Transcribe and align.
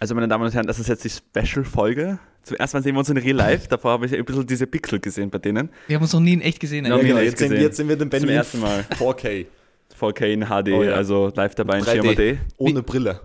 Also, 0.00 0.14
meine 0.14 0.28
Damen 0.28 0.44
und 0.44 0.54
Herren, 0.54 0.66
das 0.66 0.78
ist 0.78 0.88
jetzt 0.88 1.04
die 1.04 1.10
Special-Folge. 1.10 2.18
Zum 2.42 2.56
ersten 2.56 2.76
Mal 2.76 2.82
sehen 2.82 2.94
wir 2.94 3.00
uns 3.00 3.08
in 3.10 3.16
Real 3.16 3.36
Life. 3.36 3.68
Davor 3.68 3.92
habe 3.92 4.06
ich 4.06 4.14
ein 4.14 4.24
bisschen 4.24 4.46
diese 4.46 4.66
Pixel 4.66 5.00
gesehen 5.00 5.28
bei 5.28 5.38
denen. 5.38 5.70
Wir 5.86 5.96
haben 5.96 6.02
uns 6.02 6.12
noch 6.12 6.20
nie 6.20 6.34
in 6.34 6.40
echt 6.40 6.60
gesehen. 6.60 6.86
Ja, 6.86 6.94
eigentlich. 6.94 7.08
genau, 7.08 7.20
jetzt, 7.20 7.30
jetzt 7.32 7.38
sehen, 7.40 7.48
gesehen. 7.50 7.64
jetzt 7.64 7.76
sehen 7.76 7.88
wir 7.88 7.96
den 7.96 8.08
Benny 8.08 8.26
Zum 8.26 8.30
ersten 8.34 8.60
Mal. 8.60 8.84
4K. 8.98 9.46
4K 9.98 10.24
in 10.26 10.44
HD, 10.44 10.68
Oh 10.72 10.82
ja. 10.84 10.92
also 10.94 11.32
live 11.34 11.54
dabei 11.56 11.78
in 11.78 11.84
3D. 11.84 12.02
Schirm.de. 12.02 12.36
Ohne 12.58 12.82
Brille. 12.82 13.20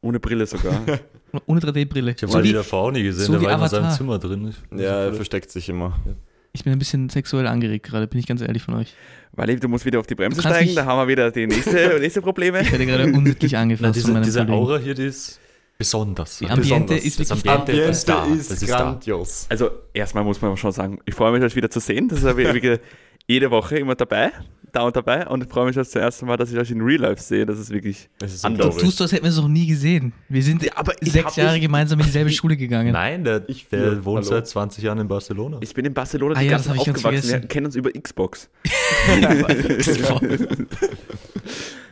Ohne 0.00 0.18
Brille 0.20 0.46
sogar. 0.46 0.80
Ohne 1.46 1.60
3D-Brille. 1.60 2.12
Ich 2.16 2.22
habe 2.22 2.32
So 2.32 2.38
mal 2.38 2.42
die 2.42 2.50
wie- 2.50 2.54
davor 2.54 2.82
auch 2.84 2.90
nie 2.90 3.02
gesehen, 3.02 3.26
so 3.26 3.32
der 3.32 3.40
wie 3.42 3.44
war 3.46 3.54
immer 3.54 3.64
in 3.64 3.70
seinem. 3.70 3.90
Zimmer 3.90 4.18
drin. 4.18 4.48
Ich- 4.72 4.80
Ja, 4.80 5.04
er 5.04 5.14
versteckt 5.14 5.50
sich 5.50 5.68
immer. 5.68 5.96
Ich 6.52 6.64
bin 6.64 6.72
ein 6.72 6.78
bisschen 6.78 7.08
sexuell 7.10 7.46
angeregt 7.46 7.86
gerade, 7.86 8.06
bin 8.06 8.18
ich 8.18 8.26
ganz 8.26 8.40
ehrlich 8.40 8.62
von 8.62 8.74
euch. 8.74 8.94
Weil 9.32 9.54
du 9.58 9.68
musst 9.68 9.84
wieder 9.84 10.00
auf 10.00 10.06
die 10.06 10.14
Bremse 10.14 10.40
steigen, 10.40 10.74
da 10.74 10.86
haben 10.86 10.98
wir 10.98 11.08
wieder 11.08 11.30
die 11.30 11.46
nächste, 11.46 11.96
nächste 12.00 12.22
Probleme. 12.22 12.62
Ich 12.62 12.72
werde 12.72 12.86
gerade 12.86 13.04
unsittlich 13.12 13.52
Na, 13.52 13.60
angefasst 13.60 14.00
von 14.00 14.22
diese, 14.22 14.40
diese. 14.44 14.52
Aura 14.52 14.78
hier, 14.78 14.94
die 14.94 15.04
ist 15.04 15.38
besonders. 15.78 16.38
Die 16.38 16.46
Ambiente 16.46 16.60
Besonders. 16.62 17.04
ist 17.04 17.20
Das 17.20 17.28
wirklich 17.30 17.50
Ambiente 17.52 17.72
Ambiente 17.72 17.90
ist 17.90 18.08
da. 18.08 18.24
ist, 18.26 18.50
Das 18.50 18.62
ist 18.62 18.70
da. 18.70 18.76
grandios. 18.78 19.46
Also, 19.48 19.70
erstmal 19.92 20.24
muss 20.24 20.40
man 20.40 20.56
schon 20.56 20.72
sagen, 20.72 20.98
ich 21.04 21.14
freue 21.14 21.32
mich, 21.32 21.42
euch 21.42 21.56
wieder 21.56 21.70
zu 21.70 21.80
sehen. 21.80 22.08
Das 22.08 22.18
ist 22.18 22.24
ja 22.24 22.36
wirklich 22.36 22.80
jede 23.26 23.50
Woche 23.50 23.76
immer 23.78 23.94
dabei, 23.94 24.30
da 24.72 24.82
und 24.82 24.94
dabei. 24.96 25.26
Und 25.26 25.42
ich 25.44 25.50
freue 25.50 25.66
mich 25.66 25.74
das 25.74 25.90
zum 25.90 26.00
ersten 26.00 26.26
Mal, 26.26 26.36
dass 26.36 26.50
ich 26.52 26.58
euch 26.58 26.70
in 26.70 26.80
Real 26.80 27.00
Life 27.00 27.20
sehe. 27.22 27.44
Das 27.44 27.58
ist 27.58 27.70
wirklich 27.70 28.08
Es 28.22 28.32
ist 28.34 28.44
anders. 28.44 28.76
Du 28.76 28.82
tust 28.84 29.00
als 29.02 29.12
hätten 29.12 29.24
wir 29.24 29.30
es 29.30 29.36
noch 29.36 29.48
nie 29.48 29.66
gesehen. 29.66 30.12
Wir 30.28 30.42
sind 30.42 30.76
aber 30.78 30.92
ich 31.00 31.10
sechs 31.12 31.36
Jahre 31.36 31.54
nicht- 31.54 31.62
gemeinsam 31.62 31.98
in 32.00 32.06
dieselbe 32.06 32.30
Schule 32.30 32.56
gegangen. 32.56 32.92
Nein, 32.92 33.24
der, 33.24 33.48
Ich 33.48 33.68
der 33.68 33.92
vier. 33.94 34.04
wohnt 34.04 34.24
Hallo. 34.24 34.36
seit 34.36 34.46
20 34.48 34.84
Jahren 34.84 34.98
in 35.00 35.08
Barcelona. 35.08 35.58
Ich 35.60 35.74
bin 35.74 35.84
in 35.84 35.92
Barcelona 35.94 36.36
Ah 36.36 36.40
die 36.40 36.46
ja, 36.46 36.52
ganze 36.52 36.68
das 36.68 36.76
Zeit 36.78 36.86
ich 36.86 36.90
aufgewachsen. 36.94 37.30
Wir 37.42 37.48
kennen 37.48 37.66
uns 37.66 37.74
über 37.76 37.90
Xbox. 37.90 38.48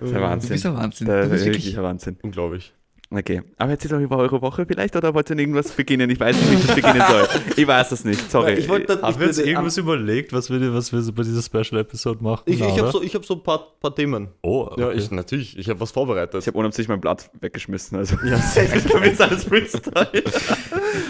Das 0.00 0.10
ist 0.10 0.10
Du 0.10 0.16
ein 0.16 0.22
Wahnsinn. 0.22 0.50
bist 0.50 0.66
ein 0.66 0.74
Wahnsinn. 0.76 1.06
Das 1.06 1.24
Du 1.26 1.30
bist 1.30 1.44
wirklich, 1.46 1.64
wirklich 1.64 1.78
ein 1.78 1.82
Wahnsinn. 1.84 2.16
Unglaublich. 2.22 2.72
Okay, 3.16 3.42
aber 3.58 3.70
erzählt 3.70 3.92
doch 3.92 4.00
über 4.00 4.16
eure 4.16 4.42
Woche 4.42 4.66
vielleicht 4.66 4.96
oder 4.96 5.14
wollt 5.14 5.30
ihr 5.30 5.38
irgendwas 5.38 5.70
beginnen? 5.70 6.10
Ich 6.10 6.18
weiß 6.18 6.34
nicht, 6.36 6.50
wie 6.50 6.54
ich 6.56 6.66
das 6.66 6.74
beginnen 6.74 7.02
soll. 7.08 7.28
Ich 7.56 7.66
weiß 7.66 7.88
das 7.90 8.04
nicht, 8.04 8.28
sorry. 8.30 8.54
Ich 8.54 8.68
wollte 8.68 9.00
Haben 9.00 9.20
wir 9.20 9.26
würde- 9.28 9.42
irgendwas 9.48 9.76
überlegt, 9.76 10.32
was 10.32 10.50
wir, 10.50 10.74
was 10.74 10.92
wir 10.92 11.00
so 11.00 11.12
bei 11.12 11.22
dieser 11.22 11.42
Special-Episode 11.42 12.22
machen? 12.24 12.42
Ich, 12.46 12.60
ich 12.60 12.78
habe 12.78 12.90
so, 12.90 13.00
ich 13.02 13.14
hab 13.14 13.24
so 13.24 13.34
ein 13.34 13.42
paar, 13.44 13.78
paar 13.78 13.94
Themen. 13.94 14.28
Oh, 14.42 14.62
okay. 14.70 14.80
Ja, 14.80 14.90
ich 14.92 15.10
natürlich. 15.12 15.56
Ich 15.56 15.68
habe 15.68 15.78
was 15.78 15.92
vorbereitet. 15.92 16.40
ich 16.40 16.46
habe 16.48 16.58
unabsichtlich 16.58 16.88
mein 16.88 17.00
Blatt 17.00 17.30
weggeschmissen. 17.40 17.96
Also. 17.98 18.16
ja, 18.24 18.36
mir 19.00 19.06
ist 19.12 19.20
alles 19.22 19.44
Freestyle. 19.44 20.08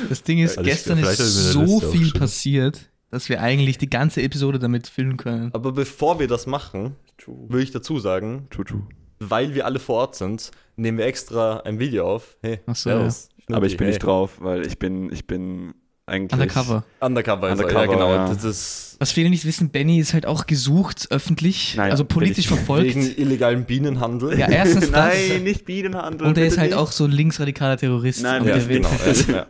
das 0.08 0.22
Ding 0.22 0.38
ist, 0.40 0.58
ich- 0.58 0.64
gestern 0.64 0.98
ist 0.98 1.52
so 1.52 1.80
viel 1.80 2.12
passiert, 2.12 2.90
dass 3.10 3.28
wir 3.28 3.40
eigentlich 3.40 3.78
die 3.78 3.88
ganze 3.88 4.20
Episode 4.22 4.58
damit 4.58 4.88
füllen 4.88 5.16
können. 5.16 5.50
Aber 5.54 5.72
bevor 5.72 6.18
wir 6.18 6.28
das 6.28 6.46
machen, 6.46 6.96
will 7.26 7.62
ich 7.62 7.70
dazu 7.70 7.98
sagen, 7.98 8.46
True, 8.50 8.64
true. 8.64 8.82
Weil 9.20 9.54
wir 9.54 9.66
alle 9.66 9.78
vor 9.78 9.96
Ort 9.96 10.14
sind, 10.16 10.50
nehmen 10.76 10.98
wir 10.98 11.06
extra 11.06 11.58
ein 11.60 11.78
Video 11.78 12.06
auf. 12.08 12.36
Hey, 12.42 12.60
Ach 12.66 12.74
so, 12.76 12.90
servus. 12.90 13.28
Aber 13.52 13.66
ich 13.66 13.76
bin 13.76 13.86
Hey. 13.86 13.92
nicht 13.94 14.02
drauf, 14.04 14.32
weil 14.40 14.66
ich 14.66 14.78
bin, 14.78 15.12
ich 15.12 15.26
bin 15.26 15.74
eigentlich. 16.06 16.32
Undercover. 16.38 16.84
Undercover, 17.00 17.48
ist 17.50 17.58
er, 17.60 17.64
Undercover, 17.66 17.84
ja, 17.86 17.92
genau. 17.92 18.14
ja. 18.14 18.28
Das 18.28 18.44
ist 18.44 18.96
Was 19.00 19.12
viele 19.12 19.28
nicht 19.30 19.44
wissen, 19.46 19.70
Benny 19.70 19.98
ist 20.00 20.12
halt 20.14 20.24
auch 20.26 20.46
gesucht, 20.46 21.06
öffentlich, 21.10 21.74
Naja, 21.76 21.90
also 21.92 22.04
politisch 22.04 22.46
verfolgt. 22.48 22.86
wegen 22.94 23.02
illegalen 23.18 23.64
Bienenhandel. 23.64 24.38
Ja, 24.38 24.48
erstens 24.50 24.90
das. 24.92 25.14
Nein, 25.30 25.42
nicht 25.44 25.64
Bienenhandel. 25.66 26.26
Und 26.26 26.36
er 26.38 26.46
ist 26.46 26.58
halt 26.58 26.70
nicht. 26.70 26.78
auch 26.78 26.90
so 26.92 27.06
linksradikaler 27.06 27.76
Terrorist. 27.78 28.22
Nein, 28.22 28.44
ja, 28.46 28.58
genau. 28.58 28.88
Ja, 29.28 29.34
ja. 29.34 29.46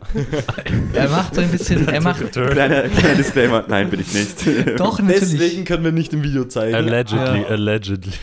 Er 0.93 1.09
macht 1.09 1.35
so 1.35 1.41
ein 1.41 1.49
bisschen, 1.51 1.87
er 1.87 2.01
macht 2.01 2.31
Kleiner, 2.31 2.83
kleiner 2.89 3.15
Disclaimer. 3.15 3.65
Nein, 3.67 3.89
bin 3.89 3.99
ich 4.01 4.13
nicht. 4.13 4.79
doch 4.79 4.99
natürlich. 4.99 5.19
Deswegen 5.31 5.65
können 5.65 5.83
wir 5.83 5.91
nicht 5.91 6.13
im 6.13 6.23
Video 6.23 6.45
zeigen. 6.45 6.75
Allegedly, 6.75 7.41
Ja. 7.41 7.47
allegedly. 7.47 8.13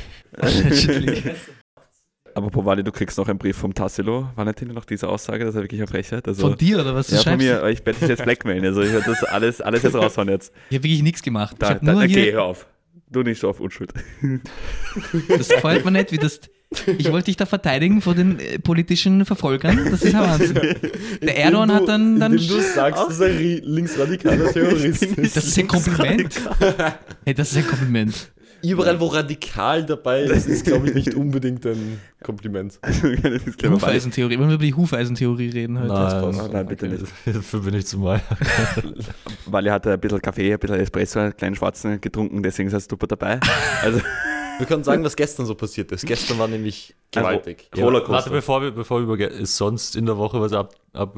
Aber 2.35 2.51
Povali, 2.51 2.83
du 2.83 2.93
kriegst 2.93 3.19
noch 3.19 3.29
einen 3.29 3.39
Brief 3.39 3.57
vom 3.57 3.75
Tassilo. 3.75 4.29
War 4.35 4.45
nicht 4.45 4.63
noch 4.63 4.85
diese 4.85 5.09
Aussage? 5.09 5.45
Das 5.45 5.51
ist 5.51 5.57
ja 5.57 5.63
wirklich 5.63 5.81
eine 5.81 5.89
Frechheit. 5.89 6.27
Also, 6.27 6.49
Von 6.49 6.57
dir 6.57 6.81
oder 6.81 6.95
was? 6.95 7.09
Du 7.09 7.17
ja, 7.17 7.23
von 7.23 7.37
mir. 7.37 7.65
Ich 7.69 7.85
werde 7.85 7.99
dich 7.99 8.09
jetzt 8.09 8.25
blackmailen. 8.25 8.65
Also, 8.65 8.83
ich 8.83 8.93
werde 8.93 9.07
das 9.07 9.25
alles, 9.25 9.61
alles 9.61 9.83
jetzt 9.83 9.95
raushauen 9.95 10.29
jetzt. 10.29 10.53
Ich 10.71 10.77
habe 10.77 10.85
wirklich 10.85 11.03
nichts 11.03 11.23
gemacht. 11.23 11.57
Da, 11.59 11.73
ich 11.73 11.79
da, 11.81 11.93
nur 11.93 12.03
okay, 12.03 12.09
hier, 12.09 12.33
hör 12.33 12.45
auf. 12.45 12.67
Du 13.11 13.23
nicht 13.23 13.41
so 13.41 13.51
auf 13.51 13.61
Unschuld. 13.61 13.92
das 15.29 15.48
gefällt 15.51 15.85
mir 15.85 15.91
nicht, 15.91 16.13
wie 16.13 16.19
das. 16.19 16.41
Ich 16.97 17.13
wollte 17.13 17.27
dich 17.27 17.37
da 17.37 17.45
verteidigen 17.45 18.01
vor 18.01 18.15
den 18.15 18.41
äh, 18.41 18.59
politischen 18.59 19.27
Verfolgern. 19.27 19.91
Das 19.91 20.03
ist 20.03 20.15
ein 20.15 20.23
Wahnsinn. 20.23 20.55
Der 21.21 21.37
Erdogan 21.37 21.69
Indem 21.69 21.77
hat 21.83 21.89
dann. 21.89 22.21
dann 22.21 22.33
Indem 22.33 22.48
du 22.48 22.61
sagst, 22.63 23.11
dass 23.11 23.21
er 23.21 23.29
linksradikaler 23.29 24.51
Terrorist 24.51 25.03
ist. 25.03 25.37
das 25.37 25.45
ist 25.45 25.59
ein 25.59 25.69
Kompliment. 25.69 26.41
Hey, 27.27 27.35
das 27.35 27.51
ist 27.51 27.59
ein 27.59 27.67
Kompliment. 27.67 28.33
Überall, 28.62 29.00
wo 29.00 29.06
radikal 29.06 29.84
dabei 29.84 30.23
ist, 30.23 30.46
ist, 30.46 30.64
glaube 30.64 30.89
ich, 30.89 30.95
nicht 30.95 31.14
unbedingt 31.17 31.67
ein 31.67 32.00
Kompliment. 32.23 32.78
Die 33.02 33.68
Hufeisentheorie. 33.68 34.39
Wollen 34.39 34.48
wir 34.48 34.55
über 34.55 34.64
die 34.64 34.74
Hufeisentheorie 34.74 35.50
reden 35.50 35.78
heute? 35.78 35.92
Nein, 35.92 36.33
passt. 36.33 36.52
Nein, 36.52 36.67
bitte 36.67 36.89
nicht. 36.89 37.05
Dafür 37.27 37.61
bin 37.61 37.74
ich 37.74 37.86
zu 37.86 37.98
mal. 37.98 38.20
Weil 39.46 39.67
er 39.67 39.74
hatte 39.74 39.92
ein 39.92 40.00
bisschen 40.00 40.23
Kaffee, 40.23 40.52
ein 40.52 40.58
bisschen 40.58 40.77
Espresso, 40.78 41.18
einen 41.20 41.36
kleinen 41.36 41.56
schwarzen 41.56 42.00
getrunken, 42.00 42.42
deswegen 42.42 42.68
ist 42.68 42.74
er 42.74 42.80
super 42.80 43.06
dabei. 43.06 43.40
Also, 43.83 44.00
Wir 44.58 44.67
können 44.67 44.84
sagen, 44.84 45.02
was 45.05 45.17
gestern 45.17 45.46
so 45.46 45.55
passiert 45.55 45.90
ist. 45.92 46.06
Gestern 46.06 46.39
war 46.39 46.46
nämlich 46.48 46.94
gewaltig. 47.11 47.68
Also, 47.73 47.84
Rollercoaster. 47.84 48.12
Warte, 48.14 48.30
bevor 48.30 48.62
wir, 48.62 48.70
bevor 48.70 48.98
wir 49.00 49.05
über 49.14 49.30
ist 49.30 49.56
sonst 49.56 49.96
in 49.96 50.06
der 50.06 50.17
Woche 50.18 50.40
was 50.40 50.52
ab, 50.52 50.74
ab 50.92 51.17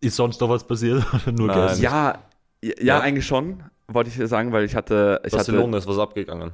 ist 0.00 0.16
sonst 0.16 0.40
noch 0.40 0.48
was 0.48 0.66
passiert 0.66 1.04
oder 1.12 1.32
nur 1.32 1.46
Nein. 1.48 1.68
gestern? 1.68 1.82
ja, 1.82 2.18
ja, 2.62 2.72
Ja. 2.80 3.00
eigentlich 3.00 3.26
schon, 3.26 3.62
wollte 3.88 4.10
ich 4.10 4.28
sagen, 4.28 4.52
weil 4.52 4.64
ich 4.64 4.74
hatte, 4.74 5.20
ich 5.24 5.32
hatte 5.32 5.36
Barcelona 5.36 5.78
ist 5.78 5.86
was 5.86 5.98
abgegangen. 5.98 6.52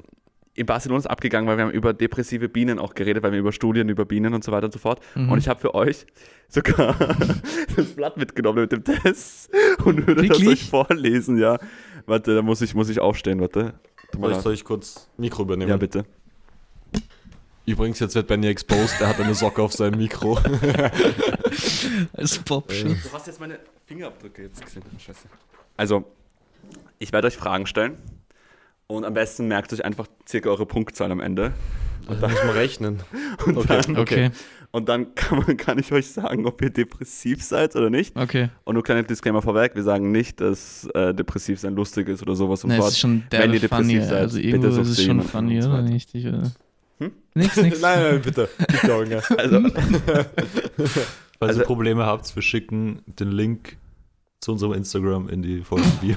in 0.54 0.66
Barcelona 0.66 0.98
ist 0.98 1.06
abgegangen, 1.06 1.48
weil 1.48 1.56
wir 1.56 1.64
haben 1.64 1.72
über 1.72 1.92
depressive 1.92 2.48
Bienen 2.48 2.78
auch 2.78 2.94
geredet, 2.94 3.22
weil 3.22 3.32
wir 3.32 3.38
über 3.38 3.52
Studien 3.52 3.88
über 3.88 4.04
Bienen 4.04 4.34
und 4.34 4.44
so 4.44 4.52
weiter 4.52 4.66
und 4.66 4.72
so 4.72 4.78
fort. 4.78 5.00
Mhm. 5.14 5.30
Und 5.30 5.38
ich 5.38 5.48
habe 5.48 5.60
für 5.60 5.74
euch 5.74 6.06
sogar 6.48 6.94
das 7.76 7.86
Blatt 7.94 8.16
mitgenommen 8.16 8.62
mit 8.62 8.72
dem 8.72 8.84
Test 8.84 9.50
und 9.84 10.06
würde 10.06 10.26
das 10.26 10.38
Wirklich? 10.38 10.48
euch 10.48 10.70
vorlesen, 10.70 11.38
ja. 11.38 11.58
Warte, 12.06 12.34
da 12.34 12.42
muss 12.42 12.60
ich, 12.62 12.74
muss 12.74 12.88
ich 12.88 13.00
aufstehen, 13.00 13.40
warte. 13.40 13.74
Soll 14.18 14.32
ich, 14.32 14.38
soll 14.38 14.54
ich 14.54 14.64
kurz 14.64 15.08
Mikro 15.16 15.42
übernehmen? 15.42 15.70
Ja, 15.70 15.76
bitte. 15.76 16.04
Übrigens, 17.66 18.00
jetzt 18.00 18.16
wird 18.16 18.26
Benny 18.26 18.48
exposed, 18.48 19.00
er 19.00 19.08
hat 19.08 19.20
eine 19.20 19.34
Socke 19.34 19.62
auf 19.62 19.72
seinem 19.72 19.98
Mikro. 19.98 20.38
Als 22.12 22.38
Bob. 22.38 22.68
Du 22.68 22.96
hast 23.12 23.28
jetzt 23.28 23.38
meine 23.38 23.60
Fingerabdrücke 23.86 24.42
jetzt 24.42 24.64
gesehen. 24.64 24.82
Scheiße. 24.98 25.28
Also, 25.76 26.04
ich 27.00 27.12
werde 27.12 27.26
euch 27.26 27.36
Fragen 27.36 27.66
stellen 27.66 27.96
und 28.86 29.04
am 29.04 29.14
besten 29.14 29.48
merkt 29.48 29.72
euch 29.72 29.84
einfach 29.84 30.06
circa 30.28 30.48
eure 30.50 30.66
Punktzahl 30.66 31.10
am 31.10 31.18
Ende. 31.20 31.52
Da 32.08 32.28
muss 32.28 32.42
man 32.44 32.50
rechnen. 32.54 33.02
Und 33.46 33.56
Okay. 33.58 33.66
dann, 33.86 33.96
Okay, 33.98 34.30
und 34.72 34.88
dann 34.88 35.14
kann, 35.14 35.38
man, 35.38 35.56
kann 35.56 35.78
ich 35.78 35.92
euch 35.92 36.10
sagen, 36.10 36.44
ob 36.46 36.60
ihr 36.62 36.70
depressiv 36.70 37.42
seid 37.44 37.76
oder 37.76 37.88
nicht. 37.90 38.16
okay. 38.16 38.48
Und 38.64 38.74
nur 38.74 38.82
kleiner 38.82 39.02
Disclaimer 39.04 39.42
vorweg, 39.42 39.74
wir 39.76 39.82
sagen 39.84 40.10
nicht, 40.10 40.40
dass 40.40 40.86
äh, 40.94 41.14
depressiv 41.14 41.60
sein 41.60 41.74
lustig 41.76 42.08
ist 42.08 42.22
oder 42.22 42.34
sowas 42.34 42.64
und 42.64 42.68
Ne, 42.70 42.76
es 42.76 42.80
fort. 42.80 42.90
ist 42.92 42.98
schon 42.98 43.22
Wenn 43.30 43.30
der 43.30 43.40
ihr 43.40 43.46
funny. 43.46 43.60
depressiv 43.60 44.04
seid, 44.04 44.18
Also 44.22 44.40
bitte 44.40 44.66
ist 44.68 44.76
es 44.88 45.04
schon 45.04 45.22
funny, 45.22 45.56
und 45.56 45.62
so 45.62 45.68
oder 45.70 45.82
nicht? 45.82 46.14
Ich, 46.14 46.24
äh, 46.24 46.32
Hm? 46.98 47.12
Nix, 47.34 47.56
nix. 47.56 47.80
nein, 47.82 48.02
nein, 48.02 48.22
bitte. 48.22 48.48
bitte 48.58 48.86
Junge. 48.88 49.22
Also, 49.38 49.60
Falls 49.70 50.98
Also- 51.40 51.60
ihr 51.60 51.66
Probleme 51.66 52.06
habt, 52.06 52.34
wir 52.34 52.42
schicken 52.42 53.02
den 53.06 53.30
Link 53.30 53.76
zu 54.40 54.52
unserem 54.52 54.72
Instagram 54.72 55.28
in 55.28 55.42
die 55.42 55.62
Folgenbio. 55.62 56.16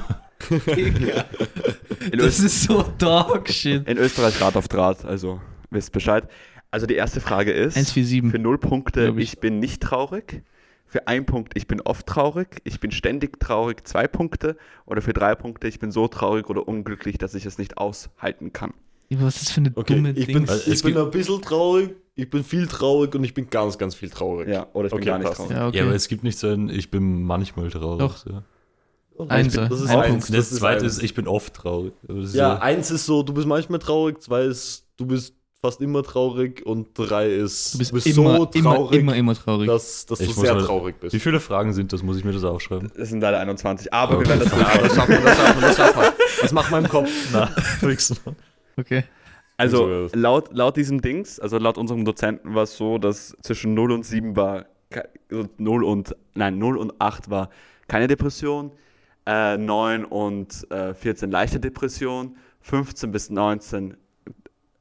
In, 0.52 2.18
Das 2.18 2.28
Öst 2.28 2.44
ist 2.44 2.64
so 2.64 2.84
Dog 2.98 3.48
Shit. 3.50 3.88
in 3.88 3.98
Österreich 3.98 4.38
Draht 4.38 4.56
auf 4.56 4.68
Draht, 4.68 5.06
also 5.06 5.40
wisst 5.70 5.92
Bescheid. 5.92 6.28
Also 6.72 6.86
die 6.88 6.96
erste 6.96 7.22
Frage 7.22 7.52
ist, 7.52 7.76
147. 7.78 8.32
für 8.32 8.40
null 8.40 8.58
Punkte, 8.58 9.06
Glaub 9.06 9.18
ich. 9.18 9.34
ich. 9.34 9.40
bin 9.40 9.60
nicht 9.60 9.82
traurig. 9.82 10.44
Für 10.86 11.08
ein 11.08 11.26
Punkt, 11.26 11.54
ich 11.56 11.68
bin 11.68 11.82
oft 11.82 12.06
traurig. 12.06 12.62
Ich 12.66 12.80
bin 12.80 12.92
ständig 12.92 13.40
traurig, 13.40 13.86
zwei 13.88 14.08
Punkte. 14.08 14.58
Oder 14.86 15.02
für 15.02 15.14
drei 15.14 15.34
Punkte, 15.34 15.68
ich 15.68 15.80
bin 15.80 15.92
so 15.92 16.08
traurig 16.08 16.50
oder 16.50 16.68
unglücklich, 16.68 17.18
dass 17.18 17.34
ich 17.36 17.46
es 17.48 17.58
nicht 17.58 17.78
aushalten 17.78 18.54
kann. 18.54 18.74
Was 19.10 19.36
ist 19.36 19.46
das 19.46 19.52
für 19.52 19.62
eine 19.62 19.72
Okay, 19.76 19.96
dumme 19.96 20.12
ich 20.12 20.26
Ding? 20.26 20.40
bin, 20.40 20.50
Also, 20.50 20.72
ich 20.72 20.82
bin 20.84 20.98
ein 20.98 21.12
bisschen 21.12 21.42
traurig, 21.42 21.92
ich 22.16 22.30
bin 22.30 22.44
viel 22.44 22.66
traurig 22.68 23.14
und 23.14 23.24
ich 23.24 23.34
bin 23.36 23.48
ganz, 23.50 23.78
ganz 23.78 23.94
viel 23.94 24.10
traurig. 24.10 24.48
Ja, 24.50 24.68
oder 24.74 24.88
ich 24.88 24.92
bin 24.92 25.02
Okay, 25.02 25.06
gar 25.10 25.18
nicht 25.20 25.28
passt. 25.28 25.38
traurig. 25.38 25.56
Ja, 25.56 25.68
okay. 25.68 25.78
Ja, 25.78 25.84
aber 25.84 25.94
es 25.94 26.08
gibt 26.08 26.24
nicht 26.24 26.38
so 26.40 26.48
ein, 26.48 26.70
ich 26.70 26.90
bin 26.90 27.24
manchmal 27.24 27.70
traurig. 27.70 28.00
Doch. 28.00 28.26
Ja. 28.26 28.44
Einser. 29.30 29.68
Das 29.70 29.82
ist 29.82 29.90
Ein 29.90 30.00
eins. 30.00 30.28
Das, 30.28 30.50
zweite 30.52 30.84
eins. 30.86 30.98
ist, 30.98 31.04
ich 31.04 31.14
bin 31.14 31.28
oft 31.28 31.54
traurig. 31.54 31.94
Das 32.04 32.18
ist 32.26 32.36
Ja, 32.36 32.58
eins 32.60 32.92
ist 32.92 33.06
so, 33.06 33.24
du 33.24 33.34
bist 33.34 33.48
manchmal 33.48 33.80
traurig, 33.80 34.22
zwei 34.22 34.44
ist, 34.44 34.86
du 34.98 35.06
bist 35.06 35.36
fast 35.62 35.80
immer 35.82 36.04
traurig 36.04 36.66
und 36.66 36.90
drei 36.94 37.30
ist, 37.32 37.74
du 37.76 37.78
bist, 37.78 37.94
bist 37.94 38.08
immer, 38.08 38.36
so 38.38 38.46
traurig, 38.48 39.00
immer, 39.00 39.14
immer, 39.14 39.16
immer 39.16 39.34
traurig. 39.36 39.68
dass, 39.68 40.06
dass 40.06 40.20
du 40.20 40.26
Ich 40.26 40.36
sehr 40.36 40.56
mal- 40.56 40.66
traurig 40.66 41.00
bist. 41.00 41.14
Wie 41.16 41.20
viele 41.20 41.40
Fragen 41.40 41.72
sind 41.74 41.94
das? 41.94 42.04
Muss 42.04 42.18
ich 42.18 42.26
mir 42.26 42.34
das 42.34 42.44
aufschreiben? 42.44 42.92
Das 42.98 43.10
sind 43.10 43.22
leider 43.22 43.40
21, 43.40 43.94
aber 43.94 44.14
wir 44.14 44.18
Okay. 44.20 44.30
werden 44.30 44.50
das 44.50 44.52
Ja, 44.76 44.78
das 44.82 44.96
schaffen 44.96 45.12
wir, 45.12 45.22
das 45.22 45.38
schaffen 45.38 45.62
wir, 45.62 45.68
das 45.68 45.78
schaffen 45.78 46.02
wir. 46.02 46.14
Das 46.42 46.52
macht 46.52 46.72
man 46.72 46.84
im 46.84 46.90
Kopf. 46.90 47.10
Na, 47.32 47.46
fixen. 47.80 48.18
Okay. 48.78 49.04
Also 49.56 49.86
Also, 49.86 50.10
laut, 50.18 50.50
laut 50.54 50.76
diesem 50.76 51.00
Dings, 51.00 51.40
also 51.40 51.58
laut 51.60 51.78
unserem 51.78 52.04
Dozenten 52.04 52.56
war 52.56 52.64
es 52.64 52.76
so, 52.76 52.98
dass 52.98 53.38
zwischen 53.44 53.74
0 53.76 53.92
und 53.92 54.04
7 54.06 54.36
war, 54.36 54.66
ke- 54.90 55.08
also 55.32 55.48
0 55.60 55.84
und, 55.84 56.16
nein, 56.34 56.58
0 56.58 56.78
und 56.78 56.94
8 57.00 57.30
war 57.30 57.50
keine 57.88 58.08
Depression, 58.08 58.72
äh, 59.26 59.58
9 59.58 60.06
und 60.06 60.70
äh, 60.72 60.94
14 60.94 61.32
leichte 61.32 61.60
Depression, 61.60 62.36
15 62.62 63.12
bis 63.12 63.30
19 63.30 63.96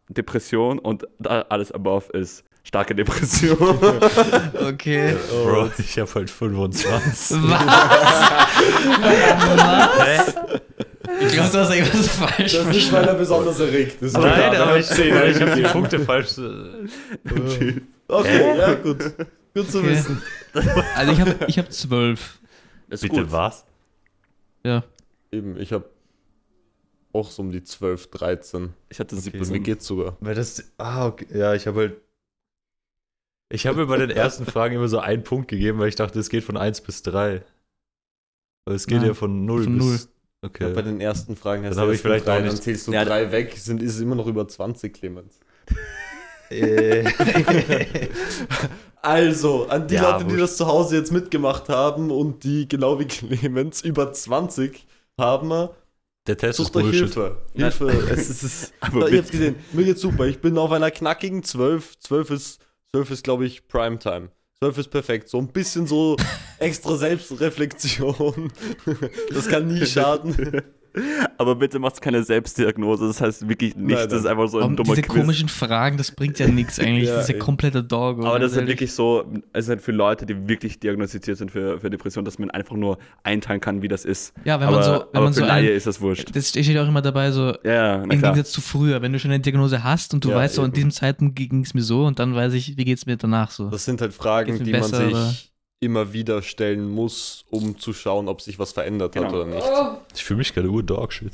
Depression 0.08 0.78
und 0.78 1.06
da 1.18 1.42
alles 1.48 1.72
above 1.72 2.12
ist 2.12 2.44
starke 2.64 2.94
Depression. 2.94 3.56
Okay. 4.62 5.16
Bro, 5.44 5.70
ich 5.78 5.98
habe 5.98 6.14
halt 6.14 6.30
25. 6.30 6.96
Was? 6.96 7.32
Was? 9.98 10.34
Ich 11.20 11.32
glaube, 11.32 11.50
du 11.50 11.58
hast 11.58 11.70
irgendwas 11.74 12.08
falsch 12.08 12.52
Das 12.52 12.76
ist, 12.76 12.92
weil 12.92 13.04
er 13.04 13.14
besonders 13.14 13.58
erregt 13.60 14.00
ist. 14.02 14.16
Nein, 14.16 14.56
aber 14.56 14.78
ich, 14.78 14.86
zehn. 14.86 15.14
ich 15.30 15.40
habe 15.40 15.54
die 15.56 15.62
Punkte 15.72 15.98
falsch. 16.00 16.38
äh, 16.38 17.80
Okay, 18.08 18.58
ja, 18.58 18.74
gut. 18.74 18.98
Gut 19.54 19.70
zu 19.70 19.78
Okay. 19.78 19.90
wissen. 19.90 20.22
Also 20.94 21.12
ich 21.12 21.20
habe 21.20 21.34
ich 21.46 21.58
hab 21.58 21.72
zwölf. 21.72 22.38
Ist 22.90 23.02
Bitte 23.02 23.22
gut. 23.22 23.32
was? 23.32 23.64
Ja. 24.64 24.84
Eben, 25.30 25.58
ich 25.58 25.72
habe 25.72 25.88
auch 27.12 27.30
so 27.30 27.42
um 27.42 27.50
die 27.50 27.62
12, 27.62 28.10
13. 28.10 28.74
Ich 28.88 29.00
hatte 29.00 29.14
Mir 29.14 29.20
17. 29.20 29.62
geht's 29.62 29.86
sogar. 29.86 30.16
Weil 30.20 30.34
das. 30.34 30.72
Ah, 30.78 31.06
okay. 31.06 31.26
Ja, 31.32 31.54
ich 31.54 31.66
habe 31.66 31.80
halt. 31.80 32.00
Ich 33.50 33.66
habe 33.66 33.78
mir 33.78 33.86
bei 33.86 33.98
den 33.98 34.10
ersten 34.16 34.46
Fragen 34.46 34.76
immer 34.76 34.88
so 34.88 34.98
einen 34.98 35.24
Punkt 35.24 35.48
gegeben, 35.48 35.78
weil 35.78 35.88
ich 35.88 35.96
dachte, 35.96 36.18
es 36.18 36.30
geht 36.30 36.44
von 36.44 36.56
1 36.56 36.80
bis 36.82 37.02
3. 37.02 37.44
Aber 38.64 38.74
es 38.74 38.86
geht 38.86 38.98
Nein, 38.98 39.08
ja 39.08 39.14
von 39.14 39.44
0 39.44 39.64
von 39.64 39.78
bis. 39.78 40.08
Okay. 40.44 40.72
Bei 40.72 40.82
den 40.82 41.00
ersten 41.00 41.36
Fragen 41.36 41.64
hast 41.64 41.76
Dann 41.76 41.82
habe 41.82 41.94
ich 41.94 42.00
vielleicht 42.00 42.26
drei, 42.26 42.42
dann 42.42 42.56
zählst 42.56 42.88
du 42.88 42.92
Ja, 42.92 43.04
drei 43.04 43.30
weg, 43.30 43.56
sind, 43.56 43.80
ist 43.80 43.94
es 43.94 44.00
immer 44.00 44.16
noch 44.16 44.26
über 44.26 44.48
20, 44.48 44.92
Clemens. 44.92 45.38
Äh, 46.52 47.04
Also, 49.04 49.66
an 49.68 49.88
die 49.88 49.94
Ja, 49.96 50.16
Leute, 50.16 50.26
die 50.32 50.36
das 50.36 50.56
zu 50.56 50.66
Hause 50.66 50.96
jetzt 50.96 51.10
mitgemacht 51.10 51.68
haben 51.68 52.10
und 52.12 52.44
die 52.44 52.68
genau 52.68 53.00
wie 53.00 53.06
Clemens 53.06 53.82
über 53.82 54.12
20 54.12 54.86
haben, 55.18 55.68
Der 56.28 56.36
Test 56.36 56.60
ist 56.60 56.66
sucht 56.66 56.72
Bullshit. 56.74 57.00
Hilfe. 57.12 57.38
Hilfe. 57.52 57.88
es 58.12 58.30
ist, 58.30 58.30
es 58.30 58.42
ist, 58.44 58.72
Aber 58.80 59.00
habt's 59.02 59.10
bitte. 59.10 59.30
gesehen, 59.32 59.56
mir 59.72 59.84
geht's 59.84 60.00
super. 60.00 60.26
Ich 60.26 60.40
bin 60.40 60.56
auf 60.56 60.70
einer 60.70 60.92
knackigen 60.92 61.42
12. 61.42 61.98
12 61.98 62.30
ist, 62.30 62.60
12 62.94 63.10
ist 63.10 63.24
glaube 63.24 63.44
ich, 63.44 63.66
Primetime. 63.66 64.28
12 64.60 64.78
ist 64.78 64.88
perfekt. 64.90 65.28
So 65.28 65.38
ein 65.38 65.48
bisschen 65.48 65.88
so 65.88 66.16
extra 66.60 66.96
Selbstreflexion. 66.96 68.52
Das 69.34 69.48
kann 69.48 69.66
nie 69.66 69.84
schaden. 69.84 70.62
Aber 71.38 71.54
bitte 71.56 71.78
macht 71.78 72.00
keine 72.02 72.22
Selbstdiagnose. 72.22 73.06
Das 73.06 73.20
heißt 73.20 73.48
wirklich 73.48 73.74
nicht, 73.76 73.88
Nein, 73.96 74.08
das 74.08 74.18
ist 74.18 74.24
nein. 74.24 74.32
einfach 74.32 74.48
so 74.48 74.58
ein 74.58 74.60
Warum 74.62 74.76
dummer 74.76 74.94
diese 74.94 75.02
Quiz. 75.08 75.20
komischen 75.20 75.48
Fragen, 75.48 75.96
das 75.96 76.10
bringt 76.12 76.38
ja 76.38 76.46
nichts 76.48 76.78
eigentlich. 76.78 77.08
Ja, 77.08 77.14
das 77.16 77.28
ist 77.28 77.34
ja 77.34 77.38
kompletter 77.38 77.82
Dog. 77.82 78.24
Aber 78.24 78.38
das 78.38 78.52
ist 78.52 78.58
halt 78.58 78.68
wirklich 78.68 78.92
so, 78.92 79.24
es 79.52 79.64
ist 79.64 79.68
halt 79.70 79.80
für 79.82 79.92
Leute, 79.92 80.26
die 80.26 80.48
wirklich 80.48 80.78
diagnostiziert 80.80 81.38
sind 81.38 81.50
für, 81.50 81.80
für 81.80 81.88
Depression, 81.90 82.24
dass 82.24 82.38
man 82.38 82.50
einfach 82.50 82.76
nur 82.76 82.98
einteilen 83.22 83.60
kann, 83.60 83.80
wie 83.82 83.88
das 83.88 84.04
ist. 84.04 84.34
Ja, 84.44 84.60
wenn 84.60 84.68
aber 84.68 84.76
man 84.76 84.84
so, 84.84 84.90
wenn 84.92 85.00
aber 85.14 85.20
man 85.24 85.32
für 85.34 85.40
so 85.40 85.46
Laie 85.46 85.70
ein, 85.70 85.76
ist 85.76 85.86
das 85.86 86.00
wurscht. 86.00 86.34
das 86.36 86.48
steht 86.50 86.76
auch 86.78 86.88
immer 86.88 87.02
dabei 87.02 87.30
so, 87.32 87.54
Ja, 87.64 88.02
im 88.02 88.08
klar. 88.10 88.32
Gegensatz 88.32 88.52
zu 88.52 88.60
früher, 88.60 89.00
wenn 89.02 89.12
du 89.12 89.18
schon 89.18 89.30
eine 89.30 89.40
Diagnose 89.40 89.82
hast 89.82 90.14
und 90.14 90.24
du 90.24 90.30
Ja, 90.30 90.36
weißt, 90.36 90.56
so 90.56 90.62
an 90.62 90.66
eben. 90.68 90.74
diesem 90.74 90.90
Zeitpunkt 90.90 91.36
ging 91.36 91.62
es 91.62 91.74
mir 91.74 91.82
so 91.82 92.04
und 92.04 92.18
dann 92.18 92.34
weiß 92.34 92.52
ich, 92.54 92.76
wie 92.76 92.84
geht 92.84 92.98
es 92.98 93.06
mir 93.06 93.16
danach 93.16 93.50
so. 93.50 93.70
Das 93.70 93.84
sind 93.84 94.00
halt 94.00 94.12
Fragen, 94.12 94.58
die 94.58 94.70
mir 94.70 94.80
man 94.80 94.90
besser, 94.90 95.08
sich? 95.08 95.51
Immer 95.82 96.12
wieder 96.12 96.42
stellen 96.42 96.88
muss, 96.90 97.44
um 97.50 97.78
zu 97.78 97.92
schauen, 97.92 98.28
ob 98.28 98.40
sich 98.40 98.58
was 98.58 98.72
verändert 98.72 99.16
hat 99.16 99.24
Genau. 99.24 99.34
oder 99.42 99.46
nicht. 99.46 99.66
Ich 100.14 100.24
fühle 100.24 100.38
mich 100.38 100.54
gerade 100.54 100.68
ur 100.68 100.82
Dogshit. 100.82 101.32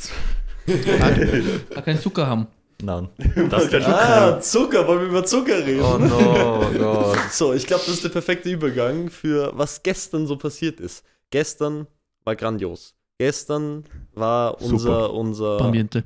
Da 0.66 1.80
keinen 1.82 2.00
Zucker 2.00 2.26
haben. 2.26 2.46
Nein. 2.82 3.08
Das 3.50 3.72
Ah, 3.74 4.40
Zucker, 4.40 4.86
wollen 4.86 5.00
wir 5.02 5.08
über 5.08 5.24
Zucker 5.24 5.66
reden? 5.66 5.82
Oh 5.82 5.98
no, 5.98 6.70
Gott. 6.78 7.18
So, 7.30 7.52
ich 7.52 7.66
glaube, 7.66 7.82
das 7.86 7.94
ist 7.96 8.04
der 8.04 8.08
perfekte 8.10 8.50
Übergang 8.50 9.10
für 9.10 9.52
was 9.54 9.82
gestern 9.82 10.26
so 10.26 10.36
passiert 10.36 10.80
ist. 10.80 11.04
Gestern 11.30 11.86
war 12.24 12.36
grandios. 12.36 12.94
Gestern 13.18 13.84
war 14.14 14.60
unser, 14.62 15.12
unser 15.12 15.60
Ambiente. 15.60 16.04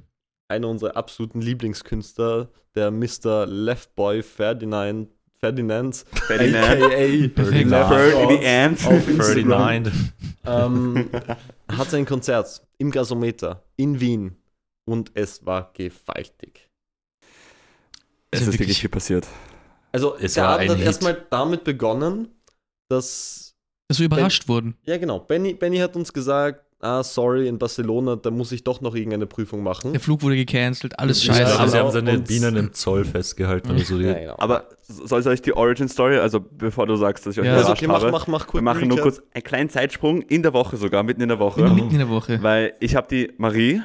einer 0.49 0.69
unserer 0.69 0.97
absoluten 0.97 1.43
Lieblingskünstler, 1.43 2.49
der 2.75 2.91
Mr. 2.91 3.45
Leftboy 3.47 4.23
Ferdinand, 4.23 5.09
Ferdinand, 5.45 6.05
Ferdinand. 6.27 6.65
aka. 6.65 7.43
Ferdinand. 7.43 8.79
Ferdinand. 8.79 9.91
ähm, 10.47 11.11
hat 11.77 11.91
sein 11.91 12.07
Konzert 12.07 12.63
im 12.79 12.93
Gasometer 12.93 13.65
in 13.77 13.99
Wien 13.99 14.37
und 14.89 15.11
es 15.15 15.45
war 15.45 15.73
gewaltig. 15.75 16.69
Es 18.31 18.41
Also 18.41 18.53
ist 18.53 18.59
wirklich 18.61 18.81
viel 18.81 18.91
passiert. 18.91 19.27
Also 19.91 20.17
Es 20.17 20.35
der 20.35 20.45
war 20.45 20.51
Abend 20.51 20.63
ein 20.63 20.71
hat 20.71 20.77
Hit. 20.79 20.87
erstmal 20.87 21.27
damit 21.29 21.65
begonnen, 21.65 22.29
dass 22.89 23.53
Dass 23.89 23.99
wir 23.99 24.07
überrascht 24.07 24.47
wurden. 24.47 24.77
Ja, 24.85 24.97
genau. 24.97 25.19
Benny, 25.19 25.55
Benny 25.55 25.79
hat 25.79 25.97
uns 25.97 26.13
gesagt, 26.13 26.65
ah, 26.83 27.03
sorry, 27.03 27.49
in 27.49 27.59
Barcelona, 27.59 28.17
da 28.17 28.31
muss 28.31 28.53
ich 28.53 28.65
doch 28.65 28.81
noch 28.81 28.95
irgendeine 28.95 29.27
Prüfung 29.27 29.63
machen. 29.63 29.93
Der 29.93 30.01
Flug 30.01 30.23
wurde 30.23 30.37
gecancelt, 30.37 30.99
alles 30.99 31.25
Ja, 31.25 31.33
Ich 31.33 31.39
scheiße. 31.39 31.55
glaube, 31.57 31.71
sie 31.71 31.79
haben 31.79 31.91
seine 31.93 32.11
Und- 32.19 32.29
Bienen 32.29 32.57
im 32.57 32.73
Zoll 32.75 33.05
festgehalten 33.05 33.71
oder 33.71 33.79
so. 33.85 33.99
Ja, 33.99 34.13
genau. 34.13 34.35
Aber 34.39 34.65
soll 34.89 35.21
ich 35.21 35.27
euch 35.27 35.41
die 35.43 35.55
Origin 35.55 35.89
Story, 35.89 36.19
also 36.19 36.41
bevor 36.41 36.87
du 36.87 36.97
sagst, 36.97 37.25
dass 37.25 37.35
ich 37.35 37.41
euch 37.41 37.47
Ja. 37.47 37.57
also, 37.57 37.71
okay, 37.73 37.87
mach, 37.87 38.03
habe, 38.03 38.11
mach, 38.11 38.27
mach 38.27 38.47
kurz. 38.47 38.55
wir 38.55 38.63
machen 38.63 38.89
nur 38.89 38.99
kurz 38.99 39.23
einen 39.33 39.43
kleinen 39.45 39.71
Zeitsprung 39.71 40.23
in 40.23 40.43
der 40.43 40.53
Woche 40.53 40.77
sogar, 40.77 41.03
mitten 41.03 41.23
in 41.23 41.29
der 41.29 41.39
Woche. 41.39 41.63
Mitten 41.71 41.91
in 41.93 41.99
der 41.99 42.09
Woche. 42.11 42.43
Weil 42.43 42.75
ich 42.81 42.95
habe 42.97 43.07
die 43.11 43.33
Marie, 43.39 43.81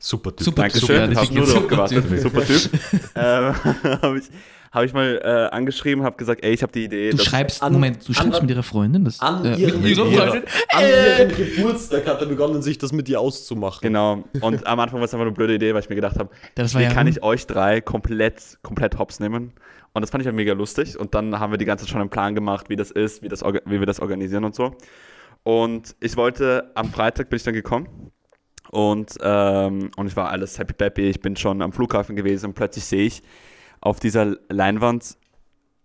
Super 0.00 0.30
Typ. 0.34 0.44
Super. 0.44 0.62
Dankeschön, 0.62 0.96
ja, 0.96 1.06
das 1.08 1.16
hab 1.16 1.24
ist 1.24 1.32
nur 1.34 1.44
darauf 1.46 1.62
super 1.62 1.68
gewartet, 1.68 2.08
Typ. 2.08 2.18
super 2.20 2.44
Typ, 2.46 2.70
ähm, 3.16 3.54
habe 4.02 4.18
ich, 4.18 4.24
hab 4.72 4.84
ich 4.84 4.92
mal 4.92 5.20
äh, 5.22 5.54
angeschrieben, 5.54 6.04
habe 6.04 6.16
gesagt, 6.16 6.44
ey, 6.44 6.52
ich 6.52 6.62
habe 6.62 6.72
die 6.72 6.84
Idee, 6.84 7.10
Du 7.10 7.16
dass- 7.16 7.26
schreibst, 7.26 7.62
an- 7.62 7.72
Moment, 7.72 8.02
du 8.06 8.08
an- 8.08 8.14
schreibst 8.14 8.40
mit 8.42 8.50
ihrer 8.50 8.62
Freundin 8.62 9.04
das? 9.04 9.20
an 9.20 9.44
äh, 9.44 9.54
ihrem- 9.56 9.82
mit 9.82 9.96
ihrer 9.96 10.06
Freundin? 10.06 10.42
An 10.72 10.84
ihrem 10.84 11.28
Geburtstag 11.36 12.06
hat 12.06 12.20
er 12.20 12.26
begonnen, 12.26 12.60
sich 12.62 12.78
das 12.78 12.92
mit 12.92 13.08
dir 13.08 13.20
auszumachen. 13.20 13.80
Genau. 13.82 14.24
Und 14.40 14.66
am 14.66 14.80
Anfang 14.80 14.98
war 15.00 15.04
es 15.06 15.14
einfach 15.14 15.26
eine 15.26 15.34
blöde 15.34 15.54
Idee, 15.54 15.72
weil 15.74 15.80
ich 15.82 15.88
mir 15.88 15.94
gedacht 15.96 16.18
habe, 16.18 16.30
wie 16.56 16.82
ja 16.82 16.90
kann 16.90 17.06
ich 17.06 17.22
euch 17.22 17.46
drei 17.46 17.80
komplett, 17.80 18.58
komplett 18.62 18.98
hops 18.98 19.20
nehmen? 19.20 19.52
Und 19.94 20.02
das 20.02 20.10
fand 20.10 20.22
ich 20.22 20.26
halt 20.26 20.36
mega 20.36 20.52
lustig. 20.52 20.98
Und 20.98 21.14
dann 21.14 21.38
haben 21.40 21.50
wir 21.52 21.58
die 21.58 21.64
ganze 21.64 21.84
Zeit 21.84 21.92
schon 21.92 22.00
einen 22.00 22.10
Plan 22.10 22.34
gemacht, 22.34 22.68
wie 22.68 22.76
das 22.76 22.90
ist, 22.90 23.22
wie, 23.22 23.28
das, 23.28 23.42
wie 23.42 23.78
wir 23.80 23.86
das 23.86 24.00
organisieren 24.00 24.44
und 24.44 24.54
so. 24.54 24.76
Und 25.44 25.96
ich 26.00 26.16
wollte, 26.16 26.70
am 26.74 26.90
Freitag 26.92 27.30
bin 27.30 27.38
ich 27.38 27.42
dann 27.42 27.54
gekommen. 27.54 28.10
Und, 28.70 29.14
ähm, 29.22 29.90
und 29.96 30.06
ich 30.06 30.14
war 30.14 30.28
alles 30.28 30.58
happy 30.58 30.74
peppy. 30.74 31.08
Ich 31.08 31.20
bin 31.22 31.36
schon 31.36 31.62
am 31.62 31.72
Flughafen 31.72 32.16
gewesen 32.16 32.46
und 32.46 32.54
plötzlich 32.54 32.84
sehe 32.84 33.06
ich 33.06 33.22
auf 33.80 34.00
dieser 34.00 34.36
Leinwand, 34.48 35.16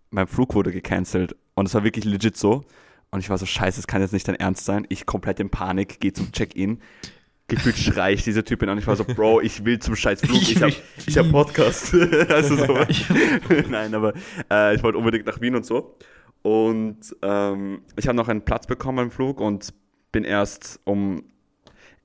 mein 0.10 0.28
Flug 0.28 0.56
wurde 0.56 0.72
gecancelt. 0.72 1.36
Und 1.56 1.68
es 1.68 1.74
war 1.74 1.84
wirklich 1.84 2.06
legit 2.06 2.38
so. 2.38 2.63
Und 3.12 3.19
ich 3.19 3.30
war 3.30 3.38
so, 3.38 3.45
scheiße, 3.45 3.78
das 3.78 3.88
kann 3.88 4.01
jetzt 4.01 4.13
nicht 4.13 4.28
dein 4.28 4.36
Ernst 4.36 4.66
sein. 4.66 4.86
Ich 4.90 5.06
komplett 5.06 5.40
in 5.40 5.50
Panik, 5.50 6.00
gehe 6.00 6.13
zum 6.13 6.31
Check-in. 6.31 6.80
Gefühlt 7.48 7.78
schrei 7.78 8.13
ich 8.13 8.24
diese 8.24 8.44
Typin 8.44 8.69
an. 8.69 8.78
Ich 8.78 8.88
war 8.88 8.95
so, 8.95 9.04
Bro, 9.04 9.42
ich 9.42 9.66
will 9.66 9.78
zum 9.78 9.95
scheiß 9.95 10.22
Flug. 10.22 10.42
Ich 10.42 10.62
hab, 10.62 10.72
ich 11.06 11.18
hab 11.18 11.30
Podcast. 11.30 11.94
also 12.30 12.56
so. 12.56 12.74
Nein, 13.69 13.94
aber 13.94 14.13
äh, 14.50 14.75
ich 14.75 14.81
wollte 14.81 14.98
unbedingt 14.98 15.25
nach 15.25 15.42
Wien 15.42 15.56
und 15.56 15.66
so. 15.66 15.96
Und 16.42 17.16
ähm, 17.22 17.81
ich 17.98 18.07
habe 18.07 18.16
noch 18.16 18.30
einen 18.30 18.44
Platz 18.44 18.66
bekommen 18.66 19.06
im 19.06 19.12
Flug 19.12 19.39
und 19.39 19.74
bin 20.12 20.24
erst 20.24 20.79
um 20.86 21.24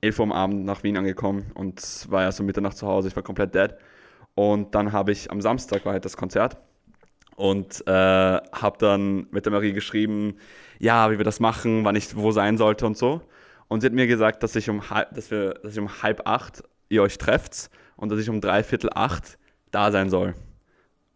11 0.01 0.19
Uhr 0.19 0.25
am 0.25 0.31
Abend 0.31 0.65
nach 0.65 0.83
Wien 0.83 0.97
angekommen 0.97 1.51
und 1.55 2.05
war 2.09 2.23
erst 2.23 2.39
um 2.39 2.45
Mitternacht 2.45 2.77
zu 2.77 2.87
Hause. 2.87 3.07
Ich 3.07 3.15
war 3.15 3.23
komplett 3.23 3.55
dead. 3.55 3.75
Und 4.39 4.73
dann 4.73 4.93
habe 4.93 5.11
ich 5.11 5.29
am 5.31 5.41
Samstag 5.41 5.83
war 5.83 5.91
halt 5.91 6.05
das 6.05 6.15
Konzert 6.15 6.55
und 7.35 7.85
äh, 7.87 7.91
habe 7.91 8.77
dann 8.79 9.27
mit 9.31 9.43
der 9.43 9.51
Marie 9.51 9.73
geschrieben, 9.73 10.37
ja, 10.79 11.11
wie 11.11 11.17
wir 11.17 11.25
das 11.25 11.41
machen, 11.41 11.83
wann 11.83 11.97
ich 11.97 12.15
wo 12.15 12.31
sein 12.31 12.57
sollte 12.57 12.85
und 12.85 12.97
so. 12.97 13.21
Und 13.67 13.81
sie 13.81 13.87
hat 13.87 13.93
mir 13.93 14.07
gesagt, 14.07 14.41
dass 14.41 14.55
ich 14.55 14.69
um 14.69 14.89
halb, 14.89 15.13
dass 15.13 15.29
wir, 15.29 15.55
dass 15.55 15.73
ich 15.73 15.79
um 15.79 16.01
halb 16.01 16.25
acht 16.25 16.63
ihr 16.87 17.01
euch 17.01 17.17
trefft 17.17 17.69
und 17.97 18.13
dass 18.13 18.19
ich 18.21 18.29
um 18.29 18.39
dreiviertel 18.39 18.89
acht 18.93 19.37
da 19.71 19.91
sein 19.91 20.09
soll. 20.09 20.35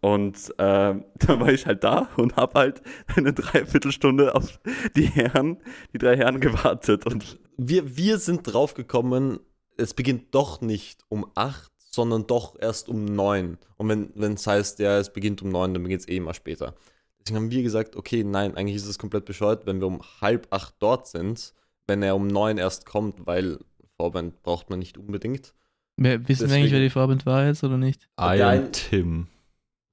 Und 0.01 0.49
äh, 0.57 0.93
dann 1.15 1.39
war 1.39 1.47
ich 1.47 1.65
halt 1.65 1.81
da 1.85 2.09
und 2.17 2.35
habe 2.35 2.59
halt 2.59 2.81
eine 3.15 3.31
Dreiviertelstunde 3.31 4.35
auf 4.35 4.59
die 4.97 5.05
Herren, 5.05 5.59
die 5.93 5.97
drei 5.97 6.17
Herren 6.17 6.41
gewartet. 6.41 7.05
Und 7.05 7.39
Wir, 7.55 7.95
wir 7.95 8.17
sind 8.17 8.43
drauf 8.43 8.73
gekommen, 8.73 9.39
es 9.77 9.93
beginnt 9.93 10.35
doch 10.35 10.59
nicht 10.59 11.05
um 11.07 11.25
8, 11.35 11.72
sondern 11.93 12.25
doch 12.27 12.55
erst 12.59 12.89
um 12.89 13.05
9. 13.05 13.57
Und 13.77 14.11
wenn 14.15 14.33
es 14.33 14.47
heißt, 14.47 14.79
ja, 14.79 14.97
es 14.97 15.11
beginnt 15.13 15.41
um 15.41 15.49
9, 15.49 15.73
dann 15.73 15.83
beginnt 15.83 16.01
es 16.01 16.07
eh 16.07 16.17
immer 16.17 16.33
später. 16.33 16.73
Deswegen 17.19 17.37
haben 17.37 17.51
wir 17.51 17.63
gesagt, 17.63 17.95
okay, 17.95 18.23
nein, 18.23 18.55
eigentlich 18.57 18.75
ist 18.77 18.87
es 18.87 18.97
komplett 18.99 19.25
bescheuert, 19.25 19.65
wenn 19.65 19.79
wir 19.79 19.87
um 19.87 20.01
halb 20.21 20.47
acht 20.49 20.75
dort 20.79 21.07
sind, 21.07 21.53
wenn 21.87 22.01
er 22.01 22.15
um 22.15 22.27
9 22.27 22.57
erst 22.57 22.85
kommt, 22.85 23.25
weil 23.27 23.59
Vorband 23.97 24.41
braucht 24.43 24.69
man 24.69 24.79
nicht 24.79 24.97
unbedingt. 24.97 25.53
Wer, 25.97 26.27
wissen 26.27 26.49
wir 26.49 26.55
eigentlich, 26.55 26.71
wer 26.71 26.79
die 26.79 26.89
Vorband 26.89 27.25
war 27.27 27.45
jetzt 27.45 27.63
oder 27.63 27.77
nicht? 27.77 28.03
I 28.19 28.37
Der 28.37 28.47
am 28.47 28.53
ein- 28.53 28.71
Tim. 28.71 29.27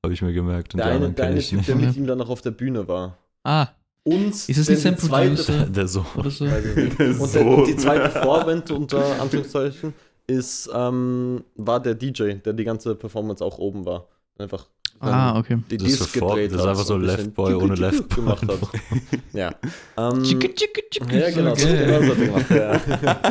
Habe 0.02 0.14
ich 0.14 0.22
mir 0.22 0.32
gemerkt. 0.32 0.72
Und 0.74 0.78
Der 0.78 0.86
die 0.86 0.92
eine, 1.04 1.10
der 1.12 1.26
eine 1.26 1.38
ich 1.38 1.48
Typ, 1.50 1.58
nicht. 1.58 1.68
der 1.68 1.76
mit 1.76 1.94
ihm 1.96 2.06
dann 2.06 2.16
noch 2.18 2.30
auf 2.30 2.40
der 2.40 2.52
Bühne 2.52 2.88
war. 2.88 3.18
Ah, 3.44 3.68
Uns, 4.04 4.48
ist 4.48 4.56
es 4.56 4.68
nicht 4.70 4.80
sein 4.80 4.96
zweite- 4.96 5.70
Der 5.70 5.86
so. 5.86 6.06
oder 6.16 6.30
so? 6.30 6.46
Nicht. 6.46 6.98
Und, 7.20 7.34
der, 7.34 7.46
und 7.46 7.66
die 7.68 7.76
zweite 7.76 8.08
Vorband 8.08 8.70
unter 8.70 9.20
Anführungszeichen 9.20 9.92
ist, 10.30 10.70
ähm, 10.72 11.44
war 11.56 11.80
der 11.80 11.94
DJ, 11.94 12.34
der 12.44 12.52
die 12.52 12.64
ganze 12.64 12.94
Performance 12.94 13.44
auch 13.44 13.58
oben 13.58 13.84
war. 13.84 14.08
Einfach 14.38 14.66
Ah, 15.02 15.38
okay. 15.38 15.58
die 15.70 15.78
Das 15.78 15.88
ist 15.88 16.00
Disc 16.00 16.12
gedreht 16.12 16.52
das 16.52 16.60
ist 16.60 16.66
einfach 16.66 16.84
so 16.84 16.94
ein 16.94 17.02
Leftboy 17.02 17.52
tschicke, 17.52 17.64
ohne 17.64 17.74
tschicke 17.74 17.90
Leftboy. 17.90 18.16
gemacht 18.16 18.48
hat. 18.48 18.58
ja. 19.32 19.54
Ähm, 19.96 20.24
ja, 20.24 21.30
genau, 21.30 21.54
so 21.54 21.66
Okay. 21.68 21.86
genau 21.86 22.02
so 22.02 22.14
gemacht. 22.14 22.50
Ja. 22.50 22.80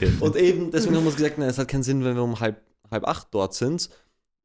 Okay. 0.00 0.12
Und 0.20 0.36
eben, 0.36 0.70
deswegen 0.70 0.94
haben 0.96 1.02
wir 1.04 1.08
uns 1.08 1.16
gesagt, 1.16 1.38
na, 1.38 1.46
es 1.46 1.58
hat 1.58 1.66
keinen 1.66 1.82
Sinn, 1.82 2.04
wenn 2.04 2.14
wir 2.14 2.22
um 2.22 2.38
halb, 2.38 2.60
halb 2.90 3.04
acht 3.08 3.28
dort 3.32 3.54
sind. 3.54 3.88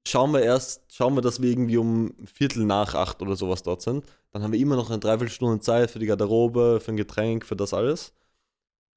schauen 0.08 0.32
wir 0.32 0.42
erst, 0.42 0.82
schauen 0.92 1.14
wir, 1.16 1.22
dass 1.22 1.42
wir 1.42 1.50
irgendwie 1.52 1.78
um 1.78 2.14
Viertel 2.26 2.66
nach 2.66 2.96
acht 2.96 3.22
oder 3.22 3.36
sowas 3.36 3.62
dort 3.62 3.82
sind. 3.84 4.06
Dann 4.32 4.42
haben 4.42 4.52
wir 4.54 4.60
immer 4.60 4.76
noch 4.76 4.90
eine 4.90 5.00
Dreiviertelstunde 5.00 5.60
Zeit 5.60 5.92
für 5.92 6.00
die 6.00 6.08
Garderobe, 6.08 6.80
für 6.82 6.92
ein 6.92 6.98
Getränk, 6.98 7.46
für 7.46 7.56
das 7.56 7.74
alles. 7.74 8.14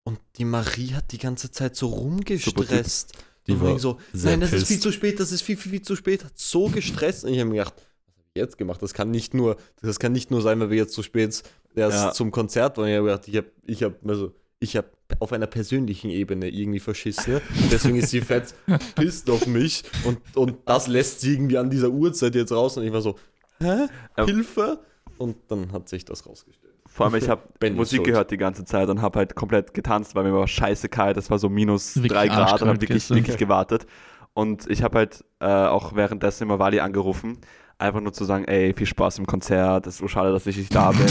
Und 0.06 0.20
die 0.38 0.44
Marie 0.44 0.92
hat 0.94 1.10
die 1.10 1.18
ganze 1.18 1.50
Zeit 1.50 1.74
so 1.74 1.88
rumgestresst. 1.88 3.12
Die 3.48 3.52
Und 3.52 3.60
war 3.62 3.78
so, 3.80 3.98
nein, 4.12 4.40
das 4.40 4.50
ist 4.52 4.60
pissed. 4.60 4.68
viel 4.68 4.80
zu 4.80 4.92
spät, 4.92 5.18
das 5.20 5.32
ist 5.32 5.42
viel, 5.42 5.56
viel, 5.56 5.72
viel 5.72 5.82
zu 5.82 5.96
spät. 5.96 6.24
Hat 6.24 6.38
so 6.38 6.68
gestresst. 6.68 7.24
Und 7.24 7.32
ich 7.32 7.40
habe 7.40 7.50
mir 7.50 7.56
gedacht, 7.56 7.74
was 7.76 7.84
habe 8.14 8.22
ich 8.34 8.40
jetzt 8.40 8.58
gemacht? 8.58 8.82
Das 8.82 8.94
kann 8.94 9.10
nicht 9.10 9.34
nur, 9.34 9.56
das 9.82 9.98
kann 9.98 10.12
nicht 10.12 10.30
nur 10.30 10.42
sein, 10.42 10.60
weil 10.60 10.70
wir 10.70 10.76
jetzt 10.76 10.94
zu 10.94 11.02
spät 11.02 11.42
erst 11.74 11.96
Ja. 11.96 12.12
zum 12.12 12.30
Konzert 12.30 12.78
waren. 12.78 12.88
Ich 12.88 12.94
habe 12.96 13.06
gedacht, 13.06 13.26
ich 13.28 13.36
habe, 13.36 13.50
ich 13.66 13.82
habe, 13.82 13.96
also, 14.06 14.32
ich 14.60 14.76
habe 14.76 14.88
auf 15.18 15.32
einer 15.32 15.46
persönlichen 15.48 16.10
Ebene 16.10 16.48
irgendwie 16.48 16.78
verschissen. 16.80 17.34
Und 17.62 17.72
deswegen 17.72 17.96
ist 17.96 18.10
sie 18.10 18.20
fett 18.20 18.54
pisst 18.94 19.28
auf 19.28 19.46
mich. 19.48 19.82
Und, 20.04 20.18
und 20.36 20.56
das 20.66 20.86
lässt 20.86 21.20
sie 21.20 21.32
irgendwie 21.32 21.58
an 21.58 21.68
dieser 21.68 21.90
Uhrzeit 21.90 22.34
jetzt 22.36 22.52
raus. 22.52 22.76
Und 22.76 22.84
ich 22.84 22.92
war 22.92 23.02
so, 23.02 23.16
hä? 23.60 23.86
Hilfe? 24.24 24.80
Und 25.18 25.36
dann 25.48 25.72
hat 25.72 25.88
sich 25.88 26.04
das 26.04 26.26
rausgestellt. 26.26 26.65
Vor 26.96 27.04
allem, 27.04 27.16
ich 27.16 27.28
habe 27.28 27.42
Musik 27.74 28.04
gehört 28.04 28.30
die 28.30 28.38
ganze 28.38 28.64
Zeit 28.64 28.88
und 28.88 29.02
habe 29.02 29.18
halt 29.18 29.34
komplett 29.34 29.74
getanzt, 29.74 30.14
weil 30.14 30.24
mir 30.24 30.32
war 30.32 30.48
scheiße 30.48 30.88
kalt. 30.88 31.18
Es 31.18 31.30
war 31.30 31.38
so 31.38 31.50
minus 31.50 31.96
Wirklich 31.96 32.10
drei 32.10 32.28
Grad 32.28 32.62
und 32.62 32.68
habe 32.68 32.80
wirklich, 32.80 33.10
wirklich 33.10 33.36
gewartet. 33.36 33.86
Und 34.32 34.66
ich 34.70 34.82
habe 34.82 34.96
halt 34.96 35.22
äh, 35.40 35.46
auch 35.46 35.94
währenddessen 35.94 36.44
immer 36.44 36.58
Wally 36.58 36.80
angerufen, 36.80 37.36
einfach 37.76 38.00
nur 38.00 38.14
zu 38.14 38.24
sagen, 38.24 38.46
ey, 38.46 38.72
viel 38.72 38.86
Spaß 38.86 39.18
im 39.18 39.26
Konzert, 39.26 39.86
es 39.86 39.96
ist 39.96 40.00
so 40.00 40.08
schade, 40.08 40.32
dass 40.32 40.46
ich 40.46 40.56
nicht 40.56 40.74
da 40.74 40.90
bin. 40.92 41.06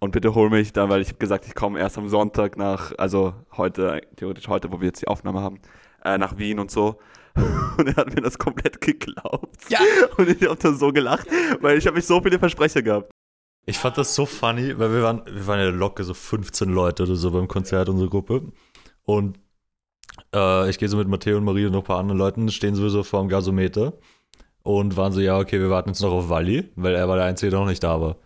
Und 0.00 0.10
bitte 0.10 0.34
hol 0.34 0.50
mich 0.50 0.72
dann, 0.72 0.90
weil 0.90 1.02
ich 1.02 1.08
habe 1.08 1.18
gesagt, 1.18 1.46
ich 1.46 1.54
komme 1.54 1.78
erst 1.78 1.98
am 1.98 2.08
Sonntag 2.08 2.56
nach, 2.56 2.92
also 2.98 3.34
heute, 3.56 4.00
theoretisch 4.16 4.48
heute, 4.48 4.72
wo 4.72 4.80
wir 4.80 4.88
jetzt 4.88 5.02
die 5.02 5.08
Aufnahme 5.08 5.40
haben, 5.40 5.60
äh, 6.04 6.18
nach 6.18 6.36
Wien 6.36 6.58
und 6.58 6.72
so. 6.72 6.98
Und 7.78 7.86
er 7.86 7.94
hat 7.94 8.12
mir 8.12 8.22
das 8.22 8.36
komplett 8.38 8.80
geglaubt. 8.80 9.70
Ja. 9.70 9.78
Und 10.16 10.28
ich 10.28 10.48
habe 10.48 10.56
dann 10.60 10.76
so 10.76 10.92
gelacht, 10.92 11.28
weil 11.60 11.78
ich 11.78 11.86
habe 11.86 11.94
mich 11.94 12.04
so 12.04 12.20
viele 12.20 12.40
Versprecher 12.40 12.82
gehabt. 12.82 13.12
Ich 13.66 13.78
fand 13.78 13.98
das 13.98 14.14
so 14.14 14.24
funny, 14.24 14.78
weil 14.78 14.92
wir 14.92 15.02
waren, 15.02 15.22
wir 15.26 15.46
waren 15.46 15.60
ja 15.60 15.68
locker 15.68 16.04
so 16.04 16.14
15 16.14 16.70
Leute 16.70 17.02
oder 17.02 17.16
so 17.16 17.30
beim 17.30 17.48
Konzert, 17.48 17.88
unsere 17.88 18.08
Gruppe. 18.08 18.50
Und 19.02 19.38
äh, 20.34 20.70
ich 20.70 20.78
gehe 20.78 20.88
so 20.88 20.96
mit 20.96 21.08
Matteo 21.08 21.36
und 21.36 21.44
Marie 21.44 21.66
und 21.66 21.72
noch 21.72 21.80
ein 21.82 21.86
paar 21.86 21.98
anderen 21.98 22.18
Leuten, 22.18 22.50
stehen 22.50 22.74
sowieso 22.74 23.02
vor 23.02 23.20
dem 23.20 23.28
Gasometer 23.28 23.98
und 24.62 24.96
waren 24.96 25.12
so, 25.12 25.20
ja, 25.20 25.38
okay, 25.38 25.60
wir 25.60 25.70
warten 25.70 25.90
jetzt 25.90 26.02
noch 26.02 26.12
auf 26.12 26.28
Wally, 26.28 26.70
weil 26.76 26.94
er 26.94 27.08
war 27.08 27.16
der 27.16 27.26
Einzige, 27.26 27.50
der 27.50 27.60
noch 27.60 27.66
nicht 27.66 27.82
da 27.82 28.00
war. 28.00 28.16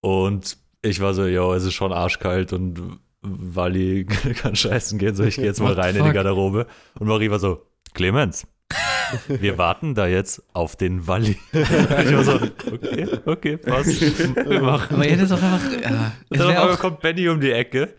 Und 0.00 0.58
ich 0.82 1.00
war 1.00 1.14
so, 1.14 1.24
jo, 1.24 1.54
es 1.54 1.64
ist 1.64 1.74
schon 1.74 1.92
arschkalt 1.92 2.52
und 2.52 3.00
Wally 3.22 4.04
kann 4.36 4.54
scheißen 4.54 4.98
gehen, 4.98 5.14
so 5.14 5.24
ich 5.24 5.36
gehe 5.36 5.44
jetzt 5.44 5.60
mal 5.60 5.72
rein 5.72 5.96
in 5.96 6.04
die? 6.04 6.12
Garderobe. 6.12 6.66
Und 6.98 7.06
Marie 7.06 7.30
war 7.30 7.38
so, 7.38 7.66
Clemens, 7.94 8.46
wir 9.28 9.58
warten 9.58 9.94
da 9.94 10.06
jetzt 10.06 10.42
auf 10.52 10.76
den 10.76 11.06
Wally. 11.06 11.38
ich 11.52 12.12
war 12.12 12.24
so, 12.24 12.40
okay, 12.72 13.06
okay, 13.26 13.56
passt. 13.56 14.00
Wir 14.00 14.60
machen. 14.60 14.94
Aber 14.94 15.04
ihr 15.04 15.12
hättet 15.12 15.32
auch 15.32 15.42
einfach. 15.42 15.80
Ja, 15.80 16.12
Dann 16.30 16.78
kommt 16.78 17.00
Benny 17.00 17.28
um 17.28 17.40
die 17.40 17.52
Ecke. 17.52 17.94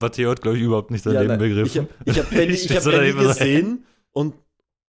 Matteo 0.00 0.30
hat, 0.30 0.42
glaube 0.42 0.58
ich, 0.58 0.62
überhaupt 0.62 0.90
nicht 0.90 1.04
sein 1.04 1.14
Ja, 1.14 1.36
begriffen. 1.36 1.88
Ich 2.04 2.18
habe 2.18 2.22
hab 2.22 2.30
Benny, 2.30 2.52
ich 2.52 2.70
hab 2.74 2.82
so 2.82 2.90
Benny 2.90 3.12
daneben 3.12 3.22
so, 3.22 3.28
gesehen 3.28 3.86
und 4.12 4.34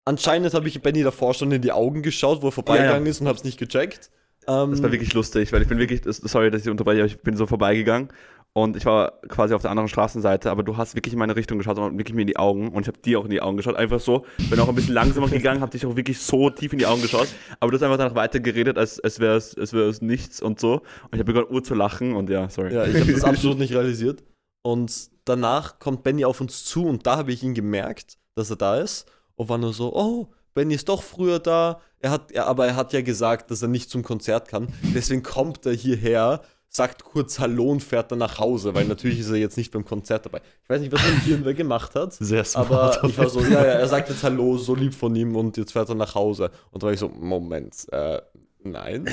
anscheinend 0.06 0.54
habe 0.54 0.68
ich 0.68 0.82
Benny 0.82 1.04
davor 1.04 1.34
schon 1.34 1.52
in 1.52 1.62
die 1.62 1.72
Augen 1.72 2.02
geschaut, 2.02 2.42
wo 2.42 2.50
er 2.50 2.52
vorbeigegangen 2.52 3.06
ist 3.06 3.22
und 3.22 3.28
habe 3.28 3.38
es 3.38 3.44
nicht 3.44 3.58
gecheckt. 3.58 4.12
Ähm, 4.48 4.72
Das 4.72 4.82
war 4.84 4.92
wirklich 4.92 5.14
lustig, 5.14 5.52
weil 5.54 5.62
ich 5.62 5.68
bin 5.68 5.80
wirklich, 5.80 6.02
sorry, 6.06 6.52
dass 6.52 6.62
ich 6.62 6.70
unterbreche, 6.70 7.00
aber 7.00 7.08
ich 7.08 7.22
bin 7.22 7.38
so 7.38 7.48
vorbeigegangen 7.48 8.10
und 8.54 8.76
ich 8.76 8.86
war 8.86 9.22
quasi 9.28 9.54
auf 9.54 9.62
der 9.62 9.72
anderen 9.72 9.88
Straßenseite, 9.88 10.50
aber 10.50 10.64
du 10.64 10.78
hast 10.78 10.96
wirklich 10.96 11.14
in 11.14 11.20
meine 11.20 11.36
Richtung 11.36 11.58
geschaut 11.58 11.78
und 11.78 11.98
wirklich 11.98 12.16
mir 12.16 12.22
in 12.22 12.28
die 12.28 12.38
Augen 12.38 12.70
und 12.70 12.82
ich 12.82 12.88
habe 12.88 13.00
dir 13.00 13.20
auch 13.20 13.26
in 13.26 13.32
die 13.32 13.42
Augen 13.42 13.58
geschaut, 13.58 13.76
einfach 13.76 14.00
so, 14.00 14.26
bin 14.50 14.60
auch 14.60 14.70
ein 14.70 14.76
bisschen 14.76 14.94
langsamer 14.94 15.28
gegangen, 15.28 15.62
habe 15.62 15.72
dich 15.72 15.86
auch 15.86 15.96
wirklich 15.96 16.20
so 16.20 16.50
tief 16.50 16.74
in 16.74 16.80
die 16.80 16.86
Augen 16.86 17.02
geschaut, 17.02 17.28
aber 17.60 17.72
du 17.72 17.78
hast 17.78 17.84
einfach 17.84 17.98
danach 17.98 18.16
weiter 18.16 18.40
geredet, 18.40 18.78
als, 18.78 19.00
als 19.00 19.20
wäre 19.20 19.36
es 19.36 19.58
als 19.58 19.74
wär's 19.74 20.02
nichts 20.02 20.42
und 20.42 20.60
so 20.60 20.74
und 20.74 21.14
ich 21.14 21.20
habe 21.20 21.26
begonnen, 21.26 21.54
Uhr 21.54 21.64
zu 21.64 21.76
lachen 21.76 22.16
und 22.16 22.30
ja, 22.30 22.50
sorry. 22.50 22.74
ja, 22.74 22.86
ich 22.86 23.00
habe 23.00 23.14
das 23.14 23.24
absolut 23.26 23.60
nicht 23.60 23.74
realisiert. 23.74 24.24
Und 24.64 25.12
danach 25.24 25.80
kommt 25.80 26.04
Benny 26.04 26.26
auf 26.26 26.42
uns 26.42 26.66
zu 26.66 26.86
und 26.86 27.08
da 27.08 27.16
habe 27.16 27.32
ich 27.32 27.42
ihn 27.42 27.54
gemerkt, 27.54 28.18
dass 28.36 28.50
er 28.50 28.58
da 28.58 28.78
ist 28.78 29.10
und 29.36 29.48
war 29.48 29.58
nur 29.58 29.74
so, 29.74 29.96
oh, 29.96 30.28
Benny 30.54 30.74
ist 30.74 30.90
doch 30.90 31.04
früher 31.04 31.40
da. 31.40 31.80
Er 32.00 32.12
hat, 32.12 32.32
er, 32.32 32.48
aber 32.48 32.68
er 32.68 32.76
hat 32.76 32.92
ja 32.92 33.02
gesagt, 33.02 33.52
dass 33.52 33.62
er 33.62 33.68
nicht 33.68 33.90
zum 33.90 34.04
Konzert 34.04 34.48
kann. 34.48 34.68
Deswegen 34.94 35.24
kommt 35.24 35.66
er 35.66 35.74
hierher, 35.74 36.42
sagt 36.70 37.04
kurz 37.04 37.40
Hallo 37.40 37.72
und 37.72 37.82
fährt 37.82 38.12
dann 38.12 38.20
nach 38.20 38.40
Hause, 38.40 38.74
weil 38.74 38.86
natürlich 38.86 39.20
ist 39.20 39.30
er 39.30 39.38
jetzt 39.38 39.58
nicht 39.58 39.72
beim 39.72 39.86
Konzert 39.86 40.26
dabei. 40.26 40.42
Ich 40.64 40.70
weiß 40.70 40.82
nicht, 40.82 40.92
was 40.92 41.04
er 41.04 41.14
mit 41.16 41.28
irgendwer 41.28 41.54
gemacht 41.54 41.96
hat. 41.96 42.14
Sehr 42.14 42.44
smart. 42.44 42.68
Aber 42.70 43.08
ich 43.08 43.18
war 43.18 43.30
so, 43.30 43.42
ja, 43.42 43.50
ja, 43.50 43.64
er 43.64 43.88
sagt 43.88 44.10
jetzt 44.10 44.24
Hallo, 44.24 44.58
so 44.58 44.76
lieb 44.76 44.94
von 44.94 45.16
ihm 45.16 45.36
und 45.36 45.58
jetzt 45.58 45.72
fährt 45.72 45.90
er 45.90 45.96
nach 45.96 46.16
Hause. 46.16 46.52
Und 46.72 46.84
da 46.84 46.88
war 46.88 46.94
ich 46.94 47.00
so, 47.00 47.10
Moment, 47.10 47.88
äh, 47.92 48.22
nein. 48.64 49.10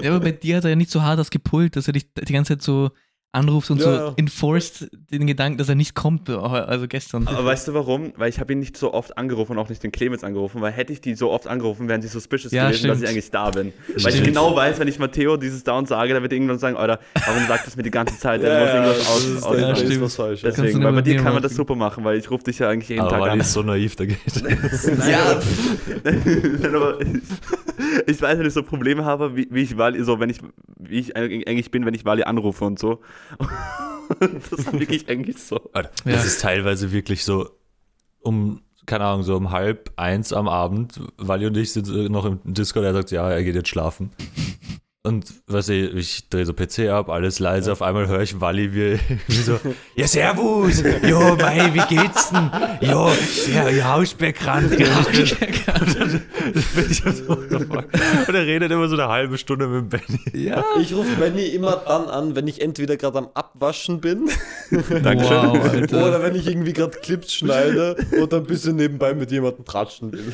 Ja, 0.00 0.10
aber 0.10 0.20
bei 0.20 0.32
dir 0.32 0.56
hat 0.56 0.64
er 0.64 0.70
ja 0.70 0.76
nicht 0.76 0.90
so 0.90 1.02
hart 1.02 1.18
das 1.18 1.30
gepult, 1.30 1.76
dass 1.76 1.86
er 1.86 1.92
dich 1.92 2.12
die 2.14 2.32
ganze 2.32 2.54
Zeit 2.54 2.62
so 2.62 2.90
anruft 3.32 3.70
und 3.70 3.78
Ja, 3.78 3.84
so 3.84 3.90
ja. 3.90 4.12
enforced 4.16 4.90
den 5.12 5.26
Gedanken, 5.26 5.56
dass 5.58 5.68
er 5.68 5.76
nicht 5.76 5.94
kommt, 5.94 6.28
also 6.28 6.88
gestern. 6.88 7.28
Aber 7.28 7.44
weißt 7.44 7.68
du 7.68 7.74
warum? 7.74 8.12
Weil 8.16 8.28
ich 8.28 8.40
habe 8.40 8.52
ihn 8.52 8.58
nicht 8.58 8.76
so 8.76 8.92
oft 8.92 9.16
angerufen 9.16 9.52
und 9.52 9.58
auch 9.58 9.68
nicht 9.68 9.82
den 9.84 9.92
Clemens 9.92 10.24
angerufen, 10.24 10.60
weil 10.60 10.72
hätte 10.72 10.92
ich 10.92 11.00
die 11.00 11.14
so 11.14 11.30
oft 11.30 11.46
angerufen, 11.46 11.86
wären 11.88 12.02
sie 12.02 12.08
suspicious 12.08 12.50
Ja, 12.52 12.66
gewesen, 12.68 12.88
dass 12.88 12.96
stimmt. 12.98 13.02
ich 13.04 13.08
eigentlich 13.08 13.30
da 13.30 13.50
bin. 13.50 13.72
Weil 13.86 13.96
ich 13.96 14.02
Stimmt. 14.14 14.26
genau 14.26 14.56
weiß, 14.56 14.80
wenn 14.80 14.88
ich 14.88 14.98
Matteo 14.98 15.36
dieses 15.36 15.62
Down 15.62 15.86
sage, 15.86 16.12
dann 16.12 16.22
wird 16.22 16.32
er 16.32 16.36
irgendwann 16.38 16.58
sagen, 16.58 16.76
Alter, 16.76 16.98
warum 17.24 17.46
sagt 17.46 17.66
das 17.68 17.76
mir 17.76 17.84
die 17.84 17.92
ganze 17.92 18.18
Zeit? 18.18 18.42
Er 18.42 18.60
muss 18.64 18.74
irgendwas 18.74 19.08
aus, 19.08 19.42
aus, 19.44 19.60
Ja, 19.60 19.70
ist 19.72 19.78
stimmt. 19.80 20.00
was 20.02 20.16
falsch. 20.16 20.42
Ja. 20.42 20.48
Kannst 20.48 20.58
du 20.58 20.62
Deswegen, 20.64 20.84
weil 20.84 20.90
bei 20.92 20.96
mit 20.96 21.06
dir 21.06 21.16
kann 21.22 21.32
man 21.32 21.42
das 21.42 21.54
super 21.54 21.76
machen, 21.76 22.02
weil 22.02 22.18
ich 22.18 22.28
rufe 22.30 22.42
dich 22.44 22.58
ja 22.58 22.68
eigentlich 22.68 22.88
jeden 22.88 23.02
Aber 23.02 23.10
Tag 23.10 23.20
Wally 23.20 23.30
an. 23.32 23.40
ist 23.40 23.52
so 23.52 23.62
naiv, 23.62 23.94
da 23.96 24.06
geht. 24.06 24.18
Ja, 25.08 25.40
aber 26.74 26.98
ich, 28.06 28.20
weiß, 28.20 28.38
wenn 28.38 28.46
ich 28.46 28.52
so 28.54 28.62
Probleme 28.62 29.04
habe, 29.04 29.36
wie, 29.36 29.46
wie 29.50 29.62
ich 29.62 29.76
Wally, 29.76 30.02
so 30.04 30.20
wenn 30.20 30.30
ich, 30.30 30.38
wie 30.78 30.98
ich 30.98 31.16
eigentlich 31.16 31.70
bin, 31.70 31.86
wenn 31.86 31.94
ich 31.94 32.04
Wally 32.04 32.24
anrufe 32.24 32.64
und 32.64 32.78
so. 32.78 33.00
das 34.20 34.52
ist 34.52 34.72
wirklich 34.72 35.08
eigentlich 35.08 35.38
so. 35.38 35.70
Alter, 35.72 35.90
Ja. 36.04 36.12
Das 36.12 36.24
ist 36.24 36.40
teilweise 36.40 36.92
wirklich 36.92 37.24
so 37.24 37.50
um, 38.20 38.62
keine 38.86 39.04
Ahnung, 39.04 39.22
so 39.22 39.36
um 39.36 39.50
halb 39.50 39.92
eins 39.96 40.32
am 40.32 40.48
Abend. 40.48 41.00
Wally 41.16 41.46
und 41.46 41.56
ich 41.56 41.72
sind 41.72 41.88
noch 42.10 42.24
im 42.24 42.40
Discord, 42.44 42.84
er 42.84 42.92
sagt, 42.92 43.10
ja, 43.10 43.30
er 43.30 43.42
geht 43.42 43.54
jetzt 43.54 43.68
schlafen. 43.68 44.10
Und 45.02 45.32
was 45.46 45.70
ich, 45.70 45.94
ich 45.94 46.28
drehe 46.28 46.44
so 46.44 46.52
PC 46.52 46.90
ab, 46.90 47.08
alles 47.08 47.38
leise, 47.38 47.72
auf 47.72 47.80
einmal 47.80 48.06
höre 48.06 48.20
ich 48.20 48.38
Wally 48.38 48.74
wie, 48.74 49.00
wie 49.28 49.42
so, 49.42 49.58
ja 49.94 50.06
servus, 50.06 50.82
jo 51.08 51.36
mei, 51.36 51.70
wie 51.72 51.96
geht's 51.96 52.28
denn? 52.28 52.50
Jo, 52.82 53.10
ja, 53.50 53.70
ihr 53.70 53.88
Hausbergrand. 53.88 54.72
Und 54.72 54.78
dann 54.78 55.04
bin 56.74 56.90
ich 56.90 56.98
so? 57.16 57.32
Und 57.32 58.34
er 58.34 58.46
redet 58.46 58.70
immer 58.70 58.88
so 58.88 58.94
eine 58.96 59.08
halbe 59.08 59.38
Stunde 59.38 59.68
mit 59.68 59.88
Benny. 59.88 60.44
ja. 60.46 60.62
Ich 60.78 60.92
rufe 60.92 61.16
Benny 61.16 61.46
immer 61.46 61.76
dann 61.76 62.08
an, 62.08 62.36
wenn 62.36 62.46
ich 62.46 62.60
entweder 62.60 62.98
gerade 62.98 63.16
am 63.20 63.28
Abwaschen 63.32 64.02
bin 64.02 64.28
Dankeschön. 64.70 65.30
Wow, 65.30 65.92
oder 65.92 66.22
wenn 66.22 66.34
ich 66.34 66.46
irgendwie 66.46 66.74
gerade 66.74 66.98
Clips 66.98 67.32
schneide 67.32 67.96
und 68.20 68.34
ein 68.34 68.44
bisschen 68.44 68.76
nebenbei 68.76 69.14
mit 69.14 69.30
jemandem 69.30 69.64
tratschen 69.64 70.12
will. 70.12 70.32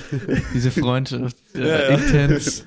Diese 0.53 0.73
Freundschaft. 0.73 1.37
Ja, 1.55 1.67
ja. 1.67 1.89
Intens. 1.89 2.65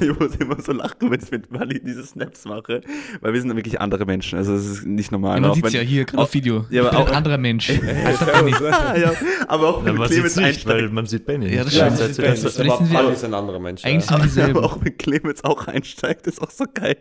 Ich 0.00 0.18
muss 0.18 0.34
immer 0.36 0.56
so 0.64 0.72
lachen, 0.72 1.10
wenn 1.10 1.20
ich 1.20 1.30
mit 1.30 1.52
Wally 1.52 1.80
diese 1.82 2.04
Snaps 2.04 2.44
mache, 2.44 2.80
weil 3.20 3.32
wir 3.32 3.40
sind 3.40 3.54
wirklich 3.56 3.80
andere 3.80 4.04
Menschen. 4.06 4.38
Also 4.38 4.54
es 4.54 4.66
ist 4.66 4.86
nicht 4.86 5.12
normal. 5.12 5.36
Ja, 5.36 5.40
man 5.42 5.50
Auch 5.50 5.54
sieht 5.56 5.70
ja 5.70 5.80
hier 5.80 6.04
gerade 6.04 6.22
auf 6.22 6.34
Video. 6.34 6.66
Ja, 6.70 6.82
ich 6.82 6.88
aber 6.88 6.90
bin 6.90 6.98
ein 6.98 7.06
auch- 7.08 7.12
anderer 7.16 7.38
Mensch. 7.38 7.70
Als 8.04 8.18
der 8.18 8.26
Benny. 8.26 8.50
Ja, 8.52 9.12
aber 9.48 9.68
auch 9.68 9.84
wenn 9.84 9.96
man 9.96 10.08
Clemens 10.08 10.34
sieht's 10.34 10.46
nicht, 10.48 10.66
weil 10.66 10.74
einsteigt. 10.76 10.92
man 10.92 11.06
sieht 11.06 11.26
Benny. 11.26 11.54
Ja, 11.54 11.64
das 11.64 11.74
Ja, 11.74 11.86
stimmt. 11.86 12.00
das 12.18 12.44
ist 12.44 12.58
das- 12.58 12.60
aber 12.94 13.12
ist 13.12 13.24
ein 13.24 13.34
anderer 13.34 13.60
Mensch. 13.60 13.84
Eigentlich 13.84 14.06
ja. 14.10 14.16
Aber 14.16 14.24
dieselben. 14.24 14.58
auch 14.64 14.78
wenn 14.82 14.96
Clemens 14.96 15.44
auch 15.44 15.66
einsteigt, 15.66 16.26
ist 16.26 16.40
auch 16.42 16.50
so 16.50 16.64
geil. 16.72 16.96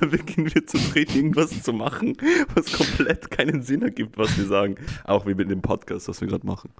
Da 0.00 0.06
beginnen 0.06 0.52
wir 0.54 0.66
zu 0.66 0.78
dritt 0.92 1.14
irgendwas 1.14 1.62
zu 1.62 1.72
machen, 1.72 2.16
was 2.54 2.72
komplett 2.72 3.30
keinen 3.30 3.62
Sinn 3.62 3.82
ergibt, 3.82 4.16
was 4.18 4.36
wir 4.38 4.46
sagen. 4.46 4.76
Auch 5.04 5.26
wie 5.26 5.34
mit 5.34 5.50
dem 5.50 5.62
Podcast, 5.62 6.08
was 6.08 6.20
wir 6.20 6.28
gerade 6.28 6.46
machen. 6.46 6.70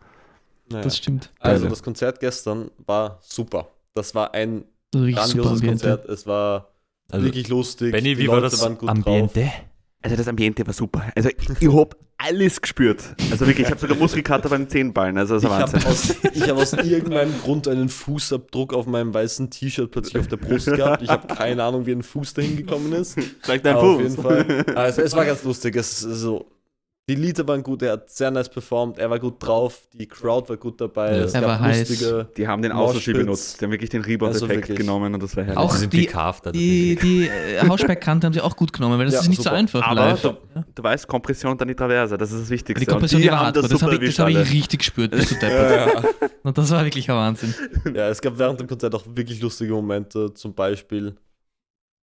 Naja. 0.69 0.83
Das 0.83 0.97
stimmt. 0.97 1.33
Also 1.39 1.69
das 1.69 1.83
Konzert 1.83 2.19
gestern 2.21 2.71
war 2.87 3.21
super. 3.23 3.69
Das 3.95 4.15
war 4.15 4.35
ein 4.35 4.65
grandioses. 4.93 5.63
Konzert. 5.63 6.09
Es 6.09 6.27
war 6.27 6.73
Also, 7.11 7.25
wirklich 7.27 7.49
lustig. 7.49 7.93
Benny, 7.93 8.15
Die 8.15 8.19
wie 8.25 8.29
war 8.29 8.41
das 8.41 8.63
Ambiente? 8.63 9.51
Also 10.03 10.15
das 10.17 10.29
Ambiente 10.29 10.65
war 10.65 10.73
super. 10.75 11.05
Also 11.17 11.31
ich, 11.31 11.49
ich 11.61 11.73
hab 11.75 11.97
alles 12.19 12.61
gespürt. 12.61 13.03
Also 13.31 13.45
wirklich, 13.47 13.67
ich 13.67 13.71
habe 13.73 13.81
sogar 13.81 13.97
Muskelkater 13.97 14.49
beim 14.49 14.69
Zehenballen. 14.69 15.19
Also 15.19 15.35
das 15.35 15.43
ist 15.43 15.49
Ich 15.49 15.55
ein 15.55 15.63
habe 15.63 15.73
Wahnsinn. 15.73 15.91
aus, 15.91 16.35
ich 16.35 16.49
hab 16.49 16.57
aus 16.59 16.73
irgendeinem 16.75 17.33
Grund 17.43 17.67
einen 17.67 17.89
Fußabdruck 17.89 18.73
auf 18.73 18.87
meinem 18.87 19.13
weißen 19.13 19.51
T-Shirt 19.51 19.91
plötzlich 19.91 20.19
auf 20.19 20.29
der 20.29 20.37
Brust 20.37 20.67
gehabt. 20.67 21.03
Ich 21.03 21.09
habe 21.09 21.27
keine 21.35 21.65
Ahnung, 21.65 21.87
wie 21.87 21.93
ein 21.93 22.03
Fuß 22.05 22.35
dahin 22.35 22.57
gekommen 22.57 22.93
ist. 22.93 23.19
Zeig 23.43 23.65
deinen 23.65 23.77
Aber 23.79 23.89
auf 23.89 24.01
Fuß. 24.01 24.11
jeden 24.13 24.23
Fall. 24.23 24.65
Also, 24.77 25.03
es 25.03 25.13
war 25.15 25.25
ganz 25.25 25.43
lustig. 25.43 25.75
Es 25.75 26.03
ist 26.05 26.21
so, 26.21 26.47
Die 27.09 27.15
Lieder 27.15 27.47
waren 27.47 27.63
gut, 27.63 27.83
er 27.83 27.93
hat 27.93 28.11
sehr 28.11 28.33
nice 28.33 28.49
performt, 28.49 28.99
er 28.99 29.09
war 29.09 29.21
gut 29.21 29.37
drauf, 29.39 29.83
die 29.93 30.09
Crowd 30.09 30.49
war 30.49 30.57
gut 30.57 30.81
dabei. 30.81 31.17
Ja. 31.19 31.23
Es 31.25 31.35
Er 31.35 31.41
gab 31.43 31.51
war 31.51 31.61
heiß. 31.61 31.89
lustige. 31.89 32.29
Die 32.37 32.49
haben 32.49 32.63
den. 32.63 32.73
Außenski 32.73 33.13
benutzt. 33.13 33.61
Die 33.61 33.65
haben 33.65 33.71
wirklich 33.71 33.91
den 33.91 34.01
Also 34.01 34.11
Rebound-Effekt 34.11 34.51
wirklich. 34.51 34.79
genommen 34.79 35.15
und 35.15 35.23
das 35.23 35.37
war 35.37 35.45
herrlich. 35.45 35.57
Auch 35.57 35.71
die 35.73 35.79
sind 35.79 35.93
die- 35.93 36.07
gekauft. 36.07 36.49
also 36.49 36.59
Die, 36.59 36.97
die 36.97 37.29
äh, 37.29 37.61
Hausbergkante 37.69 38.27
haben 38.27 38.35
sie 38.35 38.41
auch 38.41 38.57
gut 38.57 38.73
genommen, 38.73 38.99
weil 38.99 39.05
das 39.05 39.15
Ja, 39.15 39.21
ist 39.21 39.29
nicht 39.29 39.37
so 39.37 39.45
super. 39.45 39.55
einfach 39.55 39.83
Aber 39.83 39.95
live. 40.01 40.21
du, 40.23 40.37
du 40.75 40.83
weißt, 40.83 41.07
Kompression 41.07 41.53
und 41.53 41.61
dann 41.61 41.69
die 41.69 41.77
Traverse, 41.77 42.19
das 42.19 42.33
ist 42.33 42.41
das 42.43 42.51
Wichtigste. 42.51 42.85
Die 42.85 42.91
Kompression 42.91 43.21
die 43.21 43.29
die 43.29 43.33
war 43.33 43.53
das 43.53 43.69
das 43.69 43.83
habe 43.83 43.95
ich, 43.95 44.01
das 44.17 44.19
hab 44.19 44.29
ich 44.29 44.39
richtig 44.53 44.81
gespürt, 44.81 45.13
bist 45.13 45.31
du 45.31 45.35
deppert. 45.41 46.07
Und 46.43 46.59
das 46.59 46.69
war 46.73 46.83
wirklich 46.83 47.09
ein 47.09 47.15
Wahnsinn. 47.17 47.55
Ja, 47.95 48.09
es 48.09 48.21
gab 48.21 48.37
während 48.37 48.59
dem 48.59 48.67
Konzert 48.67 48.93
auch 48.97 49.05
wirklich 49.15 49.41
lustige 49.41 49.73
Momente. 49.75 50.35
Zum 50.35 50.55
Beispiel, 50.55 51.15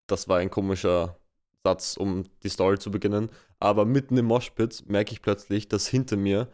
das 0.09 0.28
war 0.28 0.38
ein 0.38 0.50
komischer 0.50 1.17
Satz, 1.64 1.97
um 1.97 2.25
die 2.43 2.49
Story 2.49 2.78
zu 2.78 2.90
beginnen. 2.90 3.31
Aber 3.61 3.85
mitten 3.85 4.17
im 4.17 4.27
Moshpit 4.27 4.85
merke 4.88 5.12
ich 5.12 5.23
plötzlich, 5.23 5.69
dass 5.69 5.87
hinter 5.88 6.17
mir 6.17 6.49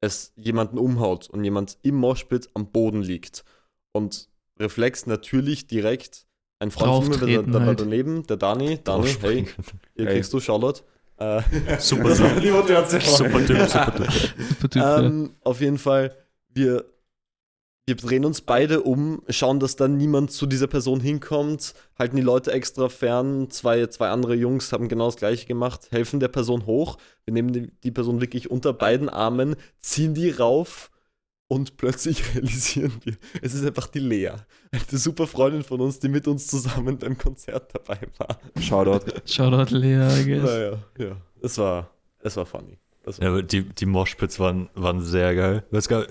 es 0.00 0.32
jemanden 0.36 0.78
umhaut 0.78 1.28
und 1.30 1.42
jemand 1.44 1.78
im 1.82 1.96
Moshpit 1.96 2.48
am 2.54 2.70
Boden 2.70 3.02
liegt. 3.02 3.44
Und 3.92 4.28
Reflex 4.58 5.06
natürlich 5.06 5.66
direkt 5.66 6.26
ein 6.58 6.70
Freund 6.70 7.04
von 7.04 7.08
mir, 7.20 7.26
der, 7.26 7.42
der 7.42 7.52
war 7.54 7.66
halt. 7.66 7.80
daneben, 7.80 8.26
der 8.26 8.36
Dani. 8.36 8.78
Dani, 8.82 9.08
hey, 9.20 9.46
hier 9.94 10.06
Hey. 10.06 10.14
kriegst 10.14 10.32
du 10.32 10.40
Charlotte. 10.40 10.82
Äh, 11.18 11.42
Super 11.78 12.14
Typ. 12.16 12.40
die 12.42 12.50
Motivation. 12.50 13.00
Super 13.00 13.46
Typ, 13.46 13.68
super 13.68 13.94
Typ. 13.96 14.10
Super 14.48 14.68
Typ, 14.70 14.74
ja. 14.82 15.00
Ähm, 15.00 15.34
auf 15.42 15.60
jeden 15.60 15.78
Fall, 15.78 16.14
wir, 16.50 16.84
wir 17.86 17.94
drehen 17.94 18.24
uns 18.24 18.40
beide 18.40 18.82
um, 18.82 19.22
schauen, 19.28 19.60
dass 19.60 19.76
dann 19.76 19.96
niemand 19.96 20.32
zu 20.32 20.46
dieser 20.46 20.66
Person 20.66 21.00
hinkommt, 21.00 21.74
halten 21.96 22.16
die 22.16 22.22
Leute 22.22 22.50
extra 22.50 22.88
fern. 22.88 23.48
Zwei, 23.50 23.86
zwei 23.86 24.08
andere 24.08 24.34
Jungs 24.34 24.72
haben 24.72 24.88
genau 24.88 25.06
das 25.06 25.16
gleiche 25.16 25.46
gemacht, 25.46 25.88
helfen 25.92 26.18
der 26.18 26.28
Person 26.28 26.66
hoch. 26.66 26.98
Wir 27.24 27.32
nehmen 27.32 27.52
die, 27.52 27.70
die 27.84 27.92
Person 27.92 28.20
wirklich 28.20 28.50
unter 28.50 28.72
beiden 28.72 29.08
Armen, 29.08 29.54
ziehen 29.78 30.14
die 30.14 30.30
rauf 30.30 30.90
und 31.46 31.76
plötzlich 31.76 32.22
realisieren 32.34 32.92
wir, 33.04 33.16
es 33.40 33.54
ist 33.54 33.64
einfach 33.64 33.86
die 33.86 34.00
Lea. 34.00 34.32
Eine 34.72 34.98
super 34.98 35.28
Freundin 35.28 35.62
von 35.62 35.80
uns, 35.80 36.00
die 36.00 36.08
mit 36.08 36.26
uns 36.26 36.48
zusammen 36.48 36.98
beim 36.98 37.16
Konzert 37.16 37.72
dabei 37.72 38.00
war. 38.18 38.40
Shoutout. 38.60 39.12
Shoutout 39.26 39.72
Lea, 39.72 40.08
I 40.08 40.24
guess. 40.24 40.42
Naja, 40.42 40.78
ja. 40.98 41.16
Es 41.40 41.56
war, 41.58 41.88
es 42.18 42.36
war 42.36 42.46
funny. 42.46 42.78
Ja, 43.20 43.40
die, 43.42 43.62
die 43.62 43.86
Moshpits 43.86 44.38
waren, 44.40 44.68
waren 44.74 45.00
sehr 45.00 45.34
geil. 45.34 45.64
Gab, 45.88 46.06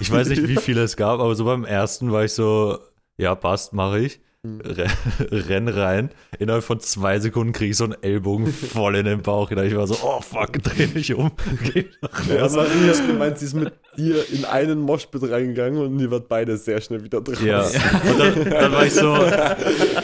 ich 0.00 0.10
weiß 0.10 0.28
nicht, 0.28 0.46
wie 0.48 0.56
viele 0.60 0.82
es 0.82 0.96
gab, 0.96 1.20
aber 1.20 1.34
so 1.34 1.44
beim 1.44 1.64
ersten 1.64 2.12
war 2.12 2.24
ich 2.24 2.32
so, 2.32 2.78
ja, 3.16 3.34
passt, 3.34 3.72
mache 3.72 4.00
ich. 4.00 4.20
Mhm. 4.42 4.60
Re 4.60 4.86
renn 5.48 5.68
rein. 5.68 6.10
Innerhalb 6.38 6.62
von 6.62 6.78
zwei 6.80 7.18
Sekunden 7.18 7.52
kriege 7.52 7.70
ich 7.70 7.76
so 7.76 7.84
einen 7.84 7.96
Ellbogen 8.02 8.46
voll 8.52 8.96
in 8.96 9.06
den 9.06 9.22
Bauch. 9.22 9.50
Ich 9.50 9.76
war 9.76 9.86
so, 9.86 9.96
oh 10.02 10.20
fuck, 10.20 10.62
dreh 10.62 10.86
mich 10.88 11.14
um. 11.14 11.32
Geh 11.72 11.86
nach 12.02 12.26
Ja. 12.28 12.48
Maria 12.48 12.92
hat 12.94 13.06
gemeint, 13.06 13.38
sie 13.38 13.46
ist 13.46 13.54
mit 13.54 13.72
dir 13.96 14.28
in 14.30 14.44
einen 14.44 14.78
Moshpit 14.80 15.22
reingegangen 15.30 15.80
und 15.80 15.98
ihr 15.98 16.10
wart 16.10 16.28
beide 16.28 16.56
sehr 16.56 16.80
schnell 16.80 17.02
wieder 17.02 17.20
draußen. 17.20 17.46
Ja, 17.46 17.62
und 17.62 18.18
dann, 18.20 18.50
dann 18.50 18.72
war 18.72 18.86
ich 18.86 18.92
so, 18.92 19.14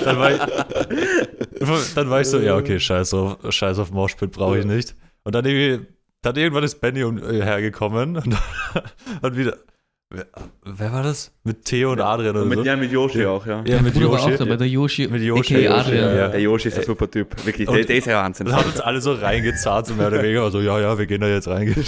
dann 0.05 0.19
war 0.19 0.33
ich, 0.33 1.95
dann 1.95 2.11
war 2.11 2.21
ich 2.21 2.27
so, 2.29 2.41
ja, 2.41 2.57
okay, 2.57 2.81
scheiß 2.81 3.15
auf, 3.15 3.37
scheiß 3.53 3.79
auf 3.79 3.91
Moshpit 3.93 4.33
brauche 4.33 4.59
ich 4.59 4.65
nicht. 4.65 4.95
Und 5.25 5.35
dann 5.35 5.45
irgendwie, 5.45 5.87
dann 6.23 6.37
irgendwann 6.37 6.65
ist 6.65 6.81
Benny 6.81 7.03
um, 7.05 7.19
äh, 7.19 7.43
hergekommen 7.43 8.17
und, 8.17 8.37
und 9.23 9.37
wieder, 9.37 9.57
wer, 10.11 10.27
wer 10.65 10.93
war 10.93 11.03
das? 11.03 11.33
Mit 11.45 11.65
Theo 11.65 11.93
und 11.93 12.01
Adrian 12.01 12.31
oder 12.31 12.43
Und 12.43 12.49
mit, 12.49 12.59
so? 12.61 12.65
ja, 12.65 12.77
mit 12.77 12.93
Yoshi 12.93 13.27
auch, 13.27 13.45
ja. 13.45 13.63
Ja, 13.67 13.83
mit 13.83 13.95
war 14.01 14.21
auch 14.21 14.29
Yoshi. 14.29 14.39
dabei, 14.39 14.57
der 14.57 14.69
Yoshi, 14.69 15.09
Mit 15.09 15.23
Yoshi, 15.23 15.55
Yoshi, 15.55 15.69
Adrian. 15.69 16.17
ja. 16.17 16.29
Der 16.29 16.41
Yoshi 16.41 16.69
ist 16.69 16.79
ein 16.79 16.85
super 16.85 17.11
Typ. 17.11 17.45
Wirklich, 17.45 17.69
Und- 17.69 17.77
der, 17.77 17.85
der 17.85 17.97
ist 17.97 18.07
ja 18.07 18.23
Wahnsinn. 18.23 18.47
Und 18.47 18.55
haben 18.55 18.67
uns 18.71 18.81
alle 18.81 19.01
so 19.01 19.13
reingezahlt, 19.15 19.87
so 19.87 19.95
mehr 19.95 20.07
oder 20.09 20.23
weniger. 20.23 20.43
Also, 20.45 20.61
ja, 20.61 20.79
ja, 20.81 20.97
wir 20.97 21.07
gehen 21.07 21.21
da 21.21 21.29
jetzt 21.29 21.49
rein. 21.49 21.75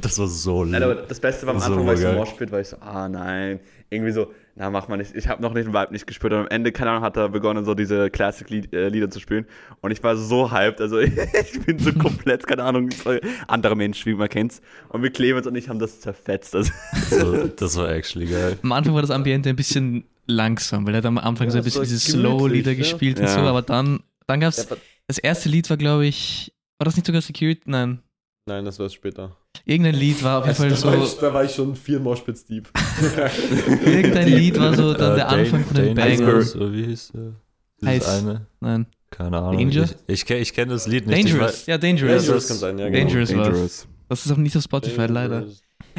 Das 0.00 0.18
war 0.18 0.26
so 0.28 0.64
Nein, 0.64 0.82
aber 0.82 0.94
das 0.96 1.18
Beste 1.18 1.46
war 1.46 1.54
am 1.54 1.60
So 1.60 1.66
Anfang, 1.66 1.86
weil 1.86 1.94
ich 1.94 2.00
so. 2.00 2.12
Moshpit, 2.12 2.52
war 2.52 2.60
ich 2.60 2.68
so, 2.68 2.76
ah 2.80 3.08
nein, 3.08 3.60
irgendwie 3.90 4.12
so, 4.12 4.30
na 4.56 4.70
mach 4.70 4.86
mal 4.88 4.96
nicht. 4.96 5.14
Ich 5.16 5.26
habe 5.28 5.42
noch 5.42 5.52
nicht 5.52 5.66
den 5.66 5.74
Vibe 5.74 5.92
nicht 5.92 6.06
gespürt 6.06 6.32
und 6.32 6.38
am 6.40 6.48
Ende, 6.48 6.70
keine 6.72 6.90
Ahnung, 6.90 7.02
hat 7.02 7.16
er 7.16 7.28
begonnen, 7.28 7.64
so 7.64 7.74
diese 7.74 8.08
Classic-Lieder 8.10 9.10
zu 9.10 9.18
spielen 9.20 9.46
und 9.80 9.90
ich 9.90 10.02
war 10.02 10.16
so 10.16 10.52
hyped, 10.52 10.80
also 10.80 10.98
ich 11.00 11.60
bin 11.66 11.78
so 11.78 11.92
komplett, 11.92 12.46
keine 12.46 12.62
Ahnung, 12.62 12.90
so 12.90 13.10
ein 13.10 13.20
anderer 13.48 13.74
Mensch, 13.74 14.06
wie 14.06 14.14
man 14.14 14.28
kennt's 14.28 14.60
und 14.90 15.02
wir 15.02 15.10
Clemens 15.10 15.46
und 15.46 15.54
ich 15.56 15.68
haben 15.68 15.78
das 15.78 16.00
zerfetzt. 16.00 16.54
Also, 16.54 16.72
So, 17.10 17.46
das 17.48 17.76
war 17.76 17.90
actually 17.90 18.26
geil. 18.26 18.58
Am 18.62 18.72
Anfang 18.72 18.94
war 18.94 19.02
das 19.02 19.10
Ambiente 19.10 19.48
ein 19.50 19.56
bisschen 19.56 20.04
langsam, 20.26 20.86
weil 20.86 20.94
er 20.94 20.98
hat 20.98 21.06
am 21.06 21.18
Anfang 21.18 21.48
Ja, 21.48 21.52
so 21.52 21.58
ein 21.58 21.64
bisschen 21.64 21.82
diese 21.82 21.98
Slow-Lieder 21.98 22.72
ja. 22.72 22.78
gespielt 22.78 23.18
und 23.18 23.26
Ja. 23.26 23.32
so, 23.34 23.40
aber 23.40 23.62
dann, 23.62 24.00
dann 24.26 24.40
gab 24.40 24.52
Ja, 24.54 24.60
es, 24.62 24.70
aber- 24.70 24.80
das 25.06 25.18
erste 25.18 25.48
Lied 25.48 25.68
war, 25.68 25.76
glaube 25.76 26.06
ich, 26.06 26.52
war 26.78 26.84
das 26.86 26.96
nicht 26.96 27.06
sogar 27.06 27.20
Security? 27.22 27.60
Nein. 27.66 28.00
Nein, 28.46 28.64
das 28.64 28.78
war 28.78 28.88
später. 28.90 29.36
Irgendein 29.64 29.94
Lied 29.94 30.22
war 30.22 30.40
auf 30.40 30.44
jeden 30.46 30.56
Fall 30.56 30.68
da, 30.68 30.82
war 30.98 31.02
ich, 31.04 31.10
so, 31.10 31.20
da 31.20 31.32
war 31.34 31.44
ich 31.44 31.54
schon 31.54 31.74
vier 31.74 31.98
Moshpits 31.98 32.44
deep. 32.44 32.68
irgendein 33.86 34.28
Lied 34.28 34.58
war 34.58 34.74
so 34.74 34.92
dann 34.92 35.12
Äh, 35.12 35.16
der 35.16 35.28
Anfang 35.30 35.64
von 35.64 35.76
den 35.76 35.94
Bangers. 35.94 36.50
So 36.52 36.72
wie 36.72 36.84
hieß 36.84 37.12
äh, 37.14 37.86
Heiß. 37.86 38.04
dieses 38.04 38.18
eine? 38.22 38.46
Nein. 38.60 38.86
Keine 39.10 39.38
Ahnung. 39.38 39.58
Danger? 39.70 39.84
Ich, 40.06 40.22
ich, 40.22 40.26
kenn- 40.26 40.40
ich 40.42 40.52
kenne 40.52 40.72
das 40.72 40.86
Lied 40.86 41.06
nicht. 41.06 41.24
Dangerous. 41.30 41.66
Ja, 41.66 41.78
Dangerous. 41.78 42.26
Dangerous 42.26 42.26
Dangerous, 42.26 42.48
kann 42.48 42.56
sein, 42.58 42.78
ja, 42.78 42.90
Dangerous. 42.90 43.28
genau. 43.30 43.44
war's. 43.46 43.88
Das 44.08 44.26
ist 44.26 44.32
auch 44.32 44.36
nicht 44.36 44.56
auf 44.56 44.62
Spotify, 44.62 45.06
leider. 45.06 45.46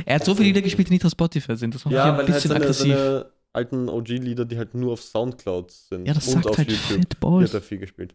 Er 0.06 0.16
hat 0.16 0.26
so 0.26 0.36
viele 0.36 0.48
Lieder 0.50 0.62
gespielt, 0.62 0.90
die 0.90 0.94
nicht 0.94 1.06
auf 1.06 1.12
Spotify 1.12 1.56
sind. 1.56 1.74
Das 1.74 1.84
macht 1.86 1.92
mich 1.94 1.98
Ja, 1.98 2.04
ein 2.06 2.10
weil 2.12 2.18
halt 2.18 2.28
bisschen 2.28 2.50
seine, 2.50 2.62
aggressiv. 2.64 2.94
seine 2.94 3.26
alten 3.54 3.90
OG-Lieder, 3.90 4.46
die 4.46 4.58
halt 4.58 4.76
nur 4.76 4.94
auf 4.94 5.02
Soundcloud 5.02 5.72
sind 5.72 6.06
ja, 6.06 6.14
das 6.14 6.28
und 6.28 6.34
sagt 6.44 6.48
auf 6.48 6.58
halt 6.58 6.70
YouTube. 6.70 7.10
Die 7.10 7.16
Balls. 7.20 7.50
hat 7.54 7.62
er 7.62 7.62
viel 7.62 7.78
gespielt. 7.80 8.14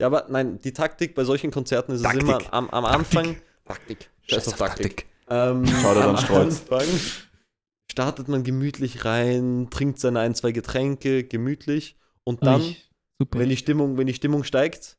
Ja, 0.00 0.06
aber 0.06 0.26
nein, 0.30 0.58
die 0.62 0.72
Taktik 0.72 1.14
bei 1.14 1.24
solchen 1.24 1.50
Konzerten 1.50 1.92
ist 1.92 2.02
Taktik. 2.02 2.22
es 2.22 2.28
immer 2.28 2.54
am, 2.54 2.70
am 2.70 2.86
Anfang. 2.86 3.36
Taktik. 3.66 4.10
Scheiß 4.22 4.48
auf 4.48 4.56
Taktik. 4.56 5.06
Ähm, 5.28 5.64
am 5.68 5.98
an 5.98 6.16
Strolz. 6.16 6.62
Anfang 6.70 6.88
startet 7.90 8.28
man 8.28 8.42
gemütlich 8.42 9.04
rein, 9.04 9.68
trinkt 9.70 9.98
seine 9.98 10.20
ein, 10.20 10.34
zwei 10.34 10.52
Getränke, 10.52 11.24
gemütlich. 11.24 11.96
Und 12.24 12.46
dann, 12.46 12.76
wenn 13.32 13.48
die 13.50 13.56
Stimmung, 13.58 13.98
wenn 13.98 14.06
die 14.06 14.14
Stimmung 14.14 14.44
steigt, 14.44 14.96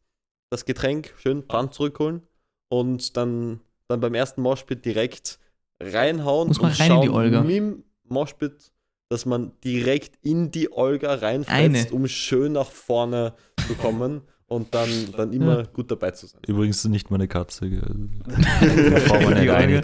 das 0.52 0.66
Getränk 0.66 1.14
schön 1.18 1.48
Brand 1.48 1.74
zurückholen 1.74 2.22
und 2.70 3.18
dann, 3.18 3.62
dann 3.88 4.02
beim 4.02 4.14
ersten 4.14 4.42
Moshpit 4.42 4.86
direkt 4.86 5.40
reinhauen 5.82 6.50
Muss 6.50 6.62
man 6.62 6.72
und 6.72 6.80
rein 6.80 6.92
in 6.92 7.02
die 7.02 7.08
schauen 7.08 7.16
Olga. 7.16 7.42
mit 7.42 7.56
dem 7.56 7.84
Moshpit, 8.04 8.72
dass 9.10 9.26
man 9.26 9.54
direkt 9.64 10.24
in 10.24 10.52
die 10.52 10.72
Olga 10.72 11.16
reinfetzt, 11.16 11.92
um 11.92 12.08
schön 12.08 12.52
nach 12.54 12.70
vorne 12.70 13.34
zu 13.68 13.74
kommen 13.76 14.22
und 14.52 14.76
dann, 14.76 14.90
dann 15.16 15.32
immer 15.32 15.60
Ja. 15.60 15.66
gut 15.74 15.90
dabei 15.90 16.12
zu 16.12 16.28
sein. 16.28 16.42
Übrigens 16.46 16.84
nicht 16.86 17.10
meine 17.10 17.28
Katze. 17.28 17.66
Olga. 19.10 19.82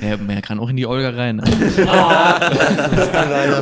Ja, 0.00 0.16
man 0.18 0.40
kann 0.42 0.60
auch 0.60 0.68
in 0.68 0.76
die 0.76 0.86
Olga 0.86 1.10
rein. 1.10 1.40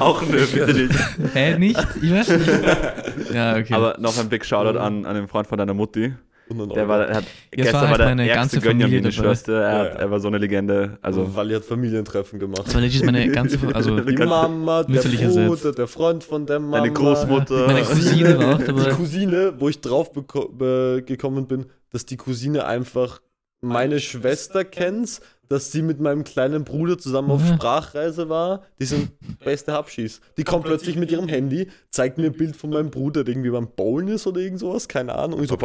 auch 0.01 0.23
nö, 0.23 0.47
bitte 0.53 0.75
nicht. 0.75 0.95
Hä, 1.33 1.59
nicht? 1.59 1.79
Ich 2.03 2.13
weiß 2.13 2.29
nicht. 2.29 2.49
Ja, 3.33 3.57
okay. 3.57 3.73
Aber 3.75 3.97
noch 3.99 4.19
ein 4.19 4.29
Big 4.29 4.45
Shoutout 4.45 4.79
an, 4.79 5.07
an 5.07 5.15
den 5.15 5.29
Freund 5.29 5.47
von 5.47 5.57
deiner 5.59 5.75
Mutti. 5.75 6.15
Der 6.49 6.89
war, 6.89 7.07
er 7.07 7.17
hat, 7.17 7.25
Jetzt 7.25 7.57
gestern 7.57 7.75
war 7.75 7.83
war, 7.83 7.89
halt 7.91 8.01
der 8.01 8.07
meine 8.07 8.29
ärgste 8.29 8.57
ganze 8.57 8.61
Familie 8.61 8.87
Gönjamin, 8.87 9.11
die 9.11 9.17
dabei. 9.17 9.29
Schwester. 9.29 9.53
Er, 9.63 9.79
hat, 9.79 9.95
ja. 9.95 10.01
er 10.01 10.11
war 10.11 10.21
so 10.21 10.29
eine 10.29 10.39
Legende. 10.39 10.99
Also, 11.01 11.35
weil 11.35 11.51
ihr 11.51 11.57
hat 11.57 11.65
Familientreffen 11.65 12.39
gemacht. 12.39 12.67
das 12.67 12.75
war 12.75 12.81
legit 12.83 13.05
meine 13.05 13.29
ganze, 13.31 13.59
also 13.73 14.01
Die 14.01 14.17
Mama, 14.17 14.83
der. 14.83 15.01
Bruder, 15.03 15.73
der 15.73 15.87
Freund 15.87 16.23
von 16.23 16.45
der 16.45 16.61
Mama. 16.61 16.79
deine 16.79 16.93
Großmutter. 16.93 17.67
meine 17.67 17.83
Cousine 17.83 18.39
war 18.39 18.55
auch 18.55 18.59
Die 18.59 18.65
dabei. 18.65 18.91
Cousine, 18.91 19.55
wo 19.59 19.69
ich 19.69 19.81
drauf 19.81 20.13
gekommen 20.13 21.47
bin, 21.47 21.67
dass 21.91 22.05
die 22.05 22.17
Cousine 22.17 22.67
einfach 22.67 23.21
meine 23.63 23.99
Schwester 23.99 24.65
kennt, 24.65 25.21
dass 25.49 25.73
sie 25.73 25.83
mit 25.83 26.01
meinem 26.01 26.25
kleinen 26.25 26.65
Bruder 26.65 26.99
zusammen 26.99 27.31
auf. 27.31 27.47
Sprachreise 27.47 28.29
war. 28.29 28.63
Die 28.81 28.85
sind 28.85 29.13
beste 29.45 29.73
Habschis. 29.73 30.21
Die 30.37 30.45
kommt 30.45 30.65
plötzlich 30.65 30.97
mit 30.97 31.11
ihrem 31.11 31.29
Handy, 31.29 31.69
zeigt 31.91 32.19
mir 32.19 32.27
ein 32.27 32.33
Bild 32.33 32.57
von 32.57 32.71
meinem 32.71 32.91
Bruder, 32.91 33.25
der 33.25 33.35
irgendwie 33.35 33.51
beim 33.51 33.69
Bowlen 33.69 34.09
ist 34.09 34.27
oder 34.27 34.41
irgend 34.41 34.61
sowas, 34.61 34.89
keine 34.89 35.15
Ahnung. 35.15 35.39
Und 35.39 35.45
ich 35.45 35.51
so, 35.51 35.57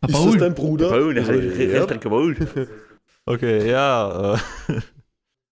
Verbauen. 0.00 0.28
ist 0.28 0.34
das 0.34 0.40
dein 0.40 0.54
Bruder? 0.54 1.12
Der 1.12 1.22
hat 1.26 1.34
ja. 1.34 1.84
richtig 1.84 2.02
verbauen. 2.02 2.36
Okay, 3.26 3.68
ja. 3.70 4.34
Äh. 4.34 4.38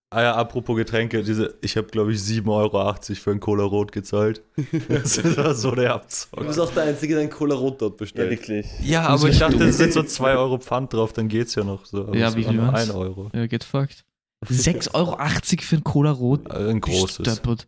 Ah 0.09 0.21
ja, 0.21 0.35
apropos 0.35 0.77
Getränke, 0.77 1.21
diese, 1.21 1.57
ich 1.61 1.75
habe 1.75 1.87
glaube 1.87 2.13
ich 2.13 2.19
7,80 2.19 2.47
Euro 2.49 2.95
für 3.15 3.31
ein 3.31 3.41
Cola 3.41 3.65
Rot 3.65 3.91
gezahlt. 3.91 4.41
Das 4.87 5.21
war 5.35 5.53
so 5.53 5.71
der 5.75 5.89
Du 5.89 5.95
Abzock. 5.95 6.47
bist 6.47 6.59
auch 6.61 6.71
der 6.73 6.83
Einzige, 6.83 7.15
der 7.15 7.23
einen 7.23 7.29
Cola 7.29 7.55
Rot 7.55 7.81
dort 7.81 7.95
Ja, 7.95 7.97
bestellt. 7.97 8.29
wirklich. 8.31 8.65
Ja, 8.81 9.01
aber 9.05 9.27
ist 9.27 9.33
ich 9.33 9.39
dachte, 9.39 9.65
es 9.65 9.77
sind 9.77 9.91
so 9.91 10.01
2 10.03 10.37
Euro 10.37 10.59
Pfand 10.59 10.93
drauf, 10.93 11.11
dann 11.11 11.27
geht's 11.27 11.55
ja 11.55 11.65
noch 11.65 11.85
so. 11.85 12.03
Aber 12.07 12.15
Ja, 12.15 12.33
wie 12.37 12.45
viel 12.45 12.53
nur 12.53 12.67
waren's? 12.67 12.89
1 12.89 12.91
Euro. 12.91 13.29
Ja, 13.33 13.47
get 13.47 13.65
fucked. 13.65 14.05
6,80 14.45 14.93
Euro 14.93 15.17
für 15.61 15.75
ein 15.75 15.83
Cola 15.83 16.11
Rot. 16.11 16.49
Äh, 16.49 16.69
Ein 16.69 16.79
großes. 16.79 17.15
Stöppert. 17.27 17.67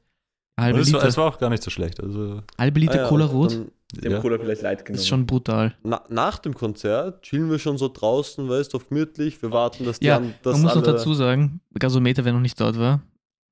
Halbe 0.62 0.82
Liter, 0.82 1.04
es 1.04 1.18
war 1.18 1.28
auch 1.28 1.38
gar 1.40 1.50
nicht 1.50 1.64
so 1.64 1.70
schlecht. 1.70 2.02
Also, 2.02 2.42
halbe 2.58 2.80
Liter 2.80 2.94
Ah 2.94 2.98
ja, 3.04 3.08
Cola 3.08 3.26
Rot 3.26 3.54
haben 3.54 3.72
ja. 4.12 4.20
Cola 4.20 4.38
vielleicht 4.38 4.62
leid 4.62 4.86
genommen. 4.86 5.00
ist 5.00 5.08
schon 5.08 5.26
brutal. 5.26 5.76
Na, 5.84 6.04
nach 6.10 6.38
dem 6.40 6.54
Konzert 6.54 7.24
chillen 7.24 7.50
wir 7.50 7.58
schon 7.60 7.78
so 7.78 7.88
draußen, 7.90 8.48
weißt 8.48 8.74
du, 8.74 8.78
auf 8.78 8.88
gemütlich. 8.90 9.42
Wir 9.42 9.52
warten, 9.52 9.86
dass 9.86 10.00
die 10.00 10.06
Ja, 10.08 10.18
an, 10.18 10.34
dass 10.44 10.54
Man 10.54 10.62
muss 10.64 10.76
noch 10.76 10.84
dazu 10.84 11.14
sagen, 11.14 11.62
Gasometer, 11.78 12.24
wer 12.26 12.34
noch 12.34 12.40
nicht 12.40 12.60
dort 12.62 12.78
war, 12.78 13.02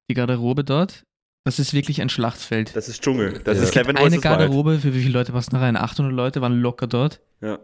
die 0.10 0.14
Garderobe 0.14 0.64
dort, 0.64 1.04
das 1.44 1.60
ist 1.60 1.74
wirklich 1.74 2.02
ein 2.02 2.10
Schlachtfeld. 2.10 2.76
Das 2.76 2.88
ist 2.90 3.02
Dschungel. 3.02 3.40
Das 3.44 3.58
Ja. 3.58 3.64
ist 3.64 3.72
Kevin 3.72 3.98
Eine. 3.98 4.20
Garderobe, 4.20 4.80
für 4.80 4.94
wie 4.94 5.02
viele 5.02 5.14
Leute 5.14 5.32
passen 5.32 5.52
da 5.56 5.60
rein? 5.60 5.76
800 5.78 6.14
Leute 6.14 6.42
waren 6.42 6.60
locker 6.60 6.88
dort. 6.88 7.20
Ja. 7.42 7.58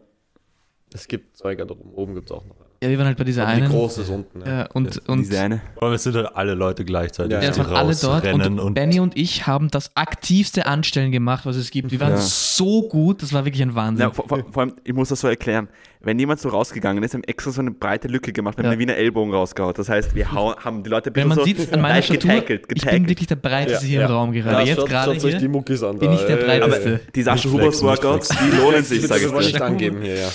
Es 0.94 1.08
gibt 1.08 1.38
zwei 1.38 1.56
Garderoben, 1.56 1.92
oben 1.94 2.16
gibt 2.16 2.28
es 2.30 2.32
auch 2.32 2.46
noch. 2.46 2.56
Ja, 2.84 2.90
wir 2.90 2.98
waren 2.98 3.08
halt 3.08 3.18
bei 3.18 3.24
dieser 3.24 3.44
Aber 3.48 3.56
die 3.56 3.62
einen. 3.62 3.72
große 3.72 4.02
ist 4.02 4.10
unten. 4.10 4.42
Ja. 4.46 4.60
Ja, 4.60 4.66
und, 4.74 5.08
und 5.08 5.20
Diese 5.20 5.40
eine. 5.40 5.62
Vor 5.76 5.88
allem, 5.88 5.96
es 5.96 6.04
sind 6.04 6.16
halt 6.16 6.30
alle 6.36 6.54
Leute 6.54 6.84
gleichzeitig. 6.86 7.32
Ja, 7.32 7.42
Ja, 7.42 7.50
es 7.50 7.58
waren 7.58 7.74
alle 7.74 7.96
dort 7.96 8.26
rausrennen 8.26 8.60
und, 8.60 8.74
Benny 8.74 9.00
und 9.00 9.18
ich 9.18 9.48
haben 9.48 9.70
das 9.72 9.92
aktivste 9.96 10.66
Anstellen 10.66 11.12
gemacht, 11.12 11.46
was 11.46 11.56
es 11.56 11.72
gibt. 11.72 11.92
Wir 11.92 12.00
waren 12.02 12.12
Ja. 12.12 12.18
so 12.18 12.88
gut, 12.90 13.24
das 13.24 13.32
war 13.34 13.46
wirklich 13.46 13.62
ein 13.64 13.74
Wahnsinn. 13.76 14.02
Ja, 14.08 14.12
vor, 14.12 14.28
vor, 14.28 14.44
vor 14.52 14.64
allem, 14.64 14.74
ich 14.84 14.94
muss 14.94 15.10
das 15.10 15.22
so 15.22 15.28
erklären. 15.28 15.70
Wenn 16.06 16.20
jemand 16.20 16.42
so 16.42 16.50
rausgegangen 16.50 17.02
ist, 17.02 17.14
haben 17.14 17.22
wir 17.22 17.30
extra 17.30 17.52
so 17.52 17.62
eine 17.62 17.72
breite 17.72 18.10
Lücke 18.10 18.34
gemacht, 18.34 18.58
wir 18.58 18.64
haben 18.64 18.72
Ja. 18.72 18.72
eine 18.74 18.80
Wiener 18.80 18.96
Ellbogen 18.98 19.34
rausgehauen. 19.34 19.74
Das 19.74 19.88
heißt, 19.88 20.14
wir 20.14 20.30
haben 20.34 20.84
die 20.84 20.90
Leute 20.90 21.10
ein 21.10 21.16
Wenn 21.16 21.30
bisschen 21.30 21.30
man 21.30 21.38
so 21.38 21.46
sieht 21.46 21.74
an 21.74 21.80
meiner 21.80 22.02
Statur, 22.02 22.30
getackelt, 22.30 22.62
ich 22.64 22.68
bin 22.68 22.76
getackelt. 22.80 23.08
wirklich 23.10 23.28
der 23.30 23.36
breiteste 23.38 23.86
Ja, 23.86 23.90
hier 23.90 24.00
ja. 24.02 24.06
im 24.08 24.12
Raum 24.12 24.32
gerade. 24.34 24.58
Ja, 24.58 24.66
Jetzt 24.66 24.80
schaut, 24.82 24.90
gerade 24.90 25.12
euch 25.12 25.20
die 25.22 25.38
hier 25.38 25.48
Muckis 25.50 25.82
an. 25.82 25.98
bin 26.00 26.12
ich 26.12 26.20
der 26.26 26.36
breiteste. 26.36 27.00
Die 27.16 27.22
Sascha 27.24 27.48
Nicht 27.48 27.54
Hubers 27.58 27.76
nicht 27.76 27.84
Workouts, 27.84 28.30
die 28.30 28.58
lohnen 28.58 28.84
sich, 28.84 29.00
Das 29.00 29.10
sage 29.12 29.26
ich 29.28 29.32
wollte 29.32 29.50
dir. 29.52 29.56
ich 29.56 29.62
angeben 29.64 30.02
hier, 30.02 30.16
ja. 30.16 30.28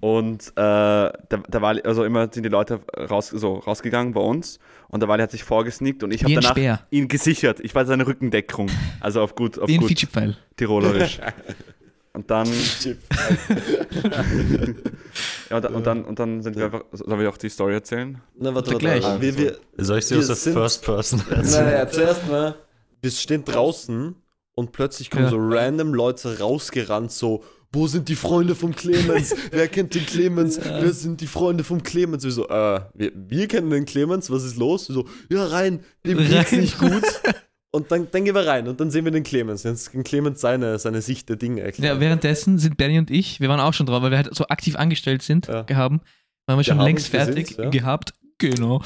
Und 0.00 0.48
äh, 0.48 0.52
da, 0.56 1.12
da 1.28 1.60
war, 1.62 1.76
also 1.84 2.04
immer 2.04 2.28
sind 2.32 2.42
die 2.44 2.48
Leute 2.48 2.80
raus, 2.96 3.28
so 3.28 3.54
rausgegangen 3.56 4.14
bei 4.14 4.20
uns 4.22 4.58
und 4.88 5.00
der 5.00 5.08
Wally 5.10 5.22
hat 5.22 5.30
sich 5.30 5.44
vorgesneakt 5.44 6.02
und 6.02 6.10
ich 6.12 6.24
habe 6.24 6.34
danach 6.34 6.50
Speer. 6.52 6.80
ihn 6.90 7.06
gesichert. 7.06 7.60
Ich 7.60 7.74
war 7.74 7.84
seine 7.84 8.06
Rückendeckung. 8.06 8.70
Also 9.00 9.20
auf 9.20 9.34
gut, 9.34 9.58
auf 9.58 9.68
Wie 9.68 9.74
ein 9.78 9.80
gut. 9.80 10.36
Tirolerisch. 10.56 11.20
Und 12.12 12.28
dann, 12.28 12.48
ja, 15.50 15.56
und, 15.56 15.64
dann- 15.64 15.74
und, 15.74 15.86
dann, 15.86 16.04
und 16.04 16.18
dann 16.18 16.42
sind 16.42 16.56
wir 16.56 16.64
einfach, 16.66 16.82
sollen 16.92 17.20
wir 17.20 17.28
auch 17.28 17.36
die 17.36 17.48
Story 17.48 17.74
erzählen? 17.74 18.20
Na, 18.36 18.54
warte, 18.54 18.72
warte. 18.72 18.78
gleich. 18.84 19.20
Wir, 19.20 19.36
wir, 19.38 19.56
Soll 19.76 19.98
ich 19.98 20.10
Wir 20.10 20.18
aus 20.18 20.26
der 20.26 20.36
sind- 20.36 20.52
First 20.54 20.84
Person 20.84 21.22
erzählen? 21.30 21.64
naja, 21.66 21.88
zuerst 21.88 22.28
mal, 22.28 22.56
wir 23.00 23.10
stehen 23.10 23.44
draußen 23.44 24.14
und 24.54 24.72
plötzlich 24.72 25.10
kommen 25.10 25.24
Ja. 25.24 25.30
so 25.30 25.36
random 25.38 25.94
Leute 25.94 26.38
rausgerannt, 26.40 27.12
so, 27.12 27.44
wo 27.72 27.86
sind 27.86 28.08
die 28.08 28.16
Freunde 28.16 28.54
vom 28.54 28.74
Clemens? 28.74 29.34
Wer 29.50 29.68
kennt 29.68 29.94
den 29.94 30.04
Clemens? 30.04 30.60
Wer 30.62 30.92
sind 30.92 31.20
die 31.20 31.26
Freunde 31.26 31.62
vom 31.64 31.82
Clemens? 31.82 32.24
Wir 32.24 32.30
so, 32.32 32.48
äh, 32.48 32.80
wir, 32.94 33.12
wir 33.14 33.48
kennen 33.48 33.70
den 33.70 33.84
Clemens, 33.84 34.30
was 34.30 34.42
ist 34.44 34.56
los? 34.56 34.88
Wir 34.88 34.94
so, 34.94 35.08
ja, 35.30 35.44
rein, 35.46 35.80
dem 36.04 36.18
geht's 36.18 36.52
nicht 36.52 36.78
gut. 36.78 37.04
Und 37.72 37.92
dann, 37.92 38.08
dann 38.10 38.24
gehen 38.24 38.34
wir 38.34 38.44
rein 38.44 38.66
und 38.66 38.80
dann 38.80 38.90
sehen 38.90 39.04
wir 39.04 39.12
den 39.12 39.22
Clemens. 39.22 39.62
Jetzt 39.62 39.92
kann 39.92 40.02
Clemens 40.02 40.40
seine, 40.40 40.80
seine 40.80 41.02
Sicht 41.02 41.28
der 41.28 41.36
Dinge 41.36 41.60
erklären. 41.60 41.94
Ja, 41.94 42.00
währenddessen 42.00 42.58
sind 42.58 42.76
Benny 42.76 42.98
und 42.98 43.12
ich, 43.12 43.38
wir 43.38 43.48
waren 43.48 43.60
auch 43.60 43.74
schon 43.74 43.86
drauf, 43.86 44.02
weil 44.02 44.10
wir 44.10 44.18
halt 44.18 44.34
so 44.34 44.48
aktiv 44.48 44.74
angestellt 44.74 45.22
sind, 45.22 45.46
Ja. 45.46 45.62
gehaben. 45.62 46.00
Waren 46.46 46.58
wir 46.58 46.64
schon 46.64 46.78
Gehaben, 46.78 46.86
längst 46.88 47.12
wir 47.12 47.24
fertig 47.24 47.56
ja. 47.56 47.70
gehabt. 47.70 48.12
Genau. 48.40 48.82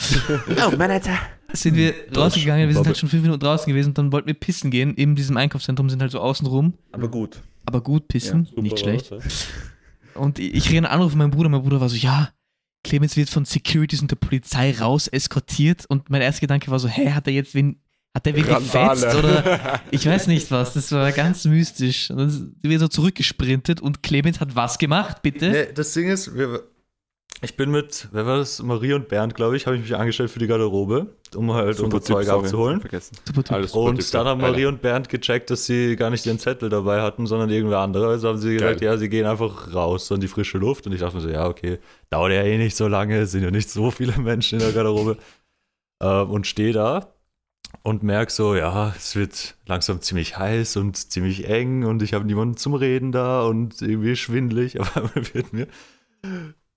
Oh, 0.66 0.76
Manager. 0.76 1.16
Sind 1.52 1.76
wir 1.76 1.94
rausgegangen, 2.14 2.66
wir 2.68 2.74
sind 2.74 2.86
halt 2.86 2.98
schon 2.98 3.08
fünf 3.08 3.22
Minuten 3.22 3.40
draußen 3.40 3.66
gewesen 3.66 3.90
und 3.90 3.98
dann 3.98 4.12
wollten 4.12 4.26
wir 4.26 4.34
pissen 4.34 4.70
gehen. 4.72 4.94
In 4.94 5.14
diesem 5.14 5.36
Einkaufszentrum 5.36 5.88
sind 5.88 6.02
halt 6.02 6.10
so 6.10 6.18
außen 6.20 6.46
rum. 6.46 6.74
Aber 6.92 7.08
gut. 7.08 7.40
Aber 7.66 7.80
gut 7.80 8.08
pissen, 8.08 8.44
Super, 8.46 8.62
nicht 8.62 8.78
schlecht. 8.80 9.12
oder? 9.12 9.22
Und 10.16 10.38
ich 10.38 10.54
ich 10.54 10.64
kriege 10.64 10.78
einen 10.78 10.86
Anruf 10.86 11.12
von 11.12 11.18
meinem 11.18 11.30
Bruder. 11.30 11.48
Mein 11.48 11.62
Bruder 11.62 11.80
war 11.80 11.88
so, 11.88 11.96
ja, 11.96 12.30
Clemens 12.82 13.16
wird 13.16 13.30
von 13.30 13.44
Securities 13.44 14.02
und 14.02 14.10
der 14.10 14.16
Polizei 14.16 14.72
raus 14.78 15.06
eskortiert. 15.08 15.86
Und 15.88 16.10
mein 16.10 16.20
erster 16.22 16.40
Gedanke 16.42 16.70
war 16.70 16.78
so, 16.80 16.88
hä, 16.88 17.12
hat 17.12 17.26
er 17.28 17.32
jetzt 17.32 17.54
wen, 17.54 17.76
hat 18.14 18.26
er 18.26 18.34
wen 18.36 18.44
Randale. 18.44 18.94
gefetzt 19.00 19.16
oder 19.16 19.80
ich 19.92 20.04
weiß 20.06 20.26
nicht 20.26 20.50
was. 20.50 20.74
Das 20.74 20.90
war 20.92 21.10
ganz 21.12 21.44
mystisch. 21.44 22.10
Und 22.10 22.18
dann 22.18 22.30
sind 22.30 22.56
wir 22.62 22.78
so 22.80 22.88
zurückgesprintet 22.88 23.80
und 23.80 24.02
Clemens 24.02 24.40
hat 24.40 24.54
was 24.56 24.78
gemacht, 24.78 25.22
bitte? 25.22 25.50
Nee, 25.50 25.66
das 25.74 25.92
Ding 25.94 26.08
ist, 26.08 26.34
wir, 26.36 26.62
ich 27.44 27.56
bin 27.56 27.70
mit, 27.70 28.08
wer 28.12 28.24
war 28.26 28.38
das? 28.38 28.62
Marie 28.62 28.94
und 28.94 29.08
Bernd, 29.08 29.34
glaube 29.34 29.56
ich, 29.56 29.66
habe 29.66 29.76
ich 29.76 29.82
mich 29.82 29.94
angestellt 29.94 30.30
für 30.30 30.38
die 30.38 30.46
Garderobe, 30.46 31.08
um 31.34 31.52
halt 31.52 31.78
unsere 31.78 32.00
Typ, 32.00 32.14
Zeug 32.14 32.26
sorry, 32.26 32.44
abzuholen. 32.44 32.80
Vergessen. 32.80 33.16
Super 33.26 33.44
Typ. 33.44 33.52
Alles 33.52 33.72
super, 33.72 33.84
Und 33.90 33.96
Typ, 34.00 34.10
dann 34.12 34.26
haben 34.26 34.40
Alter. 34.40 34.52
Marie 34.52 34.66
und 34.66 34.80
Bernd 34.80 35.08
gecheckt, 35.10 35.50
dass 35.50 35.66
sie 35.66 35.96
gar 35.96 36.08
nicht 36.10 36.24
ihren 36.24 36.38
Zettel 36.38 36.70
dabei 36.70 37.02
hatten, 37.02 37.26
sondern 37.26 37.50
irgendwer 37.50 37.80
andere. 37.80 38.08
Also 38.08 38.28
haben 38.28 38.38
sie 38.38 38.54
gesagt, 38.54 38.80
Geil. 38.80 38.88
ja, 38.88 38.96
sie 38.96 39.10
gehen 39.10 39.26
einfach 39.26 39.74
raus 39.74 40.06
so 40.06 40.14
in 40.14 40.22
die 40.22 40.28
frische 40.28 40.56
Luft. 40.58 40.86
Und 40.86 40.92
ich 40.94 41.00
dachte 41.00 41.16
mir 41.16 41.22
so, 41.22 41.28
ja, 41.28 41.46
okay, 41.46 41.78
dauert 42.08 42.32
ja 42.32 42.42
eh 42.42 42.56
nicht 42.56 42.76
so 42.76 42.88
lange, 42.88 43.18
es 43.18 43.32
sind 43.32 43.42
ja 43.42 43.50
nicht 43.50 43.68
so 43.68 43.90
viele 43.90 44.16
Menschen 44.18 44.58
in 44.58 44.64
der 44.64 44.74
Garderobe. 44.74 45.18
Ähm, 46.02 46.28
und 46.28 46.46
stehe 46.48 46.72
da 46.72 47.14
und 47.84 48.02
merke 48.02 48.32
so, 48.32 48.56
ja, 48.56 48.92
es 48.96 49.14
wird 49.14 49.54
langsam 49.64 50.00
ziemlich 50.00 50.36
heiß 50.36 50.76
und 50.76 50.96
ziemlich 50.96 51.48
eng 51.48 51.84
und 51.84 52.02
ich 52.02 52.14
habe 52.14 52.24
niemanden 52.24 52.56
zum 52.56 52.74
Reden 52.74 53.12
da 53.12 53.44
und 53.44 53.80
irgendwie 53.80 54.16
schwindelig. 54.16 54.80
Aber 54.80 54.96
einmal 54.96 55.34
wird 55.34 55.52
mir 55.52 55.68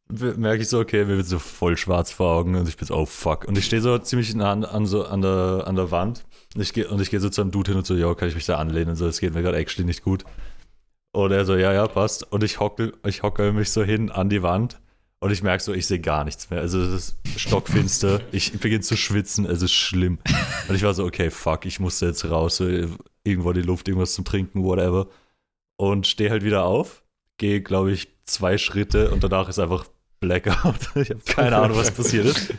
merke 0.10 0.62
ich 0.62 0.70
so, 0.70 0.80
okay, 0.80 1.06
mir 1.06 1.18
wird 1.18 1.28
so 1.28 1.40
voll 1.40 1.78
schwarz 1.78 2.12
vor 2.12 2.34
Augen 2.34 2.56
und 2.56 2.68
ich 2.68 2.78
bin 2.78 2.88
so, 2.88 2.96
oh 2.96 3.06
fuck. 3.06 3.46
Und 3.46 3.58
ich 3.58 3.66
stehe 3.66 3.82
so 3.82 3.98
ziemlich 3.98 4.34
nah 4.36 4.52
an, 4.52 4.64
an, 4.64 4.86
so, 4.86 5.06
an, 5.06 5.22
der, 5.22 5.64
an 5.66 5.76
der 5.76 5.92
Wand 5.92 6.26
und 6.56 6.62
ich 6.62 6.74
gehe 6.74 6.88
und 6.88 7.02
ich 7.02 7.10
gehe 7.10 7.20
so 7.20 7.30
zu 7.30 7.42
einem 7.42 7.52
Dude 7.52 7.72
hin 7.72 7.78
und 7.78 7.86
so, 7.86 7.96
ja, 7.96 8.14
kann 8.14 8.30
ich 8.30 8.36
mich 8.36 8.46
da 8.46 8.58
anlehnen 8.58 8.90
und 8.90 8.96
so, 8.96 9.08
es 9.08 9.20
geht 9.20 9.34
mir 9.34 9.42
gerade 9.42 9.58
actually 9.58 9.86
nicht 9.86 10.04
gut. 10.04 10.24
Und 11.12 11.32
er 11.32 11.46
so, 11.46 11.56
ja, 11.56 11.74
ja, 11.74 11.88
passt. 11.88 12.32
Und 12.32 12.44
ich 12.44 12.60
hocke, 12.60 12.94
ich 13.06 13.24
hocke 13.24 13.52
mich 13.52 13.72
so 13.72 13.84
hin 13.84 14.12
an 14.12 14.30
die 14.30 14.44
Wand 14.44 14.80
und 15.20 15.32
ich 15.32 15.42
merke 15.42 15.64
so, 15.64 15.74
ich 15.74 15.88
sehe 15.88 16.00
gar 16.00 16.24
nichts 16.24 16.50
mehr. 16.50 16.62
Also 16.62 16.80
es 16.80 16.94
ist 16.94 17.40
stockfinster, 17.40 18.22
ich 18.32 18.60
beginne 18.60 18.82
zu 18.82 18.96
schwitzen, 18.96 19.46
es 19.46 19.62
ist 19.62 19.74
schlimm. 19.74 20.20
Und 20.70 20.76
ich 20.76 20.84
war 20.84 20.94
so, 20.94 21.06
okay, 21.06 21.32
fuck, 21.32 21.66
ich 21.66 21.80
musste 21.80 22.06
jetzt 22.06 22.24
raus, 22.30 22.58
so, 22.58 22.68
irgendwo 23.24 23.50
in 23.50 23.62
die 23.62 23.68
Luft, 23.68 23.88
irgendwas 23.88 24.14
zum 24.14 24.26
Trinken, 24.26 24.64
whatever. 24.64 25.08
Und 25.76 26.08
stehe 26.08 26.30
halt 26.30 26.44
wieder 26.44 26.66
auf, 26.66 27.04
gehe, 27.38 27.62
glaube 27.62 27.92
ich, 27.92 28.08
zwei 28.26 28.58
Schritte 28.58 29.12
und 29.12 29.24
danach 29.24 29.50
ist 29.50 29.60
einfach 29.60 29.86
Blackout. 30.20 30.76
Ich 30.96 31.10
habe 31.10 31.22
keine 31.26 31.58
Ahnung, 31.58 31.78
was 31.78 31.92
passiert 31.92 32.26
ist. 32.26 32.54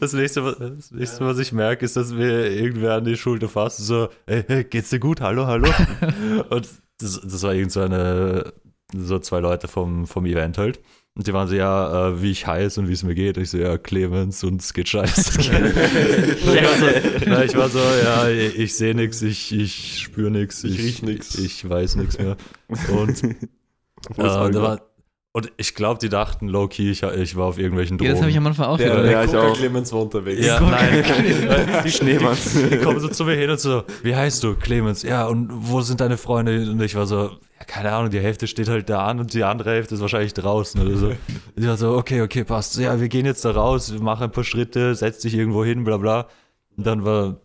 Das 0.00 0.12
nächste, 0.12 0.44
was- 0.44 0.58
das 0.58 0.90
nächste, 0.90 1.24
was 1.24 1.38
ich 1.38 1.52
merke, 1.52 1.84
ist, 1.84 1.96
dass 1.96 2.12
mir 2.12 2.50
irgendwer 2.50 2.94
an 2.94 3.04
die 3.04 3.16
Schulter 3.16 3.48
fasst. 3.48 3.78
So, 3.78 4.08
hey, 4.26 4.44
hey, 4.46 4.64
geht's 4.64 4.90
dir 4.90 4.98
gut? 4.98 5.20
Hallo, 5.20 5.46
hallo. 5.46 5.68
Und 6.50 6.68
das, 6.98 7.20
das 7.22 7.42
war 7.42 7.54
irgend 7.54 7.72
so 7.72 7.80
eine, 7.80 8.52
so 8.96 9.18
zwei 9.18 9.40
Leute 9.40 9.68
vom, 9.68 10.06
vom 10.06 10.26
Event 10.26 10.58
halt. 10.58 10.80
Und 11.16 11.28
die 11.28 11.32
waren 11.32 11.46
so, 11.46 11.54
ja, 11.54 12.08
äh, 12.08 12.22
wie 12.22 12.32
ich 12.32 12.44
heiß 12.48 12.76
und 12.78 12.88
wie 12.88 12.92
es 12.92 13.04
mir 13.04 13.14
geht. 13.14 13.36
Und 13.36 13.44
ich 13.44 13.50
so, 13.50 13.58
ja, 13.58 13.78
Clemens 13.78 14.42
und 14.42 14.60
es 14.60 14.74
geht 14.74 14.88
scheiße. 14.88 15.40
ich, 15.42 15.52
war 16.42 16.74
so, 16.76 16.86
na, 17.26 17.44
ich 17.44 17.56
war 17.56 17.68
so, 17.68 17.78
ja, 17.78 18.28
ich, 18.28 18.58
ich 18.58 18.74
sehe 18.74 18.96
nichts, 18.96 19.22
ich, 19.22 19.52
ich 19.54 20.00
spüre 20.02 20.32
nichts, 20.32 20.64
Ich 20.64 20.76
riech 20.76 21.02
nix. 21.04 21.36
Ich 21.36 21.68
weiß 21.68 21.94
nichts 21.96 22.18
mehr. 22.18 22.36
Und 22.88 23.22
äh, 23.22 23.34
da 24.16 24.52
war, 24.54 24.80
und 25.36 25.50
ich 25.56 25.74
glaube, 25.74 25.98
die 25.98 26.08
dachten, 26.08 26.46
low-key, 26.48 26.92
ich, 26.92 27.02
ich 27.02 27.34
war 27.36 27.46
auf 27.46 27.58
irgendwelchen 27.58 27.98
Ja, 27.98 28.10
das 28.12 28.20
habe 28.20 28.30
ich 28.30 28.36
Drogen. 28.36 28.46
am 28.46 28.50
Anfang 28.52 28.66
auch 28.66 28.76
Der, 28.76 28.90
gedacht. 28.90 29.04
der 29.04 29.12
Ja, 29.12 29.24
ich 29.24 29.36
auch. 29.36 29.56
Clemens 29.56 29.92
war 29.92 30.02
unterwegs. 30.02 30.46
ja, 30.46 30.60
nein. 30.60 31.04
Die 31.84 31.90
Schneemanns. 31.90 32.54
Die 32.70 32.78
kommen 32.78 33.00
so 33.00 33.08
zu 33.08 33.24
mir 33.24 33.34
hin 33.34 33.50
und 33.50 33.58
so, 33.58 33.82
wie 34.04 34.14
heißt 34.14 34.44
du, 34.44 34.54
Clemens? 34.54 35.02
Ja, 35.02 35.26
und 35.26 35.48
wo 35.50 35.80
sind 35.80 36.00
deine 36.00 36.16
Freunde? 36.18 36.70
Und 36.70 36.80
ich 36.80 36.94
war 36.94 37.06
so, 37.06 37.16
ja, 37.58 37.64
keine 37.66 37.90
Ahnung, 37.92 38.10
die 38.10 38.20
Hälfte 38.20 38.46
steht 38.46 38.68
halt 38.68 38.88
da 38.88 39.06
an 39.06 39.18
und 39.18 39.34
die 39.34 39.42
andere 39.42 39.70
Hälfte 39.70 39.96
ist 39.96 40.00
wahrscheinlich 40.00 40.34
draußen 40.34 40.80
oder 40.80 40.96
so. 40.96 41.12
Ich 41.56 41.66
war 41.66 41.76
so, 41.76 41.96
okay, 41.96 42.20
okay, 42.22 42.44
passt. 42.44 42.76
Ja, 42.78 43.00
wir 43.00 43.08
gehen 43.08 43.26
jetzt 43.26 43.44
da 43.44 43.50
raus, 43.50 43.92
wir 43.92 44.00
machen 44.00 44.22
ein 44.24 44.30
paar 44.32 44.44
Schritte, 44.44 44.94
setz 44.94 45.18
dich 45.20 45.34
irgendwo 45.34 45.64
hin, 45.64 45.82
bla 45.82 45.96
bla. 45.96 46.28
Und 46.76 46.86
dann 46.86 47.04
war, 47.04 47.40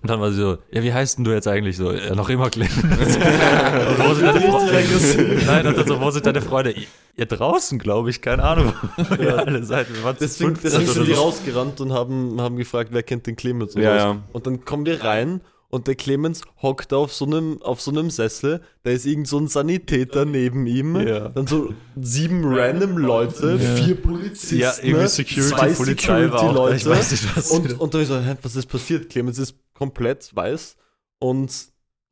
und 0.00 0.10
dann 0.10 0.20
war 0.20 0.30
sie 0.30 0.38
so, 0.40 0.58
ja, 0.70 0.82
wie 0.82 0.92
heißt 0.92 1.18
denn 1.18 1.24
du 1.24 1.32
jetzt 1.32 1.48
eigentlich 1.48 1.76
so? 1.76 1.92
Ja, 1.92 2.14
noch 2.14 2.28
immer 2.28 2.50
Clemens. 2.50 2.76
und 2.82 3.98
wo 3.98 4.14
sind 4.14 4.26
deine 4.26 4.40
Freunde? 4.40 5.40
Nein, 5.46 5.66
und 5.66 5.76
dann 5.76 5.86
so, 5.86 6.00
wo 6.00 6.10
sind 6.10 6.26
deine 6.26 6.40
Freunde? 6.42 6.74
Ja, 7.16 7.24
draußen, 7.24 7.78
glaube 7.78 8.10
ich, 8.10 8.20
keine 8.20 8.42
Ahnung. 8.44 8.72
ihr 9.20 9.38
alle 9.46 9.64
seid. 9.64 9.92
Wir 9.92 10.04
waren 10.04 10.16
Deswegen, 10.20 10.54
15 10.56 10.70
deswegen 10.70 10.92
sind 10.92 11.08
die 11.08 11.14
so. 11.14 11.22
rausgerannt 11.22 11.80
und 11.80 11.92
haben, 11.92 12.40
haben 12.40 12.56
gefragt, 12.56 12.90
wer 12.92 13.02
kennt 13.02 13.26
den 13.26 13.34
Clemens 13.36 13.74
und 13.74 13.82
Ja, 13.82 13.94
was. 13.94 14.02
ja. 14.02 14.16
Und 14.32 14.46
dann 14.46 14.64
kommen 14.64 14.86
wir 14.86 15.02
rein 15.02 15.40
und 15.70 15.86
der 15.86 15.96
Clemens 15.96 16.42
hockt 16.62 16.94
auf 16.94 17.12
so 17.12 17.26
einem, 17.26 17.60
auf 17.60 17.80
so 17.82 17.90
einem 17.90 18.08
Sessel, 18.08 18.62
da 18.84 18.90
ist 18.90 19.04
irgend 19.04 19.28
so 19.28 19.36
ein 19.38 19.48
Sanitäter 19.48 20.24
neben 20.24 20.66
ihm, 20.66 20.96
Ja. 21.06 21.28
dann 21.28 21.46
so 21.46 21.74
sieben 22.00 22.42
random 22.44 22.96
Leute, 22.96 23.58
vier 23.58 23.96
Polizisten, 23.96 24.60
Ja, 24.60 24.72
irgendwie 24.80 25.08
Security, 25.08 25.54
zwei 25.56 25.68
Polizei 25.72 26.30
war 26.30 26.40
auch 26.40 26.54
da. 26.68 26.72
Ich 26.74 26.84
Security-Leute. 26.84 26.90
weiß 26.90 27.10
nicht, 27.10 27.36
was 27.36 27.50
Und, 27.50 27.80
und 27.80 27.92
dann 27.94 28.00
ist 28.00 28.08
so, 28.08 28.18
hä, 28.18 28.36
was 28.40 28.56
ist 28.56 28.66
passiert? 28.66 29.10
Clemens 29.10 29.38
ist 29.38 29.56
komplett 29.78 30.34
weiß 30.34 30.76
und, 31.20 31.50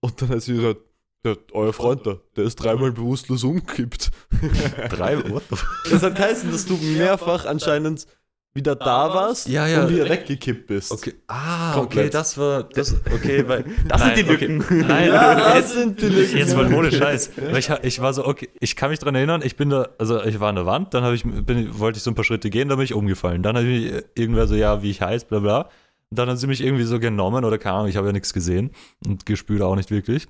und 0.01 0.23
dann 0.23 0.29
hat 0.29 0.43
sie 0.43 0.55
gesagt, 0.55 0.81
der, 1.25 1.37
euer 1.53 1.73
Freund 1.73 2.07
da, 2.07 2.19
der 2.37 2.45
ist 2.45 2.57
dreimal 2.57 2.93
bewusstlos 2.93 3.43
umgekippt. 3.43 4.11
drei, 4.91 5.29
what? 5.29 5.43
Das 5.91 6.03
hat 6.03 6.15
geheißen, 6.15 6.53
dass 6.53 6.67
du 6.67 6.77
mehrfach 6.77 7.47
anscheinend 7.47 8.07
wieder 8.55 8.75
da 8.75 9.13
warst 9.13 9.49
Ja, 9.49 9.67
ja. 9.67 9.83
und 9.83 9.91
wieder 9.91 10.09
weggekippt 10.09 10.67
bist. 10.67 10.91
Okay, 10.91 11.15
ah, 11.27 11.75
Komplett. 11.75 12.07
okay, 12.07 12.11
das 12.11 12.39
war, 12.39 12.63
das, 12.63 12.95
okay, 13.13 13.47
weil, 13.47 13.65
Das 13.89 14.01
sind 14.03 14.17
die 14.17 14.25
okay. 14.25 14.47
Lücken. 14.47 14.65
Nein, 14.89 15.09
Ja, 15.09 15.33
okay, 15.33 15.41
das 15.43 15.55
jetzt, 15.57 15.73
sind 15.75 16.01
die 16.01 16.07
Lücken. 16.07 16.39
jetzt 16.39 16.57
mal 16.57 16.73
ohne 16.73 16.91
Scheiß. 16.91 17.33
Weil 17.37 17.59
ich, 17.59 17.71
ich 17.83 18.01
war 18.01 18.15
so, 18.15 18.25
okay, 18.25 18.49
ich 18.61 18.75
kann 18.77 18.91
mich 18.91 18.99
dran 18.99 19.15
erinnern, 19.15 19.43
ich 19.45 19.57
bin 19.57 19.69
da, 19.71 19.89
also 19.99 20.23
ich 20.23 20.41
war 20.41 20.49
an 20.49 20.55
der 20.55 20.65
Wand, 20.65 20.95
dann 20.95 21.05
habe 21.05 21.15
ich, 21.15 21.25
bin, 21.25 21.79
wollte 21.79 21.99
ich 21.99 22.03
so 22.03 22.11
ein 22.11 22.15
paar 22.15 22.25
Schritte 22.25 22.49
gehen, 22.51 22.69
dann 22.69 22.79
bin 22.79 22.85
ich 22.85 22.95
umgefallen. 22.95 23.43
Dann 23.43 23.57
habe 23.57 23.67
ich 23.67 23.93
irgendwer 24.15 24.47
so, 24.47 24.55
ja, 24.55 24.83
wie 24.83 24.91
ich 24.91 25.03
heiß, 25.03 25.27
bla 25.27 25.41
bla. 25.41 25.69
Und 26.11 26.19
dann 26.19 26.29
haben 26.29 26.37
sie 26.37 26.47
mich 26.47 26.63
irgendwie 26.63 26.85
so 26.85 27.01
genommen 27.01 27.45
oder 27.45 27.59
keine 27.59 27.77
Ahnung, 27.77 27.89
ich 27.89 27.97
habe 27.97 28.07
ja 28.07 28.13
nichts 28.13 28.33
gesehen 28.33 28.71
und 29.05 29.27
gespürt 29.27 29.63
auch 29.63 29.75
nicht 29.77 29.91
wirklich. 29.91 30.27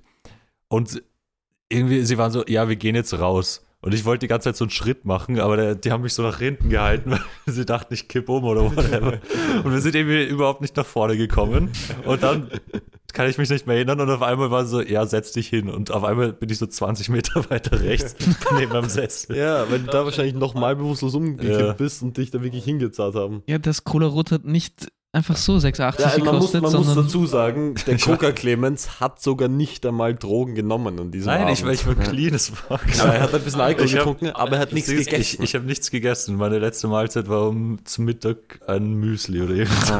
Und 0.68 1.02
irgendwie, 1.68 2.02
sie 2.02 2.18
waren 2.18 2.32
so, 2.32 2.44
ja, 2.46 2.68
wir 2.68 2.76
gehen 2.76 2.94
jetzt 2.94 3.12
raus. 3.18 3.62
Und 3.82 3.92
ich 3.94 4.04
wollte 4.04 4.20
die 4.20 4.28
ganze 4.28 4.48
Zeit 4.48 4.56
so 4.56 4.64
einen 4.64 4.70
Schritt 4.70 5.04
machen, 5.04 5.38
aber 5.38 5.56
der, 5.56 5.74
die 5.76 5.92
haben 5.92 6.02
mich 6.02 6.14
so 6.14 6.22
nach 6.22 6.38
hinten 6.38 6.70
gehalten, 6.70 7.10
weil 7.44 7.54
sie 7.54 7.64
dachten, 7.66 7.92
ich 7.94 8.08
kipp 8.08 8.28
um 8.28 8.42
oder 8.44 8.64
whatever. 8.74 9.20
Und 9.62 9.72
wir 9.72 9.80
sind 9.80 9.94
irgendwie 9.94 10.24
überhaupt 10.24 10.60
nicht 10.60 10.76
nach 10.76 10.86
vorne 10.86 11.16
gekommen. 11.16 11.70
Und 12.04 12.22
dann 12.22 12.50
kann 13.12 13.28
ich 13.28 13.38
mich 13.38 13.48
nicht 13.48 13.66
mehr 13.66 13.76
erinnern 13.76 14.00
und 14.00 14.10
auf 14.10 14.22
einmal 14.22 14.50
war 14.50 14.64
so, 14.66 14.80
ja, 14.82 15.06
setz 15.06 15.32
dich 15.32 15.48
hin 15.48 15.68
und 15.70 15.90
auf 15.90 16.04
einmal 16.04 16.32
bin 16.32 16.48
ich 16.50 16.58
so 16.58 16.66
20 16.66 17.10
Meter 17.10 17.48
weiter 17.50 17.80
rechts 17.80 18.16
neben 18.58 18.72
meinem 18.72 18.88
Sessel. 18.88 19.36
Ja, 19.36 19.70
weil 19.70 19.80
du 19.80 19.86
da 19.86 20.04
wahrscheinlich 20.04 20.34
nochmal 20.34 20.74
bewusstlos 20.76 21.14
umgekippt 21.14 21.60
Ja. 21.60 21.72
bist 21.74 22.02
und 22.02 22.16
dich 22.16 22.30
da 22.30 22.42
wirklich 22.42 22.64
hingezahlt 22.64 23.14
haben. 23.14 23.42
Ja, 23.46 23.58
das 23.58 23.84
Cola 23.84 24.06
Rot 24.06 24.32
hat 24.32 24.44
nicht 24.44 24.88
einfach 25.16 25.37
so 25.37 25.55
6,80 25.57 25.79
Ja, 25.79 26.24
man, 26.24 26.37
muss, 26.37 26.52
gekostet, 26.52 26.62
man 26.62 26.72
muss 26.74 26.94
dazu 26.94 27.26
sagen, 27.26 27.74
der 27.87 27.98
Coca 27.98 28.33
Clemens 28.33 29.00
hat 29.00 29.20
sogar 29.20 29.48
nicht 29.48 29.85
einmal 29.87 30.14
Drogen 30.14 30.55
genommen 30.55 30.98
an 31.00 31.11
diesem 31.11 31.26
Nein, 31.33 31.42
Abend. 31.42 31.59
ich, 31.59 31.64
war- 31.64 31.72
ich 31.72 31.87
war 31.87 31.94
clean 31.94 32.35
as 32.35 32.50
fuck. 32.50 32.81
aber 33.00 33.14
er 33.14 33.20
hat 33.22 33.35
ein 33.35 33.40
bisschen 33.42 33.61
Alkohol 33.61 33.87
Ich 33.87 33.94
hab- 33.96 34.05
getrunken, 34.05 34.31
aber 34.31 34.52
er 34.52 34.59
hat 34.61 34.72
nichts 34.72 34.88
ist, 34.90 35.09
gegessen. 35.11 35.20
Ich, 35.42 35.48
ich 35.50 35.55
habe 35.55 35.64
nichts 35.66 35.90
gegessen. 35.90 36.37
Meine 36.37 36.59
letzte 36.59 36.87
Mahlzeit 36.88 37.29
war 37.29 37.48
um 37.48 37.79
zum 37.85 38.05
Mittag 38.05 38.37
ein 38.66 38.94
Müsli 38.94 39.42
oder 39.42 39.55
irgendwas. 39.55 39.90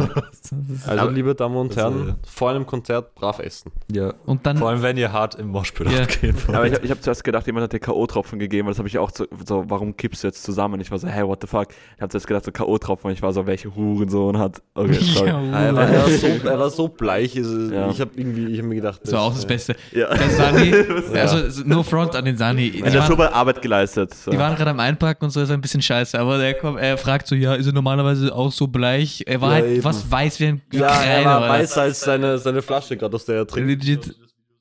also, 0.87 1.03
Aber- 1.03 1.11
liebe 1.13 1.35
Damen 1.35 1.57
und 1.57 1.75
Herren, 1.77 2.11
äh, 2.11 2.15
vor 2.29 2.51
einem 2.51 2.67
Konzert 2.67 3.15
brav 3.15 3.39
essen. 3.39 3.73
Ja. 3.91 4.13
und 4.27 4.47
dann 4.47 4.59
Vor 4.59 4.69
allem, 4.69 4.83
wenn 4.83 4.97
ihr 4.97 5.13
hart 5.13 5.35
im 5.37 5.49
Moshpit 5.49 5.91
Ja. 5.91 6.03
abgehen 6.03 6.37
wollt. 6.47 6.57
Aber 6.57 6.67
ich, 6.67 6.73
ich 6.83 6.91
habe 6.91 7.01
zuerst 7.01 7.25
gedacht, 7.25 7.47
jemand 7.47 7.65
hat 7.65 7.73
dir 7.73 7.81
K.O.-Tropfen 7.81 8.39
gegeben, 8.39 8.67
weil 8.67 8.73
das 8.73 8.79
habe 8.79 8.89
ich 8.89 8.99
auch 8.99 9.11
so, 9.15 9.27
so, 9.47 9.65
warum 9.69 9.97
kippst 9.97 10.23
du 10.23 10.29
jetzt 10.29 10.43
zusammen? 10.43 10.81
Ich 10.81 10.91
war 10.91 10.99
so, 10.99 11.09
hey, 11.09 11.27
what 11.27 11.41
the 11.41 11.47
fuck? 11.47 11.69
Ich 11.97 12.03
habe 12.03 12.11
zuerst 12.11 12.27
gedacht, 12.27 12.45
so 12.45 12.53
K.O.-Tropfen, 12.53 13.11
ich 13.13 13.23
war 13.23 13.33
so, 13.33 13.47
welche 13.47 13.75
Hurensohn 13.75 14.39
hat. 14.39 14.61
Okay, 14.75 14.99
sorry. 15.15 15.29
Ja, 15.31 15.41
Er 15.67 15.75
war, 15.77 15.89
er 15.89 16.03
war, 16.03 16.09
so, 16.11 16.27
er 16.27 16.59
war 16.59 16.71
so 16.71 16.89
bleich, 16.89 17.37
also 17.37 17.73
Ja. 17.73 17.91
ich 17.91 18.01
habe 18.01 18.11
irgendwie, 18.17 18.47
ich 18.47 18.59
habe 18.59 18.69
mir 18.69 18.75
gedacht, 18.77 19.01
das 19.05 19.13
war 19.13 19.23
auch 19.23 19.35
das 19.35 19.45
äh, 19.45 19.49
Beste. 19.49 19.77
Ja. 19.93 20.15
Der 20.15 20.31
Sani, 20.31 20.75
also 21.15 21.63
no 21.65 21.83
front 21.83 22.15
an 22.17 22.25
den 22.25 22.37
Sani. 22.37 22.81
Er 22.81 22.87
hat 22.87 22.95
waren, 22.99 23.07
super 23.09 23.33
Arbeit 23.35 23.63
geleistet. 23.63 24.15
So. 24.15 24.31
die 24.31 24.39
waren 24.39 24.55
gerade 24.57 24.71
am 24.71 24.81
Einpacken 24.81 25.25
und 25.25 25.31
so 25.31 25.41
ist 25.41 25.49
er 25.51 25.55
ein 25.57 25.61
bisschen 25.61 25.83
scheiße, 25.83 26.19
aber 26.19 26.39
der 26.39 26.55
kommt, 26.55 26.79
er 26.81 26.97
fragt 26.99 27.27
so, 27.27 27.35
ja, 27.35 27.55
ist 27.55 27.67
er 27.67 27.73
normalerweise 27.73 28.35
auch 28.35 28.53
so 28.53 28.67
bleich? 28.67 29.23
Er 29.27 29.41
war 29.41 29.51
Ja, 29.51 29.55
halt 29.63 29.67
eben. 29.77 29.85
was 29.85 30.11
weiß 30.11 30.41
wie 30.41 30.47
ein 30.47 30.63
Ja, 30.73 30.87
er 30.87 30.89
Kreide, 31.23 31.25
war 31.27 31.49
weißer 31.49 31.83
als 31.83 32.01
seine, 32.01 32.39
seine 32.39 32.63
Flasche 32.63 32.97
gerade, 32.97 33.15
aus 33.15 33.25
der 33.25 33.37
er 33.37 33.47
trinkt. 33.47 33.69
Legit. 33.69 34.15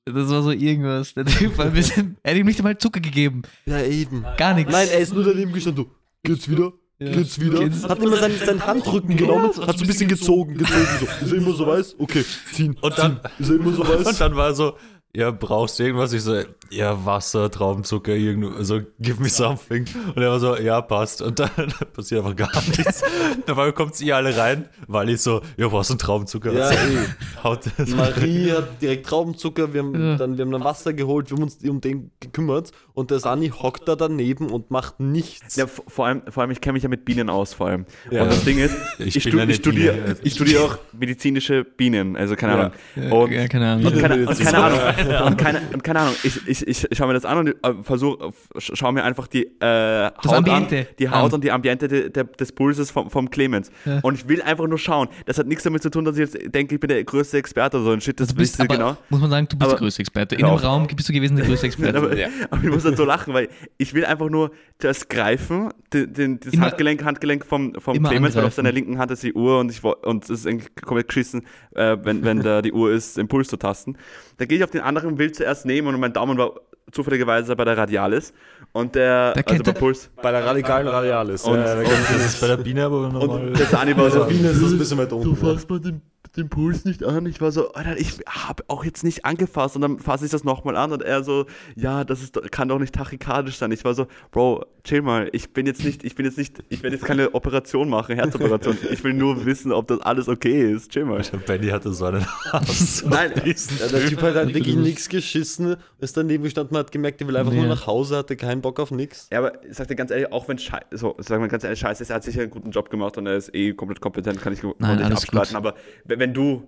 Das 0.07 0.29
war 0.29 0.43
so 0.43 0.51
irgendwas. 0.51 1.15
Der 1.15 1.25
Typ 1.25 1.57
war 1.57 1.65
ein 1.65 1.73
bisschen. 1.73 2.15
Er 2.21 2.33
hat 2.33 2.37
ihm 2.39 2.45
nicht 2.45 2.59
einmal 2.59 2.77
Zucker 2.77 2.99
gegeben. 2.99 3.41
Ja, 3.65 3.81
eben. 3.81 4.23
Gar 4.37 4.53
nichts. 4.53 4.71
Nein, 4.71 4.87
er 4.93 4.99
ist 4.99 5.11
nur 5.15 5.23
daneben 5.23 5.51
gestanden. 5.51 5.85
Du, 5.85 5.91
geht's 6.31 6.47
wieder? 6.47 6.71
Ja. 6.99 7.11
Geht's 7.11 7.39
wieder? 7.39 7.59
Geht's- 7.59 7.83
Hat 7.83 7.99
immer 8.01 8.15
seinen, 8.17 8.37
seinen 8.37 8.65
Handrücken 8.65 9.17
genommen, 9.17 9.47
hat 9.47 9.77
so 9.77 9.83
ein 9.83 9.87
bisschen 9.87 10.07
gezogen, 10.07 10.57
gezogen. 10.57 10.87
So. 10.99 11.25
Ist 11.25 11.31
er 11.33 11.37
immer 11.37 11.53
so 11.53 11.67
weiß? 11.67 11.95
Okay, 11.99 12.23
ziehen. 12.53 12.77
Und 12.79 12.97
dann- 12.97 13.19
ziehen. 13.19 13.31
Ist 13.39 13.49
er 13.49 13.55
immer 13.57 13.71
so 13.73 13.83
weiß? 13.87 14.07
Und 14.07 14.21
dann 14.21 14.35
war 14.37 14.47
er 14.47 14.53
so, 14.55 14.77
ja, 15.15 15.31
brauchst 15.31 15.79
du 15.79 15.83
irgendwas? 15.83 16.11
Ich 16.13 16.21
so, 16.23 16.41
ja, 16.69 17.05
Wasser, 17.05 17.49
Traubenzucker, 17.49 18.13
irgendwo, 18.13 18.61
so, 18.63 18.81
give 18.99 19.21
me 19.21 19.29
something. 19.29 19.85
Und 20.13 20.21
er 20.21 20.31
war 20.31 20.39
so, 20.39 20.57
ja, 20.57 20.81
passt. 20.81 21.21
Und 21.21 21.39
dann 21.39 21.49
passiert 21.93 22.25
einfach 22.25 22.35
gar 22.35 22.61
nichts. 22.67 23.01
Dabei 23.45 23.71
kommt 23.71 23.95
sie 23.95 24.11
alle 24.11 24.35
rein, 24.35 24.67
weil 24.87 25.09
ich 25.09 25.21
so, 25.21 25.41
ja, 25.57 25.71
was 25.71 25.89
ein 25.89 25.97
Traubenzucker? 25.97 26.51
Ja, 26.51 26.65
Also, 26.65 26.81
haut 27.43 27.59
das. 27.77 27.89
Marie 27.91 28.51
hat 28.51 28.81
direkt 28.81 29.05
Traubenzucker, 29.05 29.73
wir 29.73 29.81
haben, 29.83 29.93
Ja. 29.93 30.15
dann, 30.17 30.37
wir 30.37 30.43
haben 30.45 30.51
dann 30.51 30.63
Wasser 30.63 30.91
geholt, 30.93 31.29
wir 31.29 31.37
haben 31.37 31.43
uns 31.43 31.57
um 31.63 31.79
den 31.81 32.11
gekümmert 32.19 32.71
und 32.93 33.11
der 33.11 33.19
Sani 33.19 33.49
hockt 33.49 33.87
da 33.87 33.95
daneben 33.95 34.49
und 34.49 34.69
macht 34.71 34.99
nichts. 34.99 35.55
Ja, 35.55 35.67
vor 35.67 36.07
allem, 36.07 36.23
vor 36.29 36.41
allem 36.41 36.51
ich 36.51 36.59
kenne 36.61 36.73
mich 36.73 36.83
ja 36.83 36.89
mit 36.89 37.05
Bienen 37.05 37.29
aus, 37.29 37.53
vor 37.53 37.67
allem. 37.67 37.85
Ja. 38.11 38.23
Und 38.23 38.31
das 38.31 38.43
Ding 38.43 38.57
ist, 38.57 38.75
Ich 38.99 39.15
ich, 39.15 39.23
stu 39.23 39.37
ich 39.39 39.55
studiere 39.55 39.95
also. 40.01 40.21
ich 40.23 40.33
studiere 40.33 40.63
auch 40.63 40.77
medizinische 40.91 41.63
Bienen, 41.63 42.17
also 42.17 42.35
keine. 42.35 42.53
Ahnung. 42.55 42.71
Ja, 42.95 43.11
Und, 43.13 43.31
ja, 43.31 43.47
keine 43.47 43.71
Ahnung. 43.71 43.85
und, 43.93 43.99
keine, 44.01 44.27
und 44.27 44.39
keine 44.39 44.57
Ahnung. 44.57 44.79
Und 45.25 45.37
keine, 45.37 45.61
und 45.73 45.83
keine 45.83 45.99
Ahnung. 45.99 46.15
Ich, 46.23 46.47
ich, 46.47 46.67
ich 46.67 46.87
schaue 46.97 47.07
mir 47.07 47.13
das 47.13 47.25
an 47.25 47.37
und 47.39 47.47
äh, 47.49 47.83
versuche, 47.83 48.31
schaue 48.57 48.93
mir 48.93 49.03
einfach 49.03 49.27
die 49.27 49.43
äh, 49.61 50.05
Haut 50.25 50.33
Ambiente 50.33 50.79
an, 50.79 50.85
die 50.99 51.09
Haut 51.09 51.25
an. 51.29 51.33
und 51.33 51.43
die 51.43 51.51
Ambiente 51.51 51.87
de, 51.87 52.09
de, 52.09 52.23
des 52.39 52.51
Pulses 52.51 52.91
vom, 52.91 53.09
vom 53.09 53.29
Clemens. 53.29 53.71
Ja. 53.85 53.99
Und 54.01 54.15
ich 54.15 54.27
will 54.27 54.41
einfach 54.41 54.67
nur 54.67 54.77
schauen. 54.77 55.07
Das 55.25 55.37
hat 55.37 55.47
nichts 55.47 55.63
damit 55.63 55.83
zu 55.83 55.89
tun, 55.89 56.05
dass 56.05 56.17
ich 56.17 56.31
jetzt 56.31 56.53
denke, 56.55 56.75
ich 56.75 56.79
bin 56.81 56.87
der 56.89 57.03
größte 57.03 57.37
Experte 57.37 57.77
oder 57.77 57.85
so 57.85 57.91
ein 57.91 58.01
Shit. 58.01 58.19
Das 58.19 58.29
Du 58.29 58.35
bist 58.35 58.59
aber, 58.59 58.75
genau. 58.75 58.97
muss 59.09 59.21
man 59.21 59.29
sagen, 59.29 59.47
du 59.49 59.55
bist 59.57 59.63
Aber- 59.69 59.71
der 59.77 59.79
größte 59.79 60.01
Experte. 60.01 60.35
In 60.35 60.45
dem. 60.45 60.55
Raum 60.55 60.87
bist 60.87 61.07
du 61.09 61.13
gewesen 61.13 61.35
der 61.35 61.45
größte 61.45 61.67
Experte. 61.67 61.97
Aber, 61.97 62.15
Ja. 62.17 62.27
aber 62.49 62.63
ich 62.63 62.69
muss 62.69 62.83
dann 62.83 62.95
so 62.95 63.05
lachen, 63.05 63.33
weil 63.33 63.49
ich 63.77 63.93
will 63.93 64.05
einfach 64.05 64.29
nur 64.29 64.51
zuerst 64.79 65.09
greifen, 65.09 65.69
den, 65.93 66.13
den, 66.13 66.39
das 66.39 66.53
Immer- 66.53 66.65
Handgelenk, 66.67 67.03
Handgelenk 67.03 67.45
vom, 67.45 67.73
vom 67.75 68.01
Clemens, 68.03 68.35
weil 68.35 68.45
auf 68.45 68.53
seiner 68.53 68.71
linken 68.71 68.97
Hand 68.97 69.11
ist 69.11 69.23
die 69.23 69.33
Uhr 69.33 69.59
und 69.59 69.71
ich 69.71 69.83
und 69.83 70.23
es 70.23 70.29
ist 70.29 70.47
eigentlich 70.47 70.73
komplett 70.83 71.07
geschissen, 71.09 71.43
äh, 71.75 71.97
wenn, 72.03 72.23
wenn 72.23 72.41
da 72.41 72.61
die 72.61 72.71
Uhr 72.73 72.91
ist, 72.91 73.17
den 73.17 73.27
Puls 73.27 73.47
zu 73.49 73.57
tasten. 73.57 73.95
Da 74.37 74.45
gehe 74.45 74.57
ich 74.57 74.63
auf 74.63 74.71
den 74.71 74.81
anderen, 74.81 75.17
will 75.17 75.31
zuerst 75.31 75.65
nehmen 75.65 75.87
und 75.93 75.99
mein 75.99 76.13
Daumen 76.13 76.37
war 76.37 76.51
zufälligerweise 76.91 77.55
bei 77.55 77.65
der 77.65 77.77
Radialis 77.77 78.33
und 78.71 78.95
der, 78.95 79.33
Der 79.33 79.47
also 79.47 79.63
der- 79.63 79.71
Puls. 79.73 80.09
Bei 80.21 80.31
der 80.31 80.45
radikalen 80.45 80.87
Radialis. 80.87 81.43
Und- 81.43 81.55
ja, 81.59 81.73
und- 81.77 81.83
kommt- 81.83 81.95
Das 82.13 82.25
ist 82.25 82.41
bei 82.41 82.47
der 82.47 82.57
Biene 82.57 82.85
aber 82.85 83.09
normal. 83.09 83.47
Und 83.47 83.57
der 83.59 83.65
Sani 83.65 83.95
war 83.97 84.03
bei 84.05 84.09
so, 84.11 84.19
der 84.19 84.25
Biene 84.25 84.49
ist 84.49 84.61
das 84.61 84.71
ein 84.71 84.77
bisschen 84.77 84.97
weiter 84.97 85.15
unten. 85.15 85.29
du 85.29 85.35
fasst 85.35 85.69
mal 85.69 85.79
den, 85.79 86.01
den 86.37 86.49
Puls 86.49 86.85
nicht 86.85 87.03
an. 87.03 87.25
Ich 87.25 87.41
war 87.41 87.51
so, 87.51 87.73
Alter, 87.73 87.97
ich 87.97 88.19
habe 88.27 88.63
auch 88.67 88.83
jetzt 88.85 89.03
nicht 89.03 89.25
angefasst 89.25 89.75
und 89.75 89.81
dann 89.81 89.99
fasse 89.99 90.25
ich 90.25 90.31
das 90.31 90.43
nochmal 90.43 90.75
an 90.75 90.91
und 90.91 91.01
er 91.01 91.23
so, 91.23 91.45
ja, 91.75 92.03
das 92.03 92.21
ist, 92.21 92.35
doch- 92.35 92.49
kann 92.51 92.67
doch 92.67 92.79
nicht 92.79 92.93
tachykardisch 92.95 93.57
sein. 93.57 93.71
Ich 93.71 93.83
war 93.85 93.93
so, 93.93 94.07
Bro, 94.31 94.65
chill 94.83 95.01
mal, 95.01 95.29
ich 95.31 95.51
bin 95.53 95.65
jetzt 95.65 95.83
nicht, 95.83 96.03
ich 96.03 96.15
bin 96.15 96.25
jetzt 96.25 96.37
nicht, 96.37 96.61
ich 96.69 96.83
werde 96.83 96.95
jetzt 96.95 97.05
keine 97.05 97.33
Operation 97.33 97.89
machen, 97.89 98.15
Herzoperation. 98.15 98.77
Ich 98.91 99.03
will 99.03 99.13
nur 99.13 99.45
wissen, 99.45 99.71
ob 99.71 99.87
das 99.87 99.99
alles 100.01 100.27
okay 100.27 100.71
ist. 100.73 100.91
Chill 100.91 101.05
mal. 101.05 101.21
Benny 101.47 101.67
hatte 101.69 101.93
so 101.93 102.05
einen 102.05 102.25
Hass. 102.51 103.03
Nein, 103.09 103.31
Ja, 103.35 103.87
der 103.87 104.05
Typ 104.07 104.21
hat 104.21 104.35
halt 104.35 104.53
wirklich 104.53 104.75
nichts 104.75 105.09
geschissen, 105.09 105.75
ist 105.99 106.17
daneben 106.17 106.43
gestanden, 106.43 106.77
hat 106.77 106.91
gemerkt, 106.91 107.21
er 107.21 107.27
will 107.27 107.37
einfach 107.37 107.51
Nee. 107.51 107.59
nur 107.59 107.67
nach 107.67 107.87
Hause, 107.87 108.17
hatte 108.17 108.35
keinen 108.35 108.61
Bock 108.61 108.79
auf 108.79 108.91
nichts. 108.91 109.27
Ja, 109.31 109.39
aber 109.39 109.63
ich 109.65 109.75
sag 109.75 109.87
dir 109.87 109.95
ganz 109.95 110.11
ehrlich, 110.11 110.31
auch 110.31 110.47
wenn 110.47 110.57
scheiße, 110.57 110.85
so, 110.91 111.15
sag 111.19 111.39
mal 111.39 111.47
ganz 111.47 111.63
ehrlich, 111.63 111.79
scheiße 111.79 112.03
ist, 112.03 112.09
er 112.09 112.17
hat 112.17 112.23
sicher 112.23 112.41
einen 112.41 112.49
guten 112.51 112.71
Job 112.71 112.89
gemacht 112.89 113.17
und 113.17 113.25
er 113.27 113.35
ist 113.35 113.53
eh 113.55 113.73
komplett 113.73 114.01
kompetent, 114.01 114.41
kann 114.41 114.53
ich 114.53 114.61
Nein, 114.79 115.01
abstreiten. 115.01 115.47
gut. 115.49 115.55
Aber 115.55 115.75
wenn, 116.05 116.19
wenn 116.25 116.33
du 116.33 116.67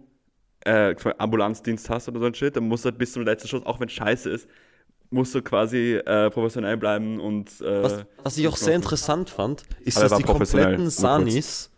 äh, 0.65 0.95
Ambulanzdienst 1.17 1.89
hast 1.89 2.07
oder 2.07 2.19
so 2.19 2.25
ein 2.27 2.35
Shit, 2.35 2.55
dann 2.55 2.67
musst 2.67 2.85
du 2.85 2.89
halt 2.89 2.99
bis 2.99 3.13
zum 3.13 3.23
letzten 3.23 3.47
Schluss, 3.47 3.65
auch 3.65 3.79
wenn 3.79 3.89
scheiße 3.89 4.29
ist, 4.29 4.47
musst 5.09 5.33
du 5.33 5.41
quasi 5.41 5.93
äh, 5.93 6.29
professionell 6.29 6.77
bleiben 6.77 7.19
und 7.19 7.49
äh, 7.61 7.83
Was, 7.83 8.05
was 8.23 8.37
ich 8.37 8.47
auch 8.47 8.57
sehr 8.57 8.75
interessant 8.75 9.29
fand, 9.29 9.63
ist, 9.79 9.97
dass 9.97 10.15
die 10.15 10.23
kompletten. 10.23 10.89
Sanis 10.89 11.71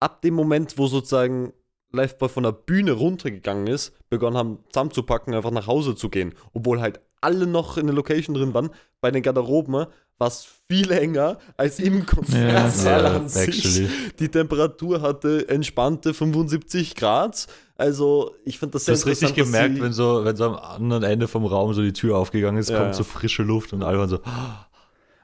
ab 0.00 0.20
dem 0.20 0.34
Moment, 0.34 0.76
wo 0.76 0.86
sozusagen 0.86 1.54
Liveboy 1.92 2.28
von 2.28 2.42
der 2.42 2.52
Bühne 2.52 2.92
runtergegangen 2.92 3.68
ist, 3.68 3.92
begonnen 4.10 4.36
haben 4.36 4.58
zusammenzupacken, 4.70 5.32
einfach 5.32 5.52
nach 5.52 5.68
Hause 5.68 5.94
zu 5.94 6.10
gehen. 6.10 6.34
Obwohl 6.52 6.80
halt 6.80 7.00
alle 7.24 7.46
noch 7.46 7.76
in 7.78 7.86
der 7.86 7.94
Location 7.96 8.34
drin 8.34 8.54
waren. 8.54 8.70
Bei 9.00 9.10
den 9.10 9.22
Garderoben 9.22 9.74
war 10.18 10.28
es 10.28 10.46
viel 10.68 10.92
enger 10.92 11.38
als 11.56 11.80
im 11.80 12.06
Konzertsaal 12.06 13.02
Ja, 13.02 13.16
an 13.16 13.28
sich. 13.28 13.48
actually. 13.48 13.88
Die 14.20 14.28
Temperatur 14.28 15.00
hatte 15.02 15.48
entspannte 15.48 16.14
75 16.14 16.94
Grad. 16.94 17.46
Also 17.76 18.32
ich 18.44 18.58
fand 18.60 18.74
das 18.74 18.84
Du 18.84 18.94
sehr 18.94 19.12
hast 19.12 19.22
richtig 19.22 19.34
gemerkt, 19.34 19.80
wenn 19.82 19.92
so, 19.92 20.24
wenn 20.24 20.36
so 20.36 20.44
am 20.44 20.54
anderen 20.54 21.02
Ende 21.02 21.26
vom 21.26 21.44
Raum 21.44 21.74
so 21.74 21.82
die 21.82 21.92
Tür 21.92 22.16
aufgegangen 22.16 22.58
ist, 22.58 22.70
Ja, 22.70 22.78
kommt 22.78 22.94
so 22.94 23.02
frische 23.02 23.42
Luft 23.42 23.72
und 23.72 23.82
alle 23.82 23.98
waren 23.98 24.08
so, 24.08 24.20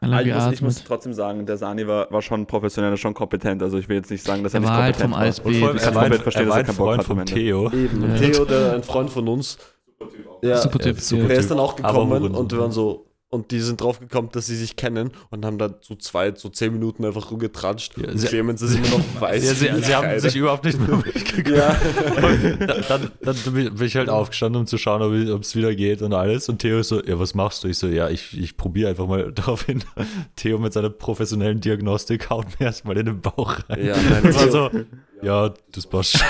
Allein 0.03 0.33
Also 0.33 0.33
ich, 0.33 0.35
muss, 0.35 0.55
ich 0.55 0.63
muss 0.63 0.75
geatmet. 0.77 0.89
trotzdem 0.89 1.13
sagen, 1.13 1.45
der 1.45 1.59
Sani 1.59 1.87
war, 1.87 2.11
war 2.11 2.23
schon 2.23 2.47
professionell, 2.47 2.97
schon 2.97 3.13
kompetent. 3.13 3.63
Also 3.63 3.77
ich 3.77 3.89
will 3.91 3.97
jetzt 3.97 4.11
nicht 4.11 4.25
sagen, 4.25 4.43
dass 4.43 4.55
er, 4.55 4.59
Er 4.59 4.61
nicht 4.63 4.71
halt 4.71 4.97
kompetent 4.97 5.11
vom 5.11 5.21
war. 5.21 5.27
ASB. 5.27 5.45
und 5.47 5.55
vor 5.57 5.69
allem, 5.69 5.77
Ich 5.77 5.83
er 5.83 5.87
kann 5.89 5.95
war, 5.95 6.03
ein, 6.05 6.13
verstehen, 6.15 6.43
er 6.43 6.47
dass 6.47 6.55
war 6.55 6.63
er 6.63 6.69
ein 6.69 6.75
Freund 6.75 7.05
vom 7.05 7.19
Ende. 7.19 7.33
Theo. 7.35 7.67
Eben. 7.71 8.03
Ja. 8.11 8.17
Theo, 8.17 8.45
der, 8.47 8.73
ein 8.75 8.83
Freund 8.83 9.11
von 9.11 9.29
uns. 9.29 9.59
Ja, 10.43 10.57
Super 10.59 10.79
Typ. 10.79 10.97
äh, 10.97 11.01
super. 11.01 11.29
Der 11.29 11.37
ist 11.39 11.51
dann 11.51 11.59
auch 11.59 11.77
gekommen 11.77 12.35
und 12.35 12.53
wir 12.53 12.59
waren 12.59 12.73
so, 12.73 13.07
und 13.33 13.53
die 13.53 13.61
sind 13.61 13.81
drauf 13.81 14.01
gekommen, 14.01 14.31
dass 14.33 14.47
sie 14.47 14.57
sich 14.57 14.75
kennen 14.75 15.11
und 15.31 15.45
haben 15.45 15.57
dann 15.57 15.75
zu 15.83 15.95
zweit, 15.95 16.39
so 16.39 16.49
zehn 16.49 16.73
Minuten 16.73 17.05
einfach 17.05 17.31
rumgetratscht. 17.31 17.97
Ja, 17.99 18.09
und 18.09 18.19
sie- 18.19 18.27
Clemens 18.27 18.61
ist 18.63 18.75
immer 18.75 18.89
noch 18.89 19.01
weiß. 19.21 19.45
Ja, 19.63 19.77
sie, 19.77 19.83
sie 19.85 19.95
haben 19.95 20.19
sich 20.19 20.35
überhaupt 20.35 20.65
nicht 20.65 20.81
mehr 20.81 20.97
mitgekommen. 21.05 21.55
Ja, 21.57 21.77
dann, 22.89 23.11
dann, 23.21 23.37
dann 23.45 23.55
bin 23.55 23.83
ich 23.83 23.95
halt 23.95 24.09
aufgestanden, 24.09 24.63
um 24.63 24.67
zu 24.67 24.79
schauen, 24.79 25.03
ob 25.31 25.43
es 25.43 25.55
wieder 25.55 25.73
geht 25.77 26.03
und 26.03 26.13
alles. 26.13 26.49
Und 26.49 26.59
Theo 26.59 26.81
ist 26.81 26.89
so, 26.89 27.01
ja, 27.05 27.21
was 27.21 27.35
machst 27.35 27.63
du? 27.63 27.69
Ich 27.69 27.79
so, 27.79 27.87
ja, 27.87 28.09
ich, 28.09 28.37
ich 28.37 28.57
probiere 28.57 28.89
einfach 28.91 29.07
mal 29.07 29.31
darauf 29.33 29.63
hin. 29.65 29.85
Theo 30.35 30.59
mit 30.59 30.73
seiner 30.73 30.91
professionellen 30.91 31.61
Diagnostik 31.61 32.31
haut 32.31 32.47
mir 32.59 32.67
erstmal 32.67 32.97
in 32.99 33.07
den 33.07 33.21
Bauch 33.21 33.59
rein. 33.69 33.85
ja 33.87 33.97
nein, 34.11 34.25
Und 34.25 34.35
war 34.35 34.51
so, 34.51 34.71
ja, 35.23 35.55
das 35.71 35.87
passt 35.87 36.19
schon. 36.19 36.27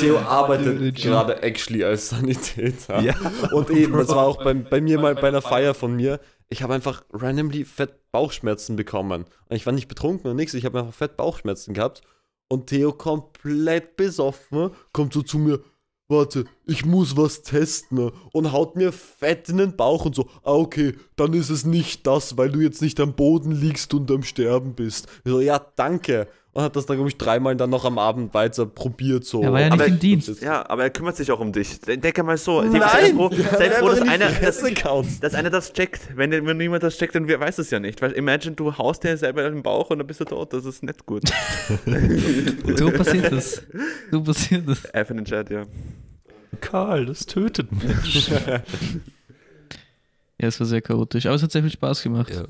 Theo 0.00 0.18
arbeitet 0.18 0.96
gerade 0.96 1.42
actually 1.42 1.84
als 1.84 2.10
Sanitäter. 2.10 3.00
Ja. 3.00 3.14
Und 3.52 3.70
eben, 3.70 3.92
das 3.94 4.08
war 4.08 4.26
auch 4.26 4.42
bei, 4.42 4.54
bei 4.54 4.80
mir 4.80 4.98
mal 4.98 5.14
bei 5.14 5.28
einer 5.28 5.42
Feier 5.42 5.74
von 5.74 5.96
mir. 5.96 6.20
Ich 6.48 6.62
habe 6.62 6.74
einfach 6.74 7.04
randomly 7.12 7.64
fett 7.64 8.10
Bauchschmerzen 8.12 8.76
bekommen. 8.76 9.24
Und 9.48 9.56
ich 9.56 9.66
war 9.66 9.72
nicht 9.72 9.88
betrunken 9.88 10.30
und 10.30 10.36
nichts, 10.36 10.54
ich 10.54 10.64
habe 10.64 10.78
einfach 10.80 10.94
fett 10.94 11.16
Bauchschmerzen 11.16 11.74
gehabt. 11.74 12.02
Und 12.48 12.68
Theo 12.68 12.92
komplett 12.92 13.96
besoffen 13.96 14.70
kommt 14.92 15.12
so 15.12 15.22
zu 15.22 15.38
mir, 15.38 15.60
warte, 16.08 16.44
ich 16.64 16.84
muss 16.84 17.16
was 17.16 17.42
testen 17.42 18.12
und 18.32 18.52
haut 18.52 18.76
mir 18.76 18.92
fett 18.92 19.48
in 19.48 19.58
den 19.58 19.76
Bauch 19.76 20.04
und 20.04 20.14
so, 20.14 20.28
ah 20.44 20.52
okay, 20.52 20.94
dann 21.16 21.32
ist 21.32 21.50
es 21.50 21.64
nicht 21.64 22.06
das, 22.06 22.38
weil 22.38 22.50
du 22.50 22.60
jetzt 22.60 22.82
nicht 22.82 23.00
am 23.00 23.14
Boden 23.14 23.50
liegst 23.50 23.92
und 23.94 24.10
am 24.10 24.22
Sterben 24.22 24.74
bist. 24.74 25.08
Ich 25.24 25.32
so, 25.32 25.40
ja, 25.40 25.58
danke. 25.58 26.28
Und 26.56 26.62
hat 26.62 26.74
das 26.74 26.86
dann, 26.86 26.96
glaube 26.96 27.10
ich, 27.10 27.18
dreimal 27.18 27.54
dann 27.54 27.68
noch 27.68 27.84
am 27.84 27.98
Abend 27.98 28.32
weiter 28.32 28.64
probiert. 28.64 29.26
So. 29.26 29.42
Er 29.42 29.52
war 29.52 29.60
ja 29.60 29.66
nicht 29.66 29.74
Aber- 29.74 29.86
im 29.88 29.98
Dienst. 29.98 30.40
Ja, 30.40 30.66
aber 30.70 30.84
er 30.84 30.90
kümmert 30.90 31.14
sich 31.14 31.30
auch 31.30 31.38
um 31.38 31.52
dich. 31.52 31.78
Denke 31.82 32.22
mal 32.22 32.38
so. 32.38 32.62
Nein! 32.62 32.80
Sei 32.80 33.12
froh, 33.12 33.28
sei 33.30 33.70
froh 33.72 33.88
dass, 33.88 34.00
einfach 34.00 34.12
einer, 34.14 34.30
dass, 34.30 35.20
dass 35.20 35.34
einer 35.34 35.50
das 35.50 35.74
checkt. 35.74 36.16
Wenn, 36.16 36.30
wenn 36.30 36.56
niemand 36.56 36.82
das 36.82 36.96
checkt, 36.96 37.14
dann 37.14 37.28
weiß 37.28 37.58
es 37.58 37.68
ja 37.70 37.78
nicht. 37.78 38.00
Weil 38.00 38.12
imagine, 38.12 38.56
du 38.56 38.74
haust 38.78 39.04
dir 39.04 39.18
selber 39.18 39.44
in 39.46 39.56
den 39.56 39.62
Bauch 39.62 39.90
und 39.90 39.98
dann 39.98 40.06
bist 40.06 40.20
du 40.20 40.24
tot. 40.24 40.54
Das 40.54 40.64
ist 40.64 40.82
nicht 40.82 41.04
gut. 41.04 41.24
So 42.76 42.90
passiert 42.90 43.30
das. 43.32 43.62
So 44.10 44.22
passiert 44.22 44.66
das. 44.66 44.86
F 44.86 45.10
in 45.10 45.16
den 45.18 45.26
Chat, 45.26 45.50
ja. 45.50 45.64
Karl, 46.62 47.04
das 47.04 47.26
tötet 47.26 47.70
Menschen. 47.70 48.34
Ja, 50.40 50.48
es 50.48 50.58
war 50.58 50.66
sehr 50.66 50.80
chaotisch, 50.80 51.26
aber 51.26 51.34
es 51.34 51.42
hat 51.42 51.52
sehr 51.52 51.62
viel 51.62 51.70
Spaß 51.70 52.02
gemacht. 52.02 52.30
ja. 52.30 52.44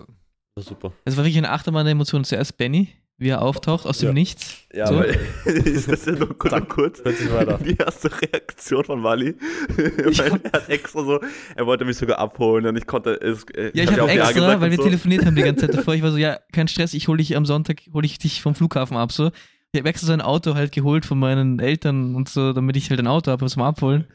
Ja, 0.56 0.62
super. 0.62 0.92
Es 1.04 1.16
war 1.16 1.24
wirklich 1.24 1.38
eine 1.38 1.50
Achterbahn 1.50 1.84
der 1.84 1.92
Emotionen. 1.92 2.24
Zuerst 2.24 2.56
Benny, 2.56 2.88
wie 3.18 3.28
er 3.28 3.40
auftaucht 3.42 3.86
aus 3.86 3.98
dem 3.98 4.08
Ja. 4.08 4.12
Nichts. 4.12 4.56
Ja, 4.74 4.86
So. 4.88 4.96
aber 4.96 5.06
ist 5.46 5.90
das 5.90 6.04
ja 6.04 6.12
nur 6.12 6.36
kurz, 6.36 6.52
Dann 6.52 6.68
kurz. 6.68 7.02
Die 7.02 7.76
erste 7.78 8.10
Reaktion 8.20 8.84
von 8.84 9.02
Wally. 9.02 9.34
Weil 9.76 10.40
er 10.44 10.52
hat 10.52 10.68
extra 10.68 11.02
so, 11.04 11.20
er 11.54 11.66
wollte 11.66 11.84
mich 11.84 11.96
sogar 11.96 12.18
abholen 12.18 12.66
und 12.66 12.76
ich 12.76 12.86
konnte 12.86 13.14
es. 13.20 13.44
äh, 13.54 13.70
Ja, 13.74 13.84
ich 13.84 13.90
hab 13.92 14.00
habe 14.00 14.10
extra, 14.10 14.32
gesagt 14.32 14.60
weil 14.60 14.70
wir 14.70 14.76
so. 14.76 14.82
telefoniert 14.84 15.24
haben 15.24 15.34
die 15.36 15.42
ganze 15.42 15.66
Zeit 15.66 15.74
davor. 15.78 15.94
Ich 15.94 16.02
war 16.02 16.10
so, 16.10 16.18
ja, 16.18 16.38
kein 16.52 16.68
Stress, 16.68 16.92
ich 16.94 17.08
hole 17.08 17.18
dich 17.18 17.36
am 17.36 17.46
Sonntag, 17.46 17.80
hole 17.94 18.04
ich 18.04 18.18
dich 18.18 18.42
vom 18.42 18.54
Flughafen 18.54 18.96
ab. 18.96 19.12
So. 19.12 19.30
Ich 19.72 19.80
habe 19.80 19.88
extra 19.88 20.06
so 20.08 20.12
ein 20.12 20.20
Auto 20.20 20.54
halt 20.54 20.72
geholt 20.72 21.04
von 21.06 21.18
meinen 21.18 21.58
Eltern 21.58 22.14
und 22.14 22.28
so, 22.28 22.52
damit 22.52 22.76
ich 22.76 22.88
halt 22.90 23.00
ein 23.00 23.06
Auto 23.06 23.30
habe, 23.30 23.42
was 23.44 23.56
mal 23.56 23.68
abholen. 23.68 24.06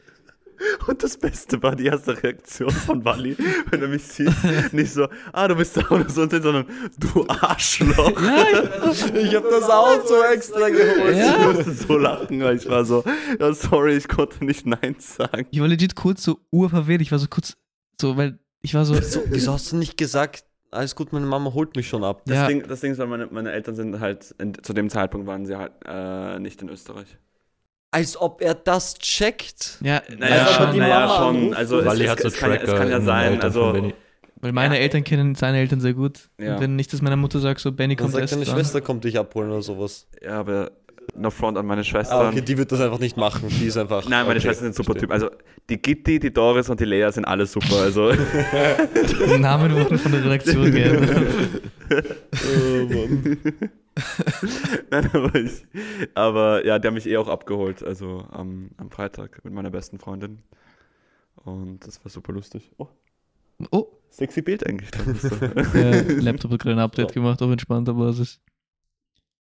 Und 0.86 1.02
das 1.02 1.16
Beste 1.16 1.62
war 1.62 1.74
die 1.76 1.86
erste 1.86 2.22
Reaktion 2.22 2.70
von 2.70 3.04
Wally, 3.04 3.36
wenn 3.70 3.82
er 3.82 3.88
mich 3.88 4.04
sieht. 4.04 4.32
Nicht 4.72 4.92
so, 4.92 5.08
ah, 5.32 5.48
du 5.48 5.56
bist 5.56 5.76
da 5.76 5.88
oder 5.90 6.08
so, 6.08 6.28
sondern 6.28 6.66
du 6.98 7.26
Arschloch. 7.28 8.20
Ja, 8.20 8.90
Ich 9.14 9.34
habe 9.34 9.48
das 9.50 9.68
Auto 9.70 10.22
extra 10.32 10.68
geholt. 10.68 11.16
Ich 11.16 11.46
musste 11.46 11.72
so 11.72 11.96
lachen, 11.98 12.40
weil 12.40 12.56
ich 12.56 12.68
war 12.68 12.84
so, 12.84 13.04
ja, 13.38 13.52
sorry, 13.52 13.96
ich 13.96 14.08
konnte 14.08 14.44
nicht 14.44 14.66
Nein 14.66 14.96
sagen. 14.98 15.46
ich 15.50 15.60
war 15.60 15.68
legit 15.68 15.94
kurz 15.94 16.22
so 16.22 16.38
urverwirrt. 16.50 17.00
Ich 17.02 17.12
war 17.12 17.18
so 17.18 17.26
kurz, 17.28 17.56
so, 18.00 18.16
weil 18.16 18.38
ich 18.60 18.74
war 18.74 18.84
so, 18.84 18.94
Wieso, 18.96 19.20
wieso 19.26 19.52
hast 19.52 19.72
du 19.72 19.76
nicht 19.76 19.96
gesagt, 19.96 20.44
alles 20.70 20.94
gut, 20.96 21.12
meine 21.12 21.26
Mama 21.26 21.52
holt 21.52 21.76
mich 21.76 21.88
schon 21.88 22.02
ab? 22.04 22.22
Das, 22.26 22.36
Ja. 22.36 22.46
Ding, 22.46 22.64
das 22.66 22.80
Ding 22.80 22.92
ist, 22.92 22.98
weil 22.98 23.06
meine, 23.06 23.26
meine 23.26 23.52
Eltern 23.52 23.74
sind 23.74 24.00
halt, 24.00 24.34
in, 24.38 24.54
zu 24.62 24.72
dem 24.72 24.88
Zeitpunkt 24.88 25.26
waren 25.26 25.44
sie 25.46 25.56
halt 25.56 25.72
äh, 25.84 26.38
nicht 26.38 26.62
in 26.62 26.68
Österreich. 26.68 27.18
Als 27.92 28.16
ob 28.20 28.40
er 28.42 28.54
das 28.54 28.94
checkt. 28.94 29.78
ja, 29.82 30.02
Naja, 30.18 30.46
Also, 30.46 30.52
schon, 30.54 30.76
naja, 30.78 31.08
schon. 31.16 31.54
Also? 31.54 31.84
Wally 31.84 32.04
es, 32.04 32.10
hat 32.10 32.20
so 32.20 32.28
es, 32.28 32.34
kann, 32.36 32.50
ja- 32.50 32.56
Tracker 32.56 32.72
es 32.72 32.78
kann 32.80 32.90
ja 32.90 33.00
sein, 33.02 33.32
Eltern 33.34 33.42
also, 33.42 33.92
weil 34.40 34.50
meine 34.52 34.74
Ja. 34.74 34.80
Eltern 34.80 35.04
kennen 35.04 35.34
seine 35.36 35.58
Eltern 35.58 35.80
sehr 35.80 35.94
gut. 35.94 36.28
Ja. 36.40 36.54
Und 36.54 36.60
wenn 36.62 36.74
nicht, 36.74 36.92
dass 36.92 37.00
meine 37.00 37.16
Mutter 37.16 37.38
sagt, 37.38 37.60
so, 37.60 37.70
Benny 37.70 37.94
Dann 37.94 38.04
kommt 38.06 38.12
sagt 38.14 38.22
erst 38.22 38.34
deine. 38.34 38.46
Schwester, 38.46 38.80
kommt 38.80 39.04
dich 39.04 39.16
abholen 39.18 39.50
oder 39.52 39.62
sowas. 39.62 40.08
ja, 40.20 40.40
aber 40.40 40.72
no 41.16 41.30
front 41.30 41.58
an 41.58 41.66
meine 41.66 41.84
Schwestern. 41.84 42.26
Ah, 42.26 42.28
okay, 42.28 42.40
die 42.40 42.56
wird 42.58 42.70
das 42.72 42.80
einfach 42.80 42.98
nicht 42.98 43.16
machen. 43.16 43.48
Die 43.48 43.66
ist 43.66 43.76
einfach. 43.76 44.02
Nein, 44.08 44.26
meine 44.26 44.38
okay, 44.38 44.40
Schwestern 44.48 44.72
sind 44.72 44.74
super. 44.74 44.98
Typen. 44.98 45.12
Also, 45.12 45.30
die 45.68 45.80
Gitti, 45.80 46.18
die 46.18 46.32
Doris 46.32 46.68
und 46.70 46.80
die 46.80 46.84
Lea 46.84 47.10
sind 47.10 47.24
alle 47.24 47.46
super. 47.46 47.76
Also, 47.82 48.12
Die 48.12 49.38
Namen 49.38 49.74
wurden 49.74 49.98
von 49.98 50.12
der 50.12 50.24
Redaktion 50.24 50.70
geändert. 50.70 51.26
Oh, 51.92 52.86
Mann. 52.86 53.36
Nein, 54.90 55.10
aber, 55.12 55.34
ich, 55.34 55.66
aber 56.14 56.64
ja, 56.64 56.78
die 56.78 56.88
haben 56.88 56.94
mich 56.94 57.06
eh 57.06 57.18
auch 57.18 57.28
abgeholt. 57.28 57.82
Also, 57.82 58.24
am, 58.30 58.70
am 58.78 58.90
Freitag 58.90 59.44
mit 59.44 59.52
meiner 59.52 59.70
besten 59.70 59.98
Freundin. 59.98 60.38
Und 61.44 61.86
das 61.86 62.02
war 62.02 62.10
super 62.10 62.32
lustig. 62.32 62.70
Oh, 62.78 62.88
Oh, 63.70 63.86
sexy 64.10 64.42
Bild 64.42 64.66
eigentlich. 64.66 64.90
der 64.90 66.04
Laptop 66.22 66.50
hat 66.52 66.60
gerade 66.60 66.76
ein 66.76 66.78
Update 66.80 67.12
gemacht 67.12 67.40
auf 67.42 67.50
entspannter 67.50 67.94
Basis. 67.94 68.40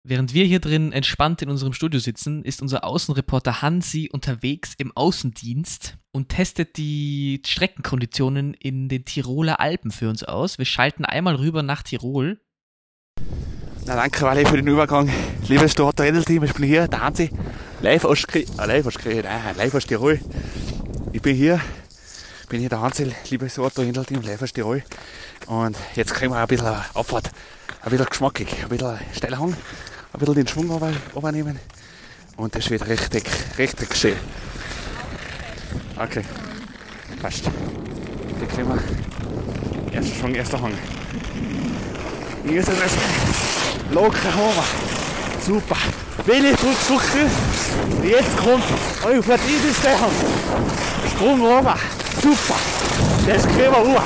Während 0.03 0.33
wir 0.33 0.45
hier 0.45 0.59
drin 0.59 0.93
entspannt 0.93 1.43
in 1.43 1.49
unserem 1.49 1.73
Studio 1.73 1.99
sitzen, 1.99 2.43
ist 2.43 2.63
unser 2.63 2.83
Außenreporter 2.83 3.61
Hansi 3.61 4.09
unterwegs 4.11 4.73
im 4.79 4.91
Außendienst 4.97 5.97
und 6.11 6.29
testet 6.29 6.77
die 6.77 7.39
Streckenkonditionen 7.45 8.55
in 8.55 8.89
den 8.89 9.05
Tiroler 9.05 9.59
Alpen 9.59 9.91
für 9.91 10.09
uns 10.09 10.23
aus. 10.23 10.57
Wir 10.57 10.65
schalten 10.65 11.05
einmal 11.05 11.35
rüber 11.35 11.61
nach 11.61 11.83
Tirol. 11.83 12.41
Na 13.85 13.95
danke, 13.95 14.23
Wally, 14.23 14.43
für 14.43 14.55
den 14.57 14.65
Übergang. 14.65 15.07
Liebes 15.47 15.73
Starter 15.73 16.05
Edelteam, 16.05 16.45
ich 16.45 16.53
bin 16.53 16.63
hier, 16.63 16.87
der 16.87 17.03
Hansi, 17.03 17.29
live 17.81 18.05
aus, 18.05 18.23
äh, 18.33 18.45
live 18.57 18.87
aus, 18.87 18.95
Kri 18.95 19.21
live 19.21 19.75
aus 19.75 19.85
Tirol. 19.85 20.19
Ich 21.13 21.21
bin 21.21 21.35
hier, 21.35 21.61
bin 22.49 22.59
hier 22.59 22.69
der 22.69 22.81
Hansi, 22.81 23.11
liebes 23.29 23.53
Starter 23.53 23.83
Edelteam, 23.83 24.21
live 24.21 24.41
aus 24.41 24.51
Tirol. 24.51 24.83
Und 25.45 25.77
jetzt 25.93 26.15
kriegen 26.15 26.33
wir 26.33 26.39
ein 26.39 26.47
bisschen 26.47 26.65
Abfahrt, 26.65 27.29
ein 27.83 27.91
bisschen 27.91 28.07
geschmackig, 28.07 28.47
ein 28.63 28.69
bisschen 28.69 28.97
steiler 29.13 29.37
Hang, 29.37 29.55
ein 30.13 30.19
bisschen 30.19 30.35
den 30.35 30.47
Schwung 30.47 30.69
runternehmen. 31.15 31.59
Und 32.37 32.55
das 32.55 32.69
wird 32.69 32.87
richtig, 32.87 33.23
richtig 33.57 33.95
schön. 33.95 34.15
Okay, 35.97 36.23
passt. 37.21 37.43
Hier 38.39 38.47
kriegen 38.47 38.69
wir 38.69 38.79
erster 39.93 40.15
Schwung, 40.15 40.33
erster 40.33 40.61
Hang. 40.61 40.73
Hier 42.43 42.59
ist 42.59 42.69
das 42.69 42.91
locker 43.91 44.33
Hammer. 44.33 44.63
Super. 45.45 45.77
Willi 46.25 46.55
zurückzucken. 46.55 47.29
Jetzt 48.03 48.37
kommt 48.37 48.63
euer 49.05 49.21
verdientes 49.21 49.83
Hang. 49.83 50.11
Sprung 51.11 51.41
runter. 51.41 51.77
Super. 52.21 52.59
Das 53.27 53.43
kriegen 53.43 53.71
wir 53.71 53.77
rüber. 53.77 54.03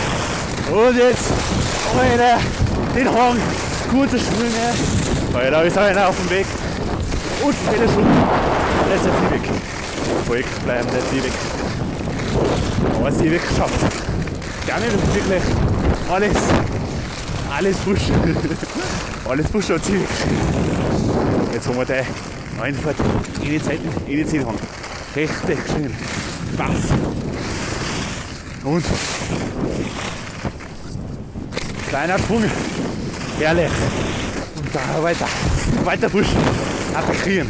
Und 0.72 0.98
jetzt 0.98 1.32
eine, 1.98 2.40
den 2.94 3.10
Hang. 3.10 3.38
Gute 3.92 4.20
Sprünge. 4.20 4.74
Weil 5.32 5.52
da 5.52 5.62
ist 5.62 5.78
einer 5.78 6.10
auf 6.10 6.18
dem 6.18 6.30
Weg. 6.30 6.46
Und 7.44 7.56
viele 7.72 7.88
Sprünge. 7.88 8.10
Das 8.90 9.00
ist 9.00 9.06
jetzt 9.06 9.22
nicht 9.22 9.32
weg. 9.32 9.50
Ruhig 10.30 10.46
bleiben, 10.64 10.88
nicht 10.88 11.24
weg. 11.24 11.32
Aber 12.96 13.12
nicht 13.12 13.32
weggeschafft. 13.32 13.80
Gar 14.68 14.80
nicht 14.80 14.92
wirklich 15.14 15.42
alles, 16.12 16.38
alles 17.56 17.78
Busch. 17.78 18.02
Alles 19.28 19.48
Busch 19.48 19.72
und 19.72 19.84
Ziel. 19.84 20.02
Jetzt 21.52 21.68
haben 21.68 21.78
wir 21.78 21.86
die 21.86 22.62
Einfahrt 22.62 22.96
in 23.42 23.50
die 23.50 23.60
Zeit, 23.60 23.80
in 24.06 24.18
die 24.18 24.26
Zielhang. 24.26 24.54
Richtig 25.16 25.58
schön. 25.68 25.92
Spaß. 26.54 26.70
Und 28.64 28.86
kleiner 31.90 32.20
Sprung. 32.20 32.44
Herrlich. 33.40 33.72
Und 34.56 34.74
da 34.74 35.04
weiter. 35.04 35.28
Weiter 35.84 36.10
Busch. 36.10 36.28
Attackieren. 36.94 37.50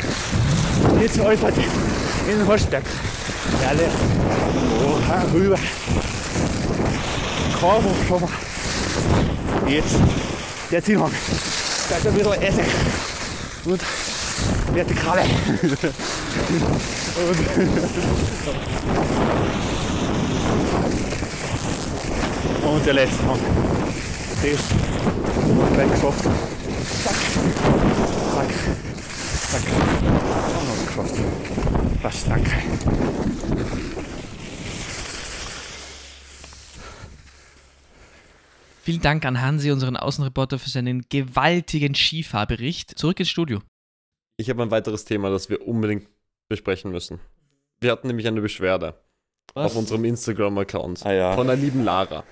Jetzt 1.00 1.20
Einfahrt 1.20 1.54
in 2.28 2.40
den 2.40 2.48
Horstberg. 2.48 2.84
Herrlich. 3.62 3.88
Oha, 4.84 5.24
rüber. 5.34 5.60
Kaum 7.60 7.84
schon 8.08 8.22
mal. 8.22 8.30
Jetzt 9.68 9.96
der 10.72 10.84
Zielhang. 10.84 11.12
Da 11.90 11.98
ist 11.98 12.08
ein 12.08 12.14
bisschen 12.14 12.42
Essig. 12.42 12.66
Und 13.66 13.82
Vertikale. 14.74 15.22
Und, 17.16 17.38
und 22.74 22.86
der 22.86 22.94
letzte 22.94 23.26
Hang. 23.28 23.40
Das 24.42 25.15
haben 25.36 25.58
wir 25.58 25.76
gleich 25.76 25.92
geschafft. 25.92 26.24
Zack. 27.04 27.16
Zack. 28.34 28.52
Zack. 29.50 29.64
Und 30.60 30.80
wir 30.80 30.86
geschafft. 30.88 31.16
Was, 32.02 32.26
danke. 32.26 32.52
Vielen 38.82 39.02
Dank 39.02 39.26
an 39.26 39.42
Hansi, 39.42 39.72
unseren 39.72 39.98
Außenreporter, 39.98 40.60
für 40.60 40.70
seinen 40.70 41.06
gewaltigen 41.10 41.96
Skifahrbericht. 41.96 42.98
Zurück 42.98 43.20
ins 43.20 43.30
Studio. 43.30 43.62
Ich 44.38 44.50
habe 44.50 44.62
ein 44.62 44.70
weiteres 44.70 45.06
Thema, 45.06 45.32
das 45.32 45.50
wir 45.50 45.68
unbedingt 45.68 46.08
besprechen 46.50 46.92
müssen. 46.92 47.20
Wir 47.80 47.92
hatten 47.92 48.08
nämlich 48.08 48.28
eine 48.28 48.42
Beschwerde 48.42 48.94
auf 49.56 49.76
unserem 49.76 50.06
Instagram-Account 50.06 51.06
Ah 51.06 51.14
ja. 51.14 51.34
von 51.34 51.48
der 51.48 51.56
lieben 51.56 51.84
Lara. 51.84 52.24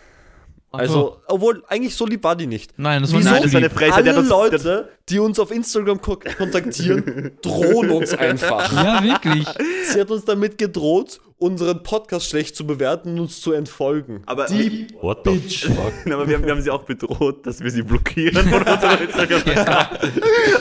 Also, 0.76 1.18
obwohl, 1.28 1.64
eigentlich 1.68 1.96
so 1.96 2.06
lieb 2.06 2.24
war 2.24 2.36
die 2.36 2.48
nicht. 2.48 2.74
Nein, 2.78 3.02
das 3.04 3.14
war 3.14 3.20
Wieso? 3.20 3.30
nicht 3.32 3.44
das 3.44 3.52
ist 3.52 3.56
eine. 3.56 3.70
Frechheit. 3.70 4.08
Alle 4.08 4.20
uns- 4.20 4.30
Leute, 4.30 4.90
die 5.08 5.20
uns 5.20 5.40
auf 5.40 5.52
Instagram 5.52 6.02
ko 6.02 6.18
kontaktieren, 6.38 7.32
drohen 7.42 7.92
uns 7.92 8.14
einfach. 8.14 8.72
Ja, 8.74 9.04
wirklich. 9.04 9.48
Sie 9.92 10.00
hat 10.02 10.10
uns 10.10 10.26
damit 10.26 10.58
gedroht, 10.58 11.20
unseren 11.44 11.84
Podcast 11.84 12.30
schlecht 12.30 12.56
zu 12.56 12.66
bewerten 12.66 13.10
und 13.14 13.20
uns 13.20 13.42
zu 13.42 13.52
entfolgen. 13.52 14.24
Aber- 14.26 14.46
die 14.46 14.88
What 15.02 15.20
the 15.26 15.38
fuck? 15.40 15.94
Aber 16.14 16.28
wir 16.28 16.36
haben, 16.38 16.46
wir 16.46 16.52
haben 16.52 16.62
sie 16.62 16.72
auch 16.72 16.84
bedroht, 16.84 17.46
dass 17.46 17.60
wir 17.60 17.70
sie 17.70 17.84
blockieren 17.84 18.48
von 18.50 18.62
Instagram. 18.64 19.42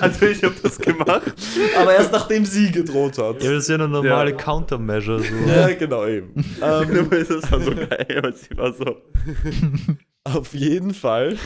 Also 0.00 0.26
ich 0.26 0.42
habe 0.44 0.54
das 0.62 0.78
gemacht. 0.78 1.32
Aber 1.78 1.94
erst 1.94 2.12
nachdem 2.12 2.44
sie 2.44 2.70
gedroht 2.70 3.18
hat. 3.18 3.42
Ja, 3.42 3.50
das 3.52 3.62
ist 3.64 3.68
ja 3.68 3.76
eine 3.76 3.88
normale 3.88 4.36
Countermeasure. 4.36 5.20
So. 5.20 5.34
Ja, 5.50 5.72
genau 5.74 6.06
eben. 6.06 6.32
Ähm, 6.62 7.08
das 7.10 7.50
war 7.50 7.60
so 7.60 7.70
geil, 7.74 8.20
weil 8.22 8.34
sie 8.34 8.56
war 8.56 8.72
so. 8.72 8.96
auf 10.24 10.54
jeden 10.54 10.94
Fall. 10.94 11.36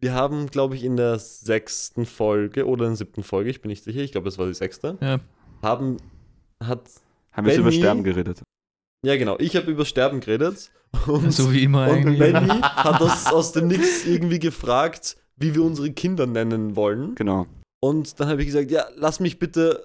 Wir 0.00 0.14
haben, 0.14 0.46
glaube 0.48 0.74
ich, 0.74 0.82
in 0.84 0.96
der 0.96 1.18
sechsten 1.18 2.06
Folge 2.06 2.66
oder 2.66 2.84
in 2.86 2.90
der 2.92 2.96
siebten 2.96 3.22
Folge, 3.22 3.50
ich 3.50 3.60
bin 3.60 3.68
nicht 3.68 3.84
sicher, 3.84 4.00
ich 4.00 4.10
glaube, 4.12 4.28
es 4.28 4.38
war 4.38 4.46
die 4.46 4.54
sechste, 4.54 4.96
Ja. 5.00 5.18
haben, 5.62 5.98
hat, 6.62 6.82
Haben 7.32 7.46
wir 7.46 7.54
über 7.54 7.64
Benny- 7.70 7.78
Sterben 7.78 8.02
geredet. 8.02 8.42
Ja 9.04 9.16
genau, 9.16 9.36
ich 9.38 9.56
habe 9.56 9.70
über 9.70 9.84
Sterben 9.84 10.20
geredet 10.20 10.70
und, 11.06 11.32
So 11.32 11.52
wie 11.52 11.64
immer 11.64 11.88
und. 11.90 12.18
Benny 12.18 12.48
hat 12.48 13.00
aus, 13.00 13.26
aus 13.26 13.52
dem 13.52 13.68
Nix 13.68 14.06
irgendwie 14.06 14.38
gefragt, 14.38 15.16
wie 15.36 15.54
wir 15.54 15.62
unsere 15.62 15.90
Kinder 15.92 16.26
nennen 16.26 16.76
wollen. 16.76 17.14
Genau. 17.14 17.46
Und 17.80 18.20
dann 18.20 18.28
habe 18.28 18.40
ich 18.42 18.46
gesagt, 18.46 18.70
ja, 18.70 18.86
lass 18.96 19.18
mich 19.18 19.38
bitte 19.38 19.82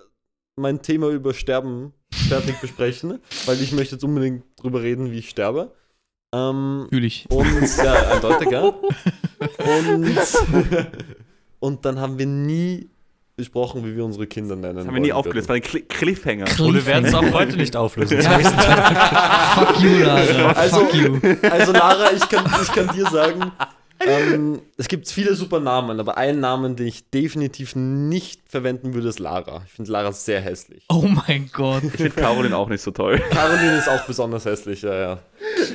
mein 0.55 0.81
Thema 0.81 1.09
über 1.09 1.33
Sterben 1.33 1.93
fertig 2.13 2.59
besprechen, 2.59 3.19
weil 3.45 3.61
ich 3.61 3.71
möchte 3.71 3.95
jetzt 3.95 4.03
unbedingt 4.03 4.43
drüber 4.57 4.81
reden, 4.81 5.11
wie 5.11 5.19
ich 5.19 5.29
sterbe. 5.29 5.73
Ähm, 6.33 6.81
Natürlich. 6.83 7.25
und 7.29 7.77
ja, 7.77 7.93
eindeutig, 8.11 8.51
ja. 8.51 8.61
Und, 9.39 10.17
und 11.59 11.85
dann 11.85 11.99
haben 11.99 12.17
wir 12.17 12.25
nie 12.25 12.89
besprochen, 13.41 13.85
wie 13.85 13.95
wir 13.95 14.03
unsere 14.03 14.25
Kinder 14.25 14.55
nennen. 14.55 14.77
Das 14.77 14.87
haben 14.87 14.95
wir 14.95 14.99
nie 14.99 15.13
aufgelöst, 15.13 15.47
das 15.47 15.49
war 15.49 15.55
ein 15.57 15.61
Cli- 15.61 15.87
Cliffhanger. 15.87 16.45
Cliff- 16.45 16.59
Und 16.59 16.73
wir 16.73 16.85
werden 16.87 17.05
es 17.05 17.13
auch 17.13 17.31
heute 17.33 17.55
nicht 17.55 17.75
auflösen. 17.75 18.19
Fuck 18.21 19.79
you, 19.79 19.99
Lara. 20.03 20.51
Also- 20.53 20.79
Fuck 20.79 20.93
you. 20.95 21.19
Also 21.47 21.71
Lara, 21.71 22.11
ich 22.15 22.27
kann, 22.27 22.45
ich 22.63 22.71
kann 22.71 22.87
dir 22.95 23.05
sagen, 23.11 23.51
ähm, 24.05 24.59
es 24.77 24.87
gibt 24.87 25.09
viele 25.09 25.35
super 25.35 25.59
Namen, 25.59 25.99
aber 25.99 26.17
einen 26.17 26.39
Namen, 26.39 26.75
den 26.75 26.87
ich 26.87 27.09
definitiv 27.09 27.75
nicht 27.75 28.41
verwenden 28.49 28.93
würde, 28.93 29.09
ist 29.09 29.19
Lara. 29.19 29.61
Ich 29.65 29.73
finde 29.73 29.91
Lara 29.91 30.11
sehr 30.11 30.39
hässlich. 30.41 30.83
Oh 30.89 31.05
mein 31.07 31.49
Gott. 31.53 31.83
Ich 31.83 31.91
finde 31.91 32.11
Caroline 32.11 32.55
auch 32.55 32.69
nicht 32.69 32.81
so 32.81 32.91
toll. 32.91 33.19
Caroline 33.31 33.77
ist 33.77 33.89
auch 33.89 34.05
besonders 34.05 34.45
hässlich, 34.45 34.81
ja, 34.83 34.93
ja. 34.93 35.19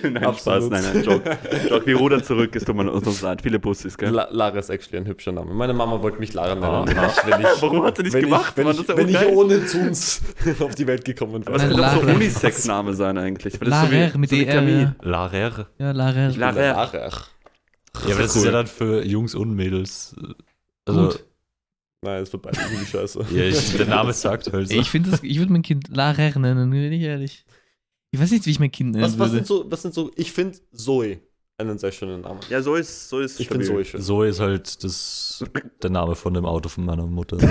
nein, 0.03 0.25
Absolut. 0.25 0.63
Spaß, 0.65 0.71
nein, 0.71 0.93
nein, 0.95 1.05
Joke. 1.05 1.39
Joke, 1.69 1.87
wir 1.87 1.97
rudern 1.97 2.23
zurück, 2.25 2.55
es 2.57 2.65
tut 2.65 2.77
mir 2.77 2.91
uns 2.91 3.21
leid. 3.23 3.43
Viele 3.43 3.59
Bussis, 3.59 3.97
gell? 3.99 4.11
La 4.11 4.29
Lara 4.31 4.59
ist 4.59 4.71
actually 4.71 4.99
ein 4.99 5.07
hübscher 5.07 5.33
Name. 5.33 5.53
Meine 5.53 5.75
Mama 5.75 6.01
wollte 6.03 6.19
mich 6.19 6.33
Lara 6.33 6.55
nennen, 6.55 6.87
wenn 6.87 7.05
ich, 7.05 7.27
wenn 7.27 7.41
ich, 7.41 7.63
Warum 7.63 7.83
hat 7.85 7.97
sie 7.97 8.03
nicht 8.05 8.19
gemacht? 8.21 8.55
ich, 8.57 8.57
wenn 8.65 8.71
ich, 8.71 8.77
Das 8.79 8.89
ist 8.89 8.97
wenn 8.97 9.09
ich 9.09 9.27
ohne 9.29 9.67
Zuns 9.67 10.23
auf 10.61 10.75
die 10.75 10.87
Welt 10.87 11.05
gekommen 11.05 11.45
wäre. 11.47 11.59
könnte 11.59 11.87
auch 11.87 11.95
so. 11.95 12.01
Unisex-Name 12.09 12.95
sein 12.95 13.19
eigentlich. 13.19 13.55
das 13.59 13.63
ist 13.63 13.69
Lara 13.69 14.17
mit 14.17 14.31
so 14.31 14.37
wie 14.37 14.47
ER, 14.47 14.63
ja. 14.63 14.95
Larer. 15.03 15.67
Ja, 15.79 15.91
Lara. 15.93 16.29
La- 16.29 16.51
Lara. 16.51 16.73
Lara. 16.73 17.11
Ja, 18.07 18.15
aber 18.15 18.23
das 18.23 18.37
ist 18.37 18.43
cool. 18.43 18.47
ja 18.47 18.53
dann 18.53 18.67
für 18.67 19.05
Jungs 19.05 19.35
und 19.35 19.55
Mädels. 19.55 20.15
Also, 20.85 21.09
Gut. 21.09 21.25
Nein, 22.05 22.21
das 22.21 22.33
wird 22.33 22.43
beide 22.43 22.61
irgendwie 22.61 22.87
scheiße. 22.87 23.27
ja, 23.33 23.45
ich, 23.45 23.77
der 23.77 23.87
Name 23.87 24.13
sagt 24.13 24.53
halt 24.53 24.69
so. 24.69 24.75
Ich 24.75 24.91
finde 24.91 25.19
ich 25.23 25.39
würde 25.39 25.53
mein 25.53 25.63
Kind 25.63 25.89
Lara 25.89 26.37
nennen, 26.39 26.71
bin 26.71 26.93
ich 26.93 27.03
ehrlich. 27.03 27.45
Ich 28.11 28.21
weiß 28.21 28.31
nicht, 28.33 28.45
wie 28.47 28.51
ich 28.51 28.59
mein 28.59 28.73
Kind 28.73 28.93
nennen 28.93 29.05
Was, 29.05 29.19
was, 29.19 29.31
würde. 29.31 29.37
sind 29.37 29.47
so, 29.47 29.71
was 29.71 29.83
sind 29.83 29.95
so, 29.95 30.11
ich 30.17 30.33
finde 30.33 30.59
Zoe 30.73 31.21
einen 31.63 31.79
sehr 31.79 31.93
schönen 31.93 32.21
Namen. 32.23 32.41
Ja, 32.51 32.61
so 32.63 32.75
ist 32.75 33.09
so 33.09 33.21
ist 33.21 33.41
Ich 33.41 33.49
finde 33.49 33.65
stabil. 33.65 33.85
Zoe 33.85 33.91
schön. 33.91 34.03
So 34.03 34.23
ist 34.23 34.41
halt 34.41 34.85
das, 34.85 35.45
der 35.83 35.91
Name 35.91 36.15
von 36.15 36.35
dem 36.35 36.45
Auto 36.45 36.69
von 36.69 36.85
meiner 36.85 37.07
Mutter. 37.07 37.39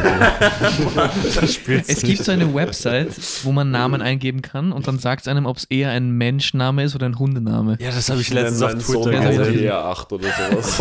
Es 1.88 2.02
gibt 2.04 2.24
so 2.24 2.32
eine 2.32 2.54
Website, 2.54 3.10
wo 3.44 3.52
man 3.52 3.72
Namen 3.72 4.02
eingeben 4.02 4.42
kann 4.42 4.72
und 4.72 4.88
dann 4.88 5.00
sagt 5.00 5.22
es 5.22 5.28
einem, 5.28 5.46
ob 5.46 5.58
es 5.58 5.66
eher 5.66 5.92
ein 5.92 6.12
Menschname 6.12 6.84
ist 6.84 6.96
oder 6.96 7.08
ein 7.08 7.18
Hundename. 7.20 7.78
Ja, 7.80 7.90
das 7.92 8.10
habe 8.10 8.22
ich 8.22 8.34
letztens 8.34 8.62
auf 8.62 8.72
Twitter 8.74 9.04
Sohn 9.04 9.14
Ja, 9.14 9.20
Audi 9.20 9.38
gesehen. 9.38 9.72
R8 9.72 10.12
oder 10.14 10.28
sowas. 10.52 10.78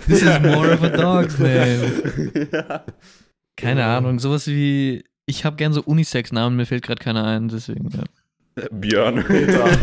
This 0.06 0.22
is 0.22 0.40
more 0.40 0.72
of 0.72 0.82
a 0.82 0.88
dog's 0.88 1.38
name. 1.40 2.82
Keine 3.56 3.84
Ahnung, 3.84 4.18
sowas 4.18 4.46
wie. 4.46 5.04
Ich 5.28 5.44
habe 5.44 5.56
gern 5.56 5.72
so 5.72 5.82
Unisex-Namen, 5.82 6.56
mir 6.56 6.66
fällt 6.66 6.84
gerade 6.84 7.02
keiner 7.02 7.24
ein, 7.24 7.48
deswegen. 7.48 7.88
Ja. 7.90 8.04
Björn. 8.70 9.22
Björn, 9.28 9.78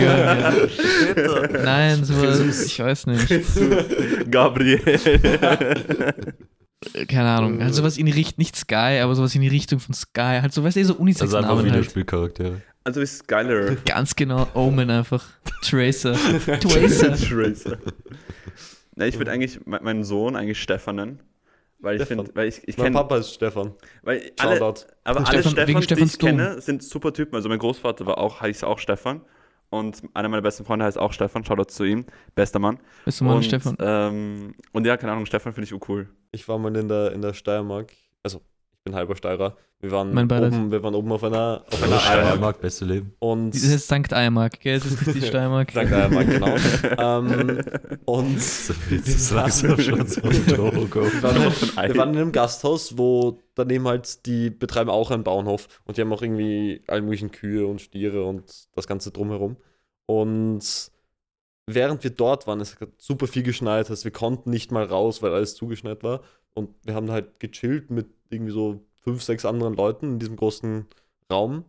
ja. 0.00 0.52
Nein, 1.62 2.04
sowas. 2.04 2.64
Ich 2.66 2.78
weiß 2.78 3.06
nicht. 3.06 3.26
Gabriel. 4.30 4.80
Keine 7.08 7.28
Ahnung. 7.30 7.62
Halt 7.62 7.74
sowas 7.74 7.96
in 7.96 8.06
die 8.06 8.12
Richtung, 8.12 8.34
nicht 8.38 8.54
Sky, 8.54 9.00
aber 9.02 9.14
sowas 9.14 9.34
in 9.34 9.40
die 9.40 9.48
Richtung 9.48 9.80
von 9.80 9.94
Sky. 9.94 10.40
Halt 10.42 10.52
so, 10.52 10.62
weißt 10.62 10.76
du, 10.76 10.84
so 10.84 10.94
Also 10.98 11.36
einfach 11.38 11.56
halt. 11.56 11.64
Videospielcharaktere. 11.64 12.60
Also 12.84 13.00
ist 13.00 13.18
Skyler. 13.18 13.76
Ganz 13.86 14.14
genau, 14.14 14.46
Omen 14.54 14.90
einfach. 14.90 15.24
Tracer. 15.62 16.14
Tracer. 16.60 17.16
Tracer. 17.16 17.78
Na, 18.94 19.06
ich 19.06 19.18
würde 19.18 19.32
eigentlich 19.32 19.64
me- 19.66 19.80
meinen 19.82 20.04
Sohn 20.04 20.36
eigentlich 20.36 20.62
Stefan 20.62 20.96
nennen. 20.96 21.20
Weil 21.78 22.00
ich 22.00 22.08
finde, 22.08 22.30
weil 22.34 22.48
ich, 22.48 22.66
ich 22.66 22.76
Mein 22.78 22.86
kenne, 22.86 22.96
Papa 22.96 23.18
ist 23.18 23.34
Stefan. 23.34 23.74
weil 24.02 24.32
alle, 24.38 24.56
Shoutout. 24.56 24.86
aber 25.04 25.18
alle 25.18 25.26
Stefan- 25.42 25.50
Stefans, 25.82 25.86
die 25.86 26.02
ich 26.04 26.18
kenne, 26.18 26.60
sind 26.60 26.82
super 26.82 27.12
Typen. 27.12 27.34
Also 27.36 27.48
mein 27.48 27.58
Großvater 27.58 28.06
war 28.06 28.18
auch, 28.18 28.40
heißt 28.40 28.64
auch 28.64 28.78
Stefan. 28.78 29.20
Und 29.68 30.02
einer 30.14 30.28
meiner 30.28 30.42
besten 30.42 30.64
Freunde 30.64 30.84
heißt 30.84 30.98
auch 30.98 31.12
Stefan. 31.12 31.44
Shoutout 31.44 31.64
zu 31.70 31.84
ihm. 31.84 32.06
Bester 32.34 32.58
Mann. 32.58 32.78
Bist 33.04 33.20
du 33.20 33.24
mal 33.24 33.36
und, 33.36 33.44
Stefan? 33.44 33.76
Ähm, 33.80 34.54
und 34.72 34.86
ja, 34.86 34.96
keine 34.96 35.12
Ahnung, 35.12 35.26
Stefan 35.26 35.52
finde 35.52 35.66
ich 35.66 35.74
auch 35.74 35.88
cool. 35.88 36.08
Ich 36.32 36.48
war 36.48 36.56
mal 36.58 36.74
in 36.76 36.88
der, 36.88 37.12
in 37.12 37.20
der 37.20 37.34
Steiermark. 37.34 37.92
Also, 38.22 38.40
bin 38.86 38.94
halber 38.94 39.16
Steirer. 39.16 39.56
Wir 39.80 39.90
waren, 39.90 40.14
Mein 40.14 40.30
oben, 40.30 40.70
wir 40.70 40.82
waren 40.82 40.94
oben 40.94 41.12
auf 41.12 41.22
einer, 41.22 41.64
auf 41.70 41.82
einer 41.82 41.98
Steiermark. 41.98 42.26
Steiermark, 42.28 42.60
beste 42.60 42.84
Leben. 42.86 43.12
Und 43.18 43.50
Das 43.50 43.62
ist 43.62 43.84
St. 43.86 44.12
Eimark, 44.12 44.60
gell? 44.60 44.78
Das 44.78 44.86
ist 44.86 45.06
nicht 45.06 45.22
die 45.22 45.26
Steiermark. 45.26 45.72
Dank 45.74 45.88
Steiermark, 45.88 46.26
genau. 46.26 46.56
ähm, 46.98 47.60
und 48.06 48.40
So 48.40 48.72
viel 48.72 49.02
zu 49.02 49.18
schon 49.18 50.06
so 50.06 50.22
wir 50.22 51.22
waren, 51.22 51.52
wir 51.88 51.96
waren 51.96 52.14
in 52.14 52.20
einem 52.20 52.32
Gasthaus, 52.32 52.96
wo 52.96 53.42
daneben 53.54 53.86
halt, 53.86 54.24
die 54.24 54.50
betreiben 54.50 54.88
auch 54.88 55.10
einen 55.10 55.24
Bauernhof 55.24 55.66
und 55.84 55.96
die 55.96 56.00
haben 56.00 56.12
auch 56.12 56.22
irgendwie 56.22 56.82
alle 56.86 57.02
möglichen 57.02 57.32
Kühe 57.32 57.66
und 57.66 57.80
Stiere 57.80 58.24
und 58.24 58.68
das 58.74 58.86
Ganze 58.86 59.10
drumherum. 59.10 59.56
Und 60.06 60.92
während 61.66 62.04
wir 62.04 62.10
dort 62.10 62.46
waren, 62.46 62.60
es 62.60 62.80
hat 62.80 62.90
super 62.98 63.26
viel 63.26 63.42
geschneit, 63.42 63.90
also 63.90 64.04
wir 64.04 64.12
konnten 64.12 64.50
nicht 64.50 64.70
mal 64.70 64.84
raus, 64.84 65.22
weil 65.22 65.34
alles 65.34 65.56
zugeschneit 65.56 66.04
war. 66.04 66.22
Und 66.54 66.70
wir 66.84 66.94
haben 66.94 67.10
halt 67.10 67.38
gechillt 67.38 67.90
mit 67.90 68.06
irgendwie 68.30 68.52
so 68.52 68.80
fünf, 69.02 69.22
sechs 69.22 69.44
anderen 69.44 69.74
Leuten 69.74 70.12
in 70.14 70.18
diesem 70.18 70.36
großen 70.36 70.86
Raum. 71.30 71.64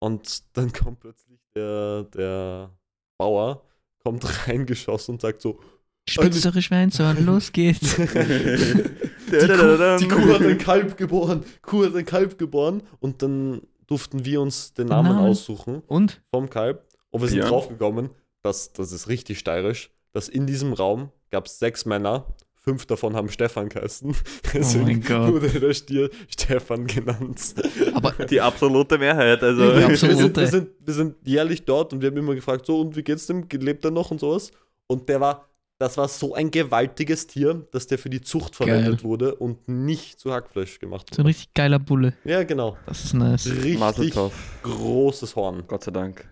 Und 0.00 0.42
dann 0.56 0.72
kommt 0.72 1.00
plötzlich 1.00 1.40
der, 1.54 2.04
der 2.04 2.70
Bauer, 3.18 3.62
kommt 4.02 4.24
reingeschossen 4.48 5.14
und 5.14 5.20
sagt 5.20 5.40
so, 5.40 5.60
Spitz 6.08 6.44
eure 6.44 6.60
Schweinshorn, 6.60 7.24
los 7.24 7.50
geht's. 7.50 7.96
die 7.96 8.02
Kuh, 8.02 9.96
die 9.98 10.08
Kuh 10.08 10.34
hat 10.34 10.42
ein 10.42 10.58
Kalb 10.58 10.98
geboren. 10.98 11.44
Kuh 11.62 11.86
hat 11.86 11.96
ein 11.96 12.04
Kalb 12.04 12.38
geboren. 12.38 12.82
Und 13.00 13.22
dann 13.22 13.62
durften 13.86 14.24
wir 14.24 14.42
uns 14.42 14.74
den 14.74 14.88
Namen 14.88 15.12
Namen? 15.12 15.30
aussuchen 15.30 15.82
Und? 15.86 16.22
vom 16.30 16.50
Kalb. 16.50 16.86
Und 17.10 17.22
wir 17.22 17.28
sind 17.28 17.38
Björn? 17.38 17.50
draufgekommen, 17.50 18.10
dass, 18.42 18.72
das 18.72 18.92
ist 18.92 19.08
richtig 19.08 19.38
steirisch, 19.38 19.90
dass 20.12 20.28
in 20.28 20.46
diesem 20.46 20.72
Raum 20.74 21.10
gab 21.30 21.46
es 21.46 21.58
sechs 21.58 21.86
Männer. 21.86 22.26
Fünf 22.64 22.86
davon 22.86 23.14
haben 23.14 23.28
Stefan 23.28 23.68
geheißen. 23.68 24.14
Deswegen 24.54 24.82
Oh 24.82 24.86
mein 24.86 25.02
Gott. 25.02 25.32
wurde 25.34 25.60
der 25.60 25.74
Stier 25.74 26.08
Stefan 26.28 26.86
genannt. 26.86 27.54
Aber 27.92 28.12
Die 28.30 28.40
absolute 28.40 28.96
Mehrheit. 28.96 29.42
Also, 29.42 29.64
Ja, 29.72 29.88
wir, 29.88 29.96
sind, 29.98 30.34
wir, 30.36 30.46
sind, 30.46 30.68
wir 30.80 30.94
sind 30.94 31.16
jährlich 31.24 31.64
dort 31.64 31.92
und 31.92 32.00
wir 32.00 32.08
haben 32.08 32.16
immer 32.16 32.34
gefragt, 32.34 32.64
so, 32.64 32.80
und 32.80 32.96
wie 32.96 33.02
geht's 33.02 33.26
dem? 33.26 33.46
Lebt 33.52 33.84
er 33.84 33.90
noch 33.90 34.10
und 34.10 34.18
sowas? 34.20 34.50
Und 34.86 35.08
der 35.10 35.20
war, 35.20 35.46
das 35.78 35.98
war 35.98 36.08
so 36.08 36.34
ein 36.34 36.50
gewaltiges 36.50 37.26
Tier, 37.26 37.66
dass 37.70 37.86
der 37.86 37.98
für 37.98 38.08
die 38.08 38.22
Zucht 38.22 38.56
Geil. 38.58 38.68
verwendet 38.68 39.04
wurde 39.04 39.34
und 39.34 39.68
nicht 39.68 40.18
zu 40.18 40.32
Hackfleisch 40.32 40.78
gemacht 40.78 41.08
so 41.10 41.16
ein 41.16 41.18
wurde. 41.18 41.28
richtig 41.28 41.52
geiler 41.52 41.78
Bulle. 41.78 42.14
Ja, 42.24 42.44
genau. 42.44 42.78
Das 42.86 43.04
ist 43.04 43.12
nice. 43.12 43.46
Richtig 43.46 44.14
großes 44.62 45.36
Horn. 45.36 45.64
Gott 45.66 45.84
sei 45.84 45.90
Dank. 45.90 46.26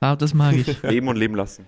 Ah, 0.00 0.16
das 0.16 0.34
mag 0.34 0.54
ich. 0.54 0.82
Leben 0.82 1.08
und 1.08 1.16
leben 1.16 1.34
lassen. 1.34 1.66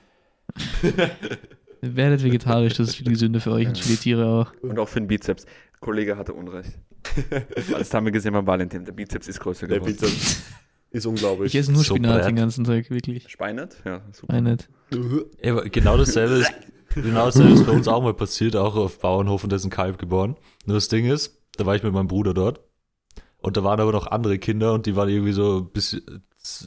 Werdet 1.81 2.23
vegetarisch, 2.23 2.75
das 2.75 2.89
ist 2.89 2.97
viel 2.97 3.09
gesünder 3.11 3.41
für 3.41 3.53
euch 3.53 3.69
und 3.69 3.79
für 3.79 3.89
die 3.89 3.97
Tiere 3.97 4.27
auch. 4.27 4.53
Und 4.63 4.79
auch 4.79 4.89
für 4.89 5.01
den 5.01 5.07
Bizeps. 5.09 5.47
Kollege 5.81 6.17
hatte 6.17 6.35
Unrecht. 6.35 6.79
Das 7.71 7.95
haben 7.95 8.07
wir 8.07 8.13
gesehen 8.13 8.33
beim 8.33 8.47
Valentin. 8.47 8.85
Der 8.85 8.93
Bizeps 8.93 9.29
ist 9.29 9.41
größer 9.41 9.67
Der 9.69 9.79
geworden. 9.79 9.95
Bizeps 9.97 10.43
ist 10.91 11.07
unglaublich. 11.07 11.55
Ich 11.55 11.61
esse 11.61 11.73
nur 11.73 11.83
So 11.85 11.95
Spinat 11.95 12.21
breit. 12.21 12.29
den 12.31 12.37
ganzen 12.37 12.65
Tag, 12.65 12.91
wirklich. 12.91 13.29
Speinet? 13.29 13.77
Ja, 13.85 14.03
super. 14.13 14.57
Ja, 15.43 15.53
aber 15.53 15.69
genau 15.69 15.97
dasselbe 15.97 16.35
ist, 16.37 16.53
genau 16.95 17.27
dasselbe 17.27 17.53
ist 17.53 17.67
bei 17.67 17.73
uns 17.73 17.87
auch 17.89 18.03
mal 18.03 18.15
passiert, 18.15 18.57
auch 18.57 18.75
auf 18.75 18.99
Bauernhof 18.99 19.45
und 19.45 19.51
da 19.51 19.57
ist 19.57 19.65
ein 19.65 19.71
Kalb 19.71 19.99
geboren. 19.99 20.37
Nur 20.67 20.75
das 20.77 20.89
Ding 20.89 21.07
ist, 21.07 21.41
da 21.57 21.67
war 21.67 21.77
ich 21.77 21.83
mit 21.83 21.93
meinem 21.93 22.09
Bruder 22.09 22.35
dort 22.35 22.61
und 23.39 23.57
da 23.57 23.65
waren 23.65 23.81
aber 23.81 23.93
noch 23.93 24.07
andere 24.09 24.39
Kinder 24.39 24.73
und 24.75 24.87
die 24.87 24.97
waren 24.97 25.09
irgendwie 25.09 25.33
so 25.33 25.59
ein 25.59 25.71
bisschen, 25.71 26.03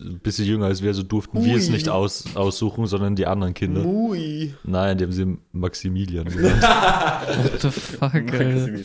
ein 0.01 0.19
bisschen 0.19 0.45
jünger 0.45 0.65
als 0.67 0.82
wir, 0.82 0.89
also 0.89 1.01
durften 1.03 1.43
wir 1.43 1.55
es 1.55 1.67
Ui. 1.67 1.72
nicht 1.74 1.89
aus, 1.89 2.36
aussuchen, 2.36 2.88
sondern 2.88 3.15
die 3.15 3.26
anderen 3.26 3.53
Kinder. 3.53 3.82
Mui. 3.82 4.53
Nein, 4.63 4.97
die 4.97 5.05
haben 5.05 5.11
sie 5.11 5.38
Maximilian 5.53 6.26
genannt. 6.30 6.61
What 6.61 7.61
the 7.61 7.72
fuck, 7.72 8.13
Alter. 8.13 8.65
Der 8.67 8.84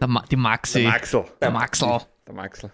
Der 0.00 0.08
Ma 0.08 0.24
die 0.30 0.36
Maxi. 0.36 0.82
Maxel. 0.84 1.24
Der 1.40 1.50
Maxel. 1.50 1.98
Der 2.26 2.34
Maxel. 2.34 2.70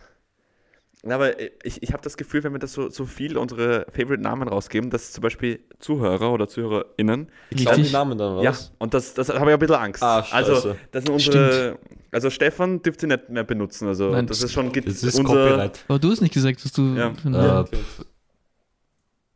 Ja, 1.02 1.14
aber 1.14 1.40
ich, 1.64 1.82
ich 1.82 1.92
habe 1.94 2.02
das 2.02 2.18
Gefühl, 2.18 2.44
wenn 2.44 2.52
wir 2.52 2.58
das 2.58 2.74
so, 2.74 2.90
so 2.90 3.06
viel 3.06 3.38
unsere 3.38 3.86
Favorite-Namen 3.90 4.48
rausgeben, 4.48 4.90
dass 4.90 5.12
zum 5.12 5.22
Beispiel 5.22 5.60
Zuhörer 5.78 6.30
oder 6.30 6.46
ZuhörerInnen. 6.46 7.30
Ich 7.48 7.64
glaube 7.64 7.80
die. 7.80 7.90
Namen 7.90 8.18
dann, 8.18 8.34
oder 8.34 8.42
Ja, 8.42 8.54
und 8.78 8.92
das, 8.92 9.14
das 9.14 9.30
habe 9.30 9.46
ich 9.50 9.54
ein 9.54 9.58
bisschen 9.58 9.74
Angst. 9.76 10.02
Ah, 10.02 10.22
scheiße. 10.22 10.52
also, 10.54 10.76
das 10.92 11.04
sind 11.04 11.12
unsere. 11.14 11.78
Also, 12.12 12.28
Stefan 12.28 12.82
dürft 12.82 13.02
ihr 13.02 13.08
nicht 13.08 13.30
mehr 13.30 13.44
benutzen. 13.44 13.88
Also, 13.88 14.10
Nein, 14.10 14.26
das 14.26 14.42
ist 14.42 14.52
schon 14.52 14.70
Das 14.72 14.84
ist 15.02 15.18
unser. 15.18 15.22
Copyright. 15.22 15.84
Aber 15.88 15.98
du 15.98 16.10
hast 16.10 16.20
nicht 16.20 16.34
gesagt, 16.34 16.62
dass 16.64 16.72
du. 16.72 16.94
Ja. 16.94 17.14
von- 17.14 17.34
Äh, 17.34 17.64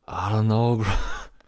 I 0.07 0.11
don't 0.11 0.45
know, 0.45 0.77
bro. 0.77 0.87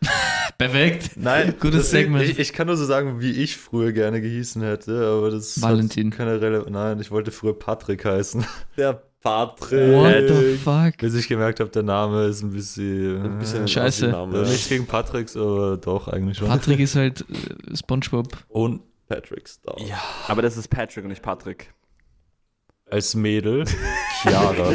Perfekt. 0.59 1.11
Nein, 1.17 1.55
Gutes 1.61 1.81
das- 1.83 1.91
Segment. 1.91 2.25
Ich, 2.25 2.39
ich 2.39 2.53
kann 2.55 2.67
nur 2.69 2.77
so 2.77 2.85
sagen, 2.87 3.21
wie 3.21 3.33
ich 3.33 3.57
früher 3.59 3.93
gerne 3.93 4.21
gehießen 4.23 4.63
hätte, 4.63 5.07
aber 5.07 5.31
das 5.31 5.61
Valentin. 5.61 6.11
hat 6.11 6.17
keine 6.19 6.41
Rele 6.41 6.65
Nein, 6.71 7.01
ich 7.01 7.11
wollte 7.11 7.31
früher 7.33 7.59
Patrick 7.59 8.05
heißen. 8.07 8.47
Der 8.79 9.03
Patrick. 9.27 9.93
What 9.93 10.29
the 10.29 10.57
fuck? 10.57 10.99
Bis 10.99 11.15
ich 11.15 11.27
gemerkt 11.29 11.59
habe, 11.61 11.71
der 11.71 11.83
Name 11.83 12.27
ist 12.27 12.43
ein 12.43 12.53
bisschen. 12.53 13.23
Ein 13.23 13.39
bisschen 13.39 13.63
ein 13.63 13.69
Scheiße. 13.69 14.07
Äh, 14.07 14.11
ja. 14.11 14.27
nichts 14.27 14.69
gegen 14.69 14.87
Patricks, 14.87 15.37
aber 15.37 15.77
doch, 15.79 16.09
eigentlich 16.09 16.39
schon. 16.39 16.49
Patrick 16.49 16.79
ist 16.81 16.95
halt 16.95 17.21
äh, 17.71 17.77
Spongebob. 17.77 18.29
Und 18.49 18.83
Patrick 19.09 19.49
Star. 19.49 19.77
ja, 19.81 20.01
Aber 20.29 20.43
das 20.43 20.57
ist 20.57 20.69
Patrick 20.69 21.05
und 21.05 21.11
nicht 21.11 21.23
Patrick. 21.23 21.73
als 22.91 23.15
Mädel 23.15 23.65
Chiara. 24.23 24.75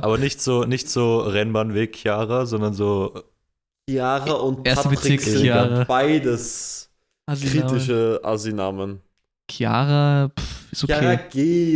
Aber 0.00 0.18
nicht 0.18 0.40
so, 0.40 0.64
nicht 0.64 0.88
so 0.90 1.20
Rennbahnweg 1.20 1.94
Chiara, 1.96 2.46
sondern 2.46 2.74
so 2.74 3.14
Chiara 3.88 4.32
und 4.34 4.64
Patrick 4.64 4.90
Bezirk 5.00 5.20
sind 5.20 5.42
Chiara. 5.42 5.84
beides 5.84 6.90
Assi-Name. 7.26 7.68
kritische 7.68 8.20
Assi-Namen. 8.22 9.00
Chiara, 9.56 10.30
pff, 10.30 10.72
ist 10.72 10.86
Chiara 10.86 11.12
okay. 11.12 11.18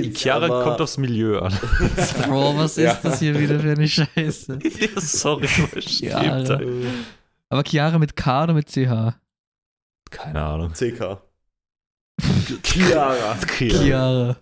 geht. 0.02 0.14
Chiara 0.16 0.46
aber 0.46 0.62
kommt 0.64 0.80
aufs 0.80 0.96
Milieu 0.96 1.38
an. 1.40 1.52
Bro, 2.26 2.56
was 2.56 2.76
Ja. 2.76 2.92
ist 2.92 3.02
das 3.02 3.18
hier 3.18 3.38
wieder 3.38 3.60
für 3.60 3.72
eine 3.72 3.86
Scheiße? 3.86 4.58
Sorry, 4.96 5.46
Chiara. 5.80 6.60
äh, 6.60 6.86
Aber 7.50 7.62
Chiara 7.64 7.98
mit 7.98 8.16
K 8.16 8.44
oder 8.44 8.54
mit 8.54 8.68
CH? 8.70 9.14
Keine 10.10 10.42
Ahnung. 10.42 10.72
CK. 10.72 11.18
Chiara. 12.62 13.36
Chiara. 13.58 14.36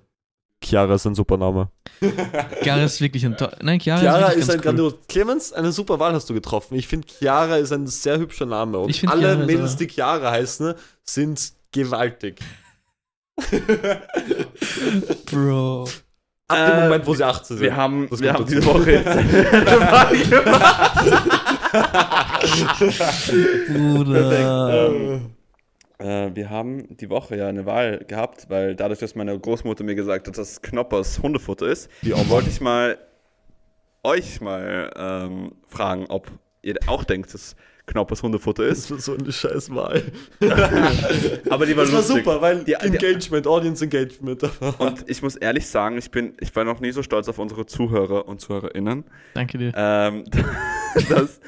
Chiara 0.62 0.94
ist 0.94 1.06
ein 1.06 1.14
super 1.14 1.36
Name. 1.36 1.68
Chiara 2.62 2.84
ist 2.84 3.00
wirklich 3.00 3.26
ein 3.26 3.36
toll. 3.36 3.50
Nein, 3.62 3.80
Chiara, 3.80 4.00
Chiara 4.00 4.28
ist, 4.28 4.44
ist 4.44 4.50
ein 4.50 4.56
cool. 4.58 4.62
grandios. 4.62 4.94
Clemens, 5.08 5.52
eine 5.52 5.72
super 5.72 5.98
Wahl 5.98 6.14
hast 6.14 6.30
du 6.30 6.34
getroffen. 6.34 6.76
Ich 6.76 6.86
finde, 6.86 7.06
Chiara 7.08 7.56
ist 7.56 7.72
ein 7.72 7.86
sehr 7.88 8.18
hübscher 8.18 8.46
Name. 8.46 8.78
Und 8.78 9.04
alle 9.08 9.20
Chiara 9.34 9.44
Mädels, 9.44 9.76
die 9.76 9.88
Chiara 9.88 10.30
heißen, 10.30 10.74
sind 11.02 11.52
gewaltig. 11.72 12.40
Bro. 15.26 15.88
Ab 16.46 16.56
dem 16.56 16.78
Äh, 16.78 16.82
Moment, 16.84 17.06
wo 17.06 17.14
sie 17.14 17.24
18 17.24 17.56
sind. 17.56 17.64
Wir 17.64 17.74
haben, 17.76 18.06
Das 18.10 18.20
wir 18.20 18.32
haben 18.32 18.46
diese 18.46 18.64
Woche 18.66 18.92
jetzt. 18.92 19.06
Bruder. 23.68 24.88
Ähm, 24.88 25.30
äh, 25.98 26.30
wir 26.34 26.50
haben 26.50 26.96
die 26.96 27.08
Woche 27.10 27.36
ja 27.36 27.48
eine 27.48 27.66
Wahl 27.66 27.98
gehabt, 28.06 28.46
weil 28.50 28.74
dadurch, 28.76 29.00
dass 29.00 29.14
meine 29.14 29.38
Großmutter 29.38 29.84
mir 29.84 29.94
gesagt 29.94 30.26
hat, 30.28 30.36
dass 30.38 30.60
Knoppers 30.62 31.20
Hundefutter 31.22 31.66
ist, 31.66 31.88
wollte 32.28 32.48
ich 32.50 32.60
mal 32.60 32.98
euch 34.02 34.40
mal 34.42 34.90
ähm, 34.96 35.52
fragen, 35.66 36.06
ob 36.08 36.30
ihr 36.62 36.76
auch 36.86 37.04
denkt, 37.04 37.32
dass 37.32 37.56
Knoppers 37.86 38.22
Hundefutter 38.22 38.66
Das 38.66 38.78
ist. 38.78 38.90
war 38.90 38.98
so 38.98 39.16
eine 39.16 39.30
scheiß 39.30 39.74
Wahl. 39.74 40.02
Aber 41.50 41.66
die 41.66 41.76
war 41.76 41.84
Das 41.84 41.92
war 41.92 42.00
lustig. 42.00 42.24
super, 42.24 42.40
weil 42.40 42.58
Die- 42.60 42.64
die- 42.66 42.72
Engagement, 42.74 43.46
Audience 43.46 43.84
Engagement. 43.84 44.42
Und 44.78 45.04
ich 45.08 45.22
muss 45.22 45.36
ehrlich 45.36 45.66
sagen, 45.66 45.98
ich 45.98 46.10
bin, 46.10 46.34
ich 46.40 46.54
war 46.56 46.64
noch 46.64 46.80
nie 46.80 46.92
so 46.92 47.02
stolz 47.02 47.28
auf 47.28 47.38
unsere 47.38 47.66
Zuhörer 47.66 48.26
und 48.26 48.40
Zuhörerinnen. 48.40 49.04
Danke 49.34 49.58
dir. 49.58 49.72
Ähm, 49.76 50.24
das, 51.08 51.40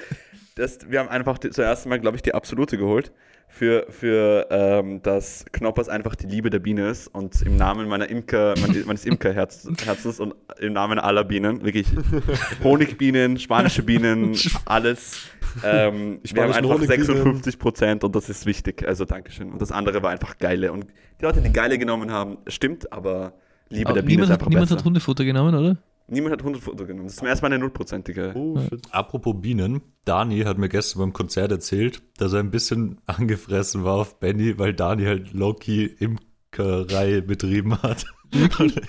das, 0.57 0.78
wir 0.91 1.01
haben 1.01 1.09
einfach 1.09 1.39
die, 1.39 1.51
zuerst 1.51 1.87
mal, 1.87 1.99
glaube 1.99 2.16
ich, 2.16 2.22
die 2.22 2.34
absolute 2.34 2.76
geholt. 2.78 3.12
Für, 3.59 3.86
für 3.88 4.46
ähm, 4.50 5.00
dass 5.02 5.46
Knoppers 5.50 5.88
einfach 5.88 6.14
die 6.14 6.26
Liebe 6.26 6.50
der 6.50 6.59
Biene 6.59 6.90
ist 6.90 7.09
und 7.09 7.40
im 7.40 7.57
Namen 7.57 7.88
meiner 7.88 8.07
Imker, 8.11 8.52
meine- 8.61 8.84
meines 8.84 9.07
Imkerherzens 9.07 10.20
und 10.20 10.34
im 10.59 10.74
Namen 10.74 10.98
aller 10.98 11.24
Bienen, 11.24 11.64
wirklich 11.64 11.86
Honigbienen, 12.62 13.38
spanische 13.38 13.82
Bienen, 13.82 14.36
alles. 14.66 15.22
Ähm, 15.64 16.20
wir 16.22 16.42
haben 16.42 16.52
einfach 16.52 16.70
Honigbienen. 16.70 17.04
56 17.07 17.59
Prozent 17.59 18.04
und 18.04 18.14
das 18.14 18.28
ist 18.28 18.44
wichtig. 18.44 18.86
Also 18.86 19.07
Dankeschön. 19.07 19.50
Und 19.52 19.62
das 19.62 19.72
andere 19.72 20.02
war 20.02 20.11
einfach 20.11 20.36
geile. 20.36 20.70
Und 20.72 20.86
die 21.20 21.24
Leute, 21.24 21.40
die 21.40 21.50
geile 21.52 21.78
genommen 21.78 22.11
haben, 22.11 22.36
stimmt, 22.48 22.92
aber 22.92 23.32
Liebe 23.70 23.86
Aber 23.88 23.94
der 23.94 24.02
Biene 24.02 24.12
niemand 24.22 24.28
ist 24.28 24.32
einfach 24.34 24.48
niemand 24.48 24.66
besser. 24.68 24.78
hat 24.78 24.84
Hundefutter 24.84 25.24
genommen, 25.24 25.54
oder? 25.54 25.76
Niemand 26.09 26.32
hat 26.32 26.42
Hundefutter 26.42 26.84
genommen. 26.86 27.04
Das 27.07 27.14
ist 27.14 27.18
zum 27.18 27.28
ersten 27.28 27.44
Mal 27.44 27.52
eine 27.52 27.59
nullprozentige. 27.59 28.32
Oh. 28.34 28.59
Apropos 28.90 29.34
Bienen, 29.40 29.80
Dani 30.04 30.40
hat 30.42 30.59
mir 30.59 30.68
gestern 30.68 31.00
beim 31.00 31.12
Konzert 31.12 31.50
erzählt, 31.52 32.02
dass 32.18 32.32
er 32.32 32.40
ein 32.40 32.50
bisschen 32.50 33.00
angefressen 33.07 33.84
war 33.84 33.94
auf 33.94 34.18
Benny, 34.18 34.59
weil 34.59 34.74
Dani 34.74 35.04
halt 35.04 35.32
Loki 35.32 35.84
Imkerei 35.86 37.20
betrieben 37.20 37.80
hat. 37.82 38.04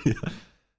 ja. 0.04 0.14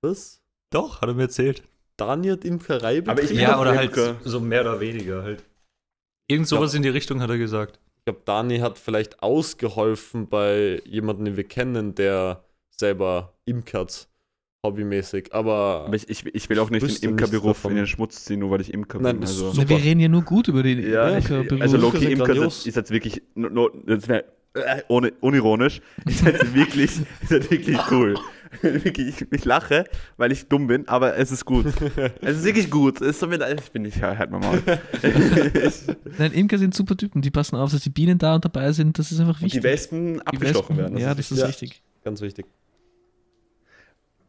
Was? 0.02 0.42
Doch, 0.72 1.02
hat 1.02 1.10
er 1.10 1.16
mir 1.16 1.24
erzählt. 1.24 1.64
Daniel 1.98 2.34
hat 2.34 2.46
Imkerei 2.46 3.00
Aber 3.00 3.14
ich- 3.16 3.30
betrieben? 3.30 3.40
Ja, 3.42 3.60
oder 3.60 3.76
halt 3.76 3.94
so 4.24 4.40
mehr 4.40 4.62
oder 4.62 4.80
weniger 4.80 5.24
halt. 5.24 5.44
Irgend 6.28 6.48
sowas 6.48 6.74
in 6.74 6.84
die 6.84 6.90
Richtung 6.90 7.22
hat 7.22 7.30
er 7.30 7.38
gesagt. 7.38 7.80
Ich 7.98 8.06
glaube, 8.06 8.22
Dani 8.26 8.60
hat 8.60 8.78
vielleicht 8.78 9.22
ausgeholfen 9.24 10.30
bei 10.30 10.82
jemandem, 10.86 11.26
den 11.26 11.38
wir 11.38 11.44
kennen, 11.44 11.96
der 11.96 12.44
selber 12.70 13.34
imkert, 13.46 14.09
hobbymäßig. 14.66 15.34
Aber, 15.34 15.86
Aber 15.88 15.96
ich, 15.96 16.10
ich, 16.10 16.26
ich 16.26 16.50
will 16.50 16.60
auch 16.60 16.70
nicht 16.70 17.04
den 17.04 17.12
Imkerberuf 17.12 17.66
in 17.66 17.76
den 17.76 17.88
Schmutz 17.88 18.26
ziehen, 18.26 18.40
nur 18.40 18.52
weil 18.52 18.62
ich 18.62 18.74
Imker 18.74 19.00
Nein, 19.00 19.16
bin. 19.18 19.22
das 19.22 19.32
Also, 19.32 19.50
ist 19.52 19.58
Na, 19.58 19.70
wir 19.70 19.78
reden 19.78 20.00
ja 20.00 20.08
nur 20.10 20.22
gut 20.24 20.48
über 20.48 20.64
den 20.64 20.80
ja, 20.90 21.10
Imkerberuf. 21.18 21.62
also 21.62 21.78
Loki 21.78 22.12
Imker 22.12 22.46
ist, 22.48 22.68
ist 22.68 22.76
jetzt 22.76 22.92
wirklich, 22.92 23.22
no, 23.36 23.50
no, 23.50 23.70
das 23.86 24.08
wäre 24.08 24.26
äh, 24.56 24.82
ohne, 24.88 25.14
unironisch, 25.22 25.82
ist 26.06 26.26
jetzt 26.26 26.54
wirklich, 26.54 26.92
ist 27.22 27.32
jetzt 27.32 27.52
wirklich 27.52 27.78
cool. 27.92 28.16
wirklich, 28.64 29.10
ich, 29.22 29.28
ich 29.32 29.46
lache, 29.46 29.84
weil 30.18 30.32
ich 30.32 30.48
dumm 30.48 30.66
bin, 30.66 30.88
aber 30.88 31.16
es 31.18 31.32
ist 31.32 31.46
gut. 31.46 31.68
es 32.22 32.38
ist 32.38 32.44
wirklich 32.44 32.72
gut. 32.72 33.00
Es 33.00 33.10
ist 33.10 33.20
so 33.20 33.28
mit, 33.28 33.44
ich 33.44 33.72
bin 33.72 33.84
nicht, 33.84 34.02
halt 34.02 34.32
mal 34.32 34.40
Maul. 34.40 34.60
Nein, 36.18 36.32
Imker 36.34 36.58
sind 36.58 36.74
super 36.74 36.98
Typen. 36.98 37.22
Die 37.22 37.30
passen 37.30 37.56
auf, 37.56 37.72
dass 37.72 37.82
die 37.82 37.92
Bienen 37.92 38.18
da 38.18 38.34
und 38.36 38.44
dabei 38.46 38.72
sind. 38.72 38.98
Das 38.98 39.12
ist 39.12 39.20
einfach 39.20 39.36
Und 39.40 39.44
wichtig. 39.46 39.62
die 39.62 39.68
Wespen 39.68 40.14
Die 40.16 40.22
abgestochen 40.26 40.78
Wespen, 40.78 40.78
werden. 40.78 40.98
ja, 40.98 41.14
das 41.14 41.30
ist 41.32 41.38
Ja. 41.40 41.48
wichtig. 41.48 41.84
ganz 42.04 42.22
wichtig. 42.22 42.48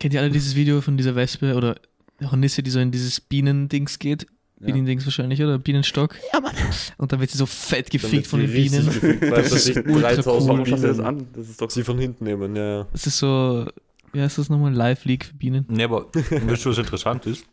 Kennt 0.00 0.14
ihr 0.14 0.20
alle 0.20 0.30
dieses 0.30 0.56
Video 0.56 0.80
von 0.80 0.96
dieser 0.96 1.14
Wespe 1.14 1.54
oder 1.54 1.78
Hornisse, 2.22 2.62
die 2.62 2.70
so 2.70 2.80
in 2.80 2.90
dieses 2.90 3.20
Bienendings 3.20 3.98
geht? 3.98 4.26
Ja. 4.58 4.66
Bienendings 4.66 5.04
wahrscheinlich, 5.04 5.42
oder? 5.42 5.58
Bienenstock. 5.58 6.16
Ja, 6.32 6.40
Mann. 6.40 6.54
Und 6.96 7.12
dann 7.12 7.20
wird 7.20 7.30
sie 7.30 7.36
so 7.36 7.44
fett 7.44 7.90
gefickt 7.90 8.26
von 8.26 8.40
den 8.40 8.50
Bienen. 8.50 8.86
gefickt 8.86 9.22
Das 9.30 9.50
dass 9.50 9.66
ist 9.66 9.76
ultra 9.76 10.14
3000 10.14 10.26
cool. 10.26 10.66
Warum 10.66 10.82
das 10.82 11.00
an? 11.00 11.26
Das 11.34 11.50
ist 11.50 11.60
doch 11.60 11.70
sie 11.70 11.84
von 11.84 11.98
hinten 11.98 12.24
nehmen, 12.24 12.56
ja. 12.56 12.86
Das 12.92 13.06
ist 13.06 13.18
so, 13.18 13.66
wie 14.12 14.22
heißt 14.22 14.38
das 14.38 14.48
nochmal? 14.48 14.72
Live-League 14.72 15.26
für 15.26 15.34
Bienen. 15.34 15.66
Nee, 15.68 15.84
aber 15.84 16.06
weißt 16.14 16.64
du, 16.64 16.70
was 16.70 16.78
interessant 16.78 17.26
ist? 17.26 17.44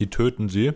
Die 0.00 0.08
töten 0.08 0.50
sie, 0.50 0.72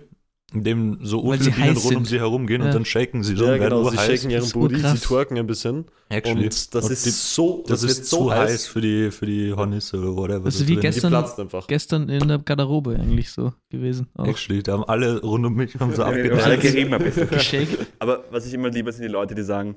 indem 0.54 0.98
so 1.02 1.22
Weil 1.26 1.38
viele 1.38 1.44
sie 1.44 1.50
Bienen 1.60 1.76
heiß 1.76 1.84
rund 1.84 1.96
um 1.96 2.04
sie 2.06 2.18
herumgehen 2.18 2.62
Ja. 2.62 2.68
und 2.68 2.74
dann 2.74 2.84
shaken 2.86 3.22
sie 3.22 3.36
so 3.36 3.44
Ja, 3.44 3.52
und 3.54 3.60
werden 3.60 3.70
genau, 3.78 3.90
sie 3.90 3.96
urheiß. 3.96 4.06
shaken 4.20 4.30
ihren 4.30 4.38
Das 4.40 4.46
ist 4.46 4.52
Booty, 4.54 4.76
sie 4.80 4.96
twerken 4.98 5.36
ein 5.38 5.46
bisschen. 5.46 5.84
Actually. 6.08 6.44
Und 6.44 6.74
das 6.74 6.84
Und 6.86 6.90
ist 6.92 7.04
die- 7.06 7.10
so, 7.10 7.64
das, 7.68 7.82
wird 7.82 7.92
ist 7.92 8.06
zu 8.06 8.32
heiß 8.32 8.66
für 8.66 8.80
die, 8.80 9.10
für 9.10 9.26
die 9.26 9.52
Hornisse 9.52 9.98
oder 9.98 10.16
whatever. 10.16 10.44
Das 10.44 10.54
ist 10.54 10.60
so 10.60 10.68
wie 10.68 10.76
gestern-. 10.76 11.24
Gestern 11.66 12.08
in 12.08 12.26
der 12.28 12.38
Garderobe 12.38 12.96
eigentlich 12.98 13.30
so 13.30 13.52
gewesen. 13.68 14.06
Auch 14.16 14.26
Actually, 14.26 14.62
da 14.62 14.72
haben 14.72 14.84
alle 14.84 15.20
rund 15.20 15.44
um 15.44 15.54
mich 15.54 15.74
haben 15.78 15.94
so 15.94 16.00
Ja, 16.00 16.08
haben 16.08 16.14
alle 16.14 16.32
abgedacht. 16.54 16.60
gerieben 16.62 16.94
ein 16.94 17.02
bisschen. 17.04 17.68
Aber 17.98 18.24
was 18.30 18.46
ich 18.46 18.54
immer 18.54 18.70
liebe, 18.70 18.90
sind 18.90 19.02
die 19.02 19.08
Leute, 19.12 19.34
die 19.34 19.42
sagen, 19.42 19.76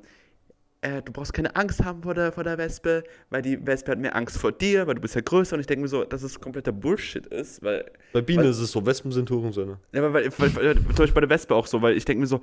äh, 0.81 1.01
du 1.03 1.11
brauchst 1.11 1.33
keine 1.33 1.55
Angst 1.55 1.83
haben 1.83 2.01
vor 2.01 2.13
der, 2.15 2.31
vor 2.31 2.43
der 2.43 2.57
Wespe, 2.57 3.03
weil 3.29 3.41
die 3.43 3.63
Wespe 3.65 3.91
hat 3.91 3.99
mehr 3.99 4.15
Angst 4.15 4.37
vor 4.37 4.51
dir, 4.51 4.87
weil 4.87 4.95
du 4.95 5.01
bist 5.01 5.13
ja 5.15 5.21
größer. 5.21 5.53
Und 5.55 5.59
ich 5.59 5.67
denke 5.67 5.83
mir 5.83 5.87
so, 5.87 6.03
dass 6.03 6.23
es 6.23 6.39
kompletter 6.39 6.71
Bullshit 6.71 7.25
ist, 7.27 7.61
weil, 7.63 7.85
Bei 8.13 8.21
Bienen 8.21 8.43
Weil- 8.43 8.49
ist 8.51 8.59
es 8.59 8.71
so, 8.71 8.83
Wespen 8.85 9.11
sind 9.11 9.29
Hurensöhne. 9.29 9.77
ja, 9.93 10.01
weil, 10.13 10.31
weil, 10.37 10.55
weil 10.55 10.75
zum 10.75 10.85
Beispiel 10.95 11.13
bei 11.13 11.21
der 11.21 11.29
Wespe 11.29 11.53
auch 11.55 11.67
so, 11.67 11.81
weil 11.81 11.95
ich 11.95 12.05
denke 12.05 12.21
mir 12.21 12.27
so, 12.27 12.41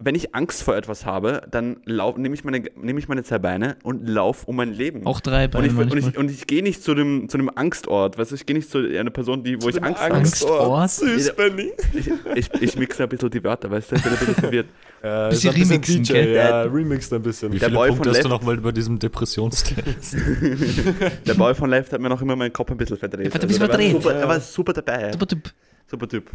wenn 0.00 0.14
ich 0.14 0.32
Angst 0.32 0.62
vor 0.62 0.76
etwas 0.76 1.04
habe, 1.04 1.42
dann 1.50 1.78
nehme 1.84 2.32
ich, 2.32 2.44
meine, 2.44 2.62
nehm 2.76 2.98
ich 2.98 3.08
meine 3.08 3.24
Zerbeine 3.24 3.76
und 3.82 4.08
laufe 4.08 4.46
um 4.46 4.54
mein 4.54 4.72
Leben. 4.72 5.04
Auch 5.04 5.18
drei 5.20 5.46
und 5.46 5.50
Beine 5.50 5.66
ich, 5.66 5.74
und 5.76 5.96
ich, 5.96 6.16
und 6.16 6.30
ich 6.30 6.46
gehe 6.46 6.62
nicht 6.62 6.84
zu 6.84 6.94
dem, 6.94 7.28
zu 7.28 7.36
einem 7.36 7.50
Angstort, 7.52 8.16
weißt 8.16 8.30
du, 8.30 8.34
ich 8.36 8.46
gehe 8.46 8.54
nicht 8.54 8.70
zu 8.70 8.78
einer 8.78 9.10
Person, 9.10 9.42
die, 9.42 9.60
wo 9.60 9.68
ich 9.68 9.82
Angst 9.82 10.00
habe. 10.00 10.14
Angstort? 10.14 10.90
Süß, 10.90 11.26
Ja. 11.26 11.32
Benny. 11.32 11.72
Ich, 11.94 12.08
ich, 12.36 12.62
ich 12.62 12.76
mixe 12.76 13.02
ein 13.02 13.08
bisschen 13.08 13.28
die 13.30 13.42
Wörter, 13.42 13.68
weißt 13.72 13.90
du, 13.90 13.96
ich 13.96 14.02
bin 14.02 14.12
ein 14.12 14.18
bisschen 14.18 14.34
verwirrt. 14.36 14.66
Äh, 15.02 15.28
Bisschen 15.30 15.54
ein 15.54 15.62
remixen, 15.62 16.02
DJ, 16.04 16.12
ja, 16.34 16.62
remixed 16.62 17.12
ein 17.12 17.22
bisschen. 17.22 17.52
Wie 17.52 17.58
Der 17.58 17.68
viele 17.68 17.78
Boy 17.78 17.88
Punkte 17.88 18.04
von 18.08 18.14
hast 18.16 18.24
du 18.24 18.28
Left- 18.28 18.40
noch 18.42 18.46
mal 18.46 18.56
bei 18.58 18.72
diesem 18.72 18.98
Depressionstest? 19.00 19.74
Der 21.26 21.34
Boy 21.34 21.54
von 21.54 21.70
Left 21.70 21.92
hat 21.92 22.00
mir 22.00 22.08
noch 22.08 22.20
immer 22.22 22.36
meinen 22.36 22.52
Kopf 22.52 22.70
ein 22.70 22.76
bisschen 22.76 22.96
verdreht. 22.98 23.26
Er 23.34 23.38
bisschen 23.40 23.48
der 23.50 23.60
war 23.60 23.68
verdreht. 23.68 23.92
Super, 23.92 24.14
er 24.14 24.28
war 24.28 24.40
super 24.40 24.72
dabei. 24.72 25.12
Super 25.12 25.26
Typ. 25.26 25.52
Super 25.86 26.08
Typ. 26.08 26.30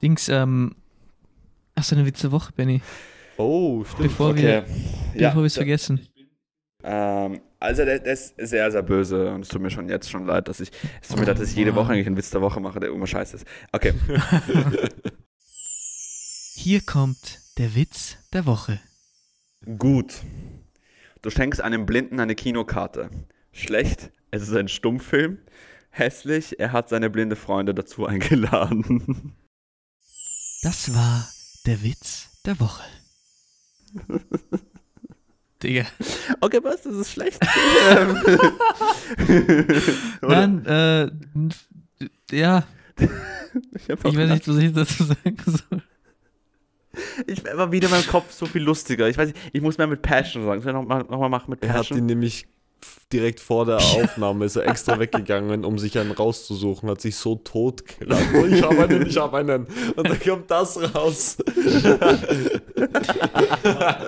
Dings, 0.00 0.28
ähm. 0.28 0.74
Hast 1.76 1.90
du 1.90 1.96
eine 1.96 2.06
Witz 2.06 2.20
der 2.20 2.32
Woche, 2.32 2.52
Benny? 2.52 2.80
Oh, 3.38 3.84
stimmt. 3.84 4.02
Bevor 4.02 4.36
wir, 4.36 4.64
Okay. 4.64 4.72
Ja. 5.14 5.28
bevor 5.30 5.42
wir 5.42 5.46
es 5.46 5.54
vergessen. 5.54 6.06
Ähm, 6.84 7.40
also 7.60 7.84
der, 7.84 8.00
der 8.00 8.12
ist 8.12 8.34
sehr, 8.38 8.70
sehr 8.70 8.82
böse 8.82 9.30
und 9.32 9.42
es 9.42 9.48
tut 9.48 9.62
mir 9.62 9.70
schon 9.70 9.88
jetzt 9.88 10.10
schon 10.10 10.26
leid, 10.26 10.48
dass 10.48 10.60
ich, 10.60 10.70
es 11.00 11.08
tut 11.08 11.18
mir 11.20 11.26
leid, 11.26 11.38
dass 11.38 11.50
ich 11.50 11.56
jede 11.56 11.74
Woche 11.74 11.92
eigentlich 11.92 12.06
einen 12.08 12.16
Witz 12.16 12.30
der 12.30 12.40
Woche 12.42 12.60
mache, 12.60 12.80
der 12.80 12.90
immer 12.90 13.06
scheiße 13.06 13.36
ist. 13.36 13.46
Okay. 13.72 13.94
Hier 16.54 16.80
kommt 16.80 17.40
der 17.58 17.74
Witz 17.74 18.16
der 18.32 18.46
Woche. 18.46 18.80
Gut. 19.78 20.14
Du 21.22 21.30
schenkst 21.30 21.60
einem 21.60 21.86
Blinden 21.86 22.18
eine 22.20 22.34
Kinokarte. 22.34 23.10
Schlecht, 23.52 24.10
es 24.30 24.42
ist 24.42 24.54
ein 24.54 24.68
Stummfilm. 24.68 25.38
Hässlich, 25.90 26.58
er 26.58 26.72
hat 26.72 26.88
seine 26.88 27.10
blinde 27.10 27.36
Freunde 27.36 27.74
dazu 27.74 28.06
eingeladen. 28.06 29.34
Das 30.64 30.94
war 30.94 31.28
der 31.66 31.82
Witz 31.82 32.28
der 32.44 32.58
Woche. 32.60 32.82
Digga. 35.62 35.86
Okay, 36.40 36.58
was? 36.62 36.82
Das 36.82 36.94
ist 36.94 37.12
schlecht. 37.12 37.38
Nein, 40.22 40.66
äh, 40.66 41.10
ja, 42.32 42.64
Ich, 42.98 43.88
ich 43.88 44.04
weiß 44.04 44.30
nicht, 44.30 44.48
was 44.48 44.56
ich 44.56 44.72
dazu 44.72 45.04
sagen 45.04 45.36
soll. 45.46 45.82
Ich 47.26 47.42
war 47.44 47.70
wieder 47.72 47.86
in 47.86 47.92
meinem 47.92 48.06
Kopf 48.06 48.32
so 48.32 48.46
viel 48.46 48.62
lustiger. 48.62 49.08
Ich 49.08 49.16
weiß 49.16 49.28
nicht, 49.28 49.38
ich 49.52 49.62
muss 49.62 49.78
mehr 49.78 49.86
mit 49.86 50.02
Passion 50.02 50.44
sagen. 50.44 50.60
Soll 50.60 50.72
ich 50.72 50.74
nochmal 50.74 51.04
noch 51.04 51.20
mal 51.20 51.28
machen 51.28 51.50
mit 51.50 51.62
Er 51.62 51.68
hat 51.70 51.76
ihn 51.76 51.80
Passion? 51.88 52.06
nämlich 52.06 52.46
direkt 53.12 53.40
vor 53.40 53.66
der 53.66 53.76
Aufnahme 53.76 54.46
ist 54.46 54.56
er 54.56 54.66
extra 54.66 54.98
weggegangen, 54.98 55.64
um 55.64 55.78
sich 55.78 55.98
einen 55.98 56.12
rauszusuchen, 56.12 56.88
hat 56.88 57.00
sich 57.00 57.16
so 57.16 57.34
tot 57.36 57.82
gelacht. 57.98 58.22
Oh, 58.34 58.46
ich 58.46 58.62
habe 58.62 58.82
einen, 58.84 59.06
ich 59.06 59.16
habe 59.18 59.36
einen. 59.38 59.66
Und 59.96 60.08
dann 60.08 60.18
kommt 60.20 60.50
das 60.50 60.78
raus. 60.94 61.36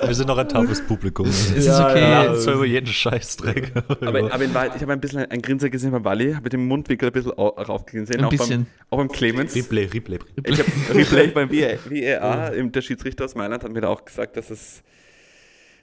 Wir 0.07 0.15
sind 0.15 0.27
noch 0.29 0.39
ein 0.39 0.49
toughes 0.49 0.81
Publikum. 0.87 1.27
Es 1.27 1.51
ist 1.51 1.67
Ja, 1.67 1.89
okay. 1.91 2.01
ja. 2.01 2.35
So 2.37 2.53
über 2.53 2.65
jeden 2.67 2.87
Scheißdreck. 2.87 3.73
Aber, 4.01 4.33
aber 4.33 4.45
in 4.45 4.55
Wahrheit, 4.55 4.73
ich 4.77 4.83
habe 4.83 4.93
ein 4.93 5.01
bisschen 5.01 5.25
ein 5.31 5.43
Grinser 5.43 5.71
gesehen 5.71 5.91
bei 5.93 6.03
Wally, 6.05 6.33
habe 6.35 6.49
den 6.49 6.67
Mundwinkel 6.67 7.09
ein 7.09 7.13
bisschen 7.13 7.33
au- 7.33 7.49
raufgesehen. 7.49 8.21
Ein 8.21 8.25
auch 8.27 8.31
bisschen. 8.31 8.65
Beim, 8.65 8.67
auch 8.91 8.99
beim 8.99 9.09
Clemens. 9.09 9.55
Replay, 9.55 9.85
Replay. 9.87 10.19
Ich 10.45 10.59
habe 10.59 10.71
Replay 10.99 11.27
beim 11.29 11.51
VAR, 11.53 12.53
im- 12.55 12.73
der 12.73 12.83
Schiedsrichter 12.83 13.25
aus 13.25 13.35
Mailand 13.35 13.63
hat 13.65 13.73
mir 13.73 13.81
da 13.81 13.89
auch 13.89 14.05
gesagt, 14.05 14.37
dass 14.37 14.51
es. 14.51 14.83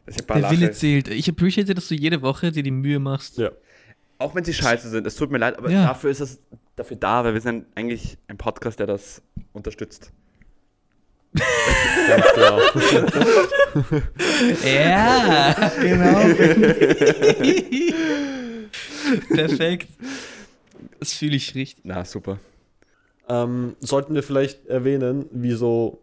Ich 0.07 0.17
ein 0.19 0.25
paar 0.25 0.39
Der 0.41 0.51
Wille 0.51 0.71
zählt. 0.71 1.07
Ich 1.07 1.29
appreciate, 1.29 1.73
dass 1.75 1.87
du 1.87 1.95
jede 1.95 2.21
Woche 2.21 2.51
dir 2.51 2.63
die 2.63 2.71
Mühe 2.71 2.99
machst. 2.99 3.37
Ja. 3.37 3.51
Auch 4.17 4.35
wenn 4.35 4.43
sie 4.43 4.53
scheiße 4.53 4.89
sind, 4.89 5.07
es 5.07 5.15
tut 5.15 5.31
mir 5.31 5.37
leid, 5.37 5.57
aber 5.57 5.69
Ja. 5.71 5.85
dafür 5.87 6.11
ist 6.11 6.19
es 6.19 6.39
dafür 6.75 6.97
da, 6.97 7.23
weil 7.23 7.33
wir 7.33 7.41
sind 7.41 7.65
eigentlich 7.75 8.17
ein 8.27 8.37
Podcast, 8.37 8.79
der 8.79 8.87
das 8.87 9.21
unterstützt. 9.53 10.11
Ganz 12.07 12.25
genau. 12.35 12.59
Ja, 14.65 15.71
genau. 15.81 16.19
Perfekt. 19.29 19.87
Das 20.99 21.13
fühle 21.13 21.35
ich 21.35 21.55
richtig. 21.55 21.83
Na, 21.85 22.05
super. 22.05 22.39
ähm, 23.29 23.75
sollten 23.79 24.13
wir 24.13 24.23
vielleicht 24.23 24.65
erwähnen, 24.67 25.25
wieso, 25.31 26.01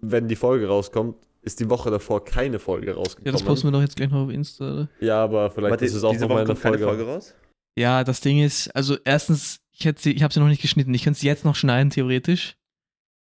wenn 0.00 0.28
die 0.28 0.36
Folge 0.36 0.68
rauskommt, 0.68 1.16
ist 1.48 1.58
die 1.60 1.68
Woche 1.68 1.90
davor 1.90 2.24
keine 2.24 2.58
Folge 2.58 2.88
Ja, 2.88 2.94
rausgekommen. 2.94 3.32
das 3.32 3.42
posten 3.42 3.66
wir 3.68 3.72
doch 3.72 3.80
jetzt 3.80 3.96
gleich 3.96 4.10
noch 4.10 4.24
auf 4.26 4.30
Insta, 4.30 4.72
oder? 4.72 4.88
Ja, 5.00 5.24
aber 5.24 5.50
vielleicht 5.50 5.70
Warte, 5.72 5.84
ist 5.84 5.94
es 5.94 6.04
auch 6.04 6.12
nochmal 6.12 6.42
Woche 6.44 6.52
eine 6.52 6.56
Folge. 6.56 6.84
Folge 6.84 7.04
raus? 7.06 7.34
Ja, 7.76 8.04
das 8.04 8.20
Ding 8.20 8.40
ist, 8.42 8.68
also 8.76 8.96
erstens, 9.04 9.60
ich, 9.72 9.84
hätte 9.84 10.00
sie, 10.02 10.12
ich 10.12 10.22
habe 10.22 10.32
sie 10.32 10.40
noch 10.40 10.48
nicht 10.48 10.62
geschnitten. 10.62 10.92
Ich 10.94 11.02
könnte 11.04 11.18
sie 11.18 11.26
jetzt 11.26 11.44
noch 11.44 11.54
schneiden, 11.56 11.90
theoretisch. 11.90 12.56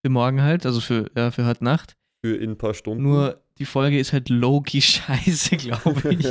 Für 0.06 0.10
morgen 0.10 0.42
halt, 0.42 0.66
also 0.66 0.80
für, 0.82 1.10
ja, 1.16 1.32
für 1.32 1.46
heute 1.46 1.64
Nacht. 1.64 1.96
Für 2.26 2.36
in 2.36 2.52
ein 2.52 2.58
paar 2.58 2.74
Stunden. 2.74 3.04
Nur 3.04 3.43
die 3.60 3.66
Folge 3.66 4.00
ist 4.00 4.14
halt 4.14 4.30
low-key 4.30 4.82
scheiße, 4.82 5.58
glaube 5.58 6.14
ich. 6.16 6.28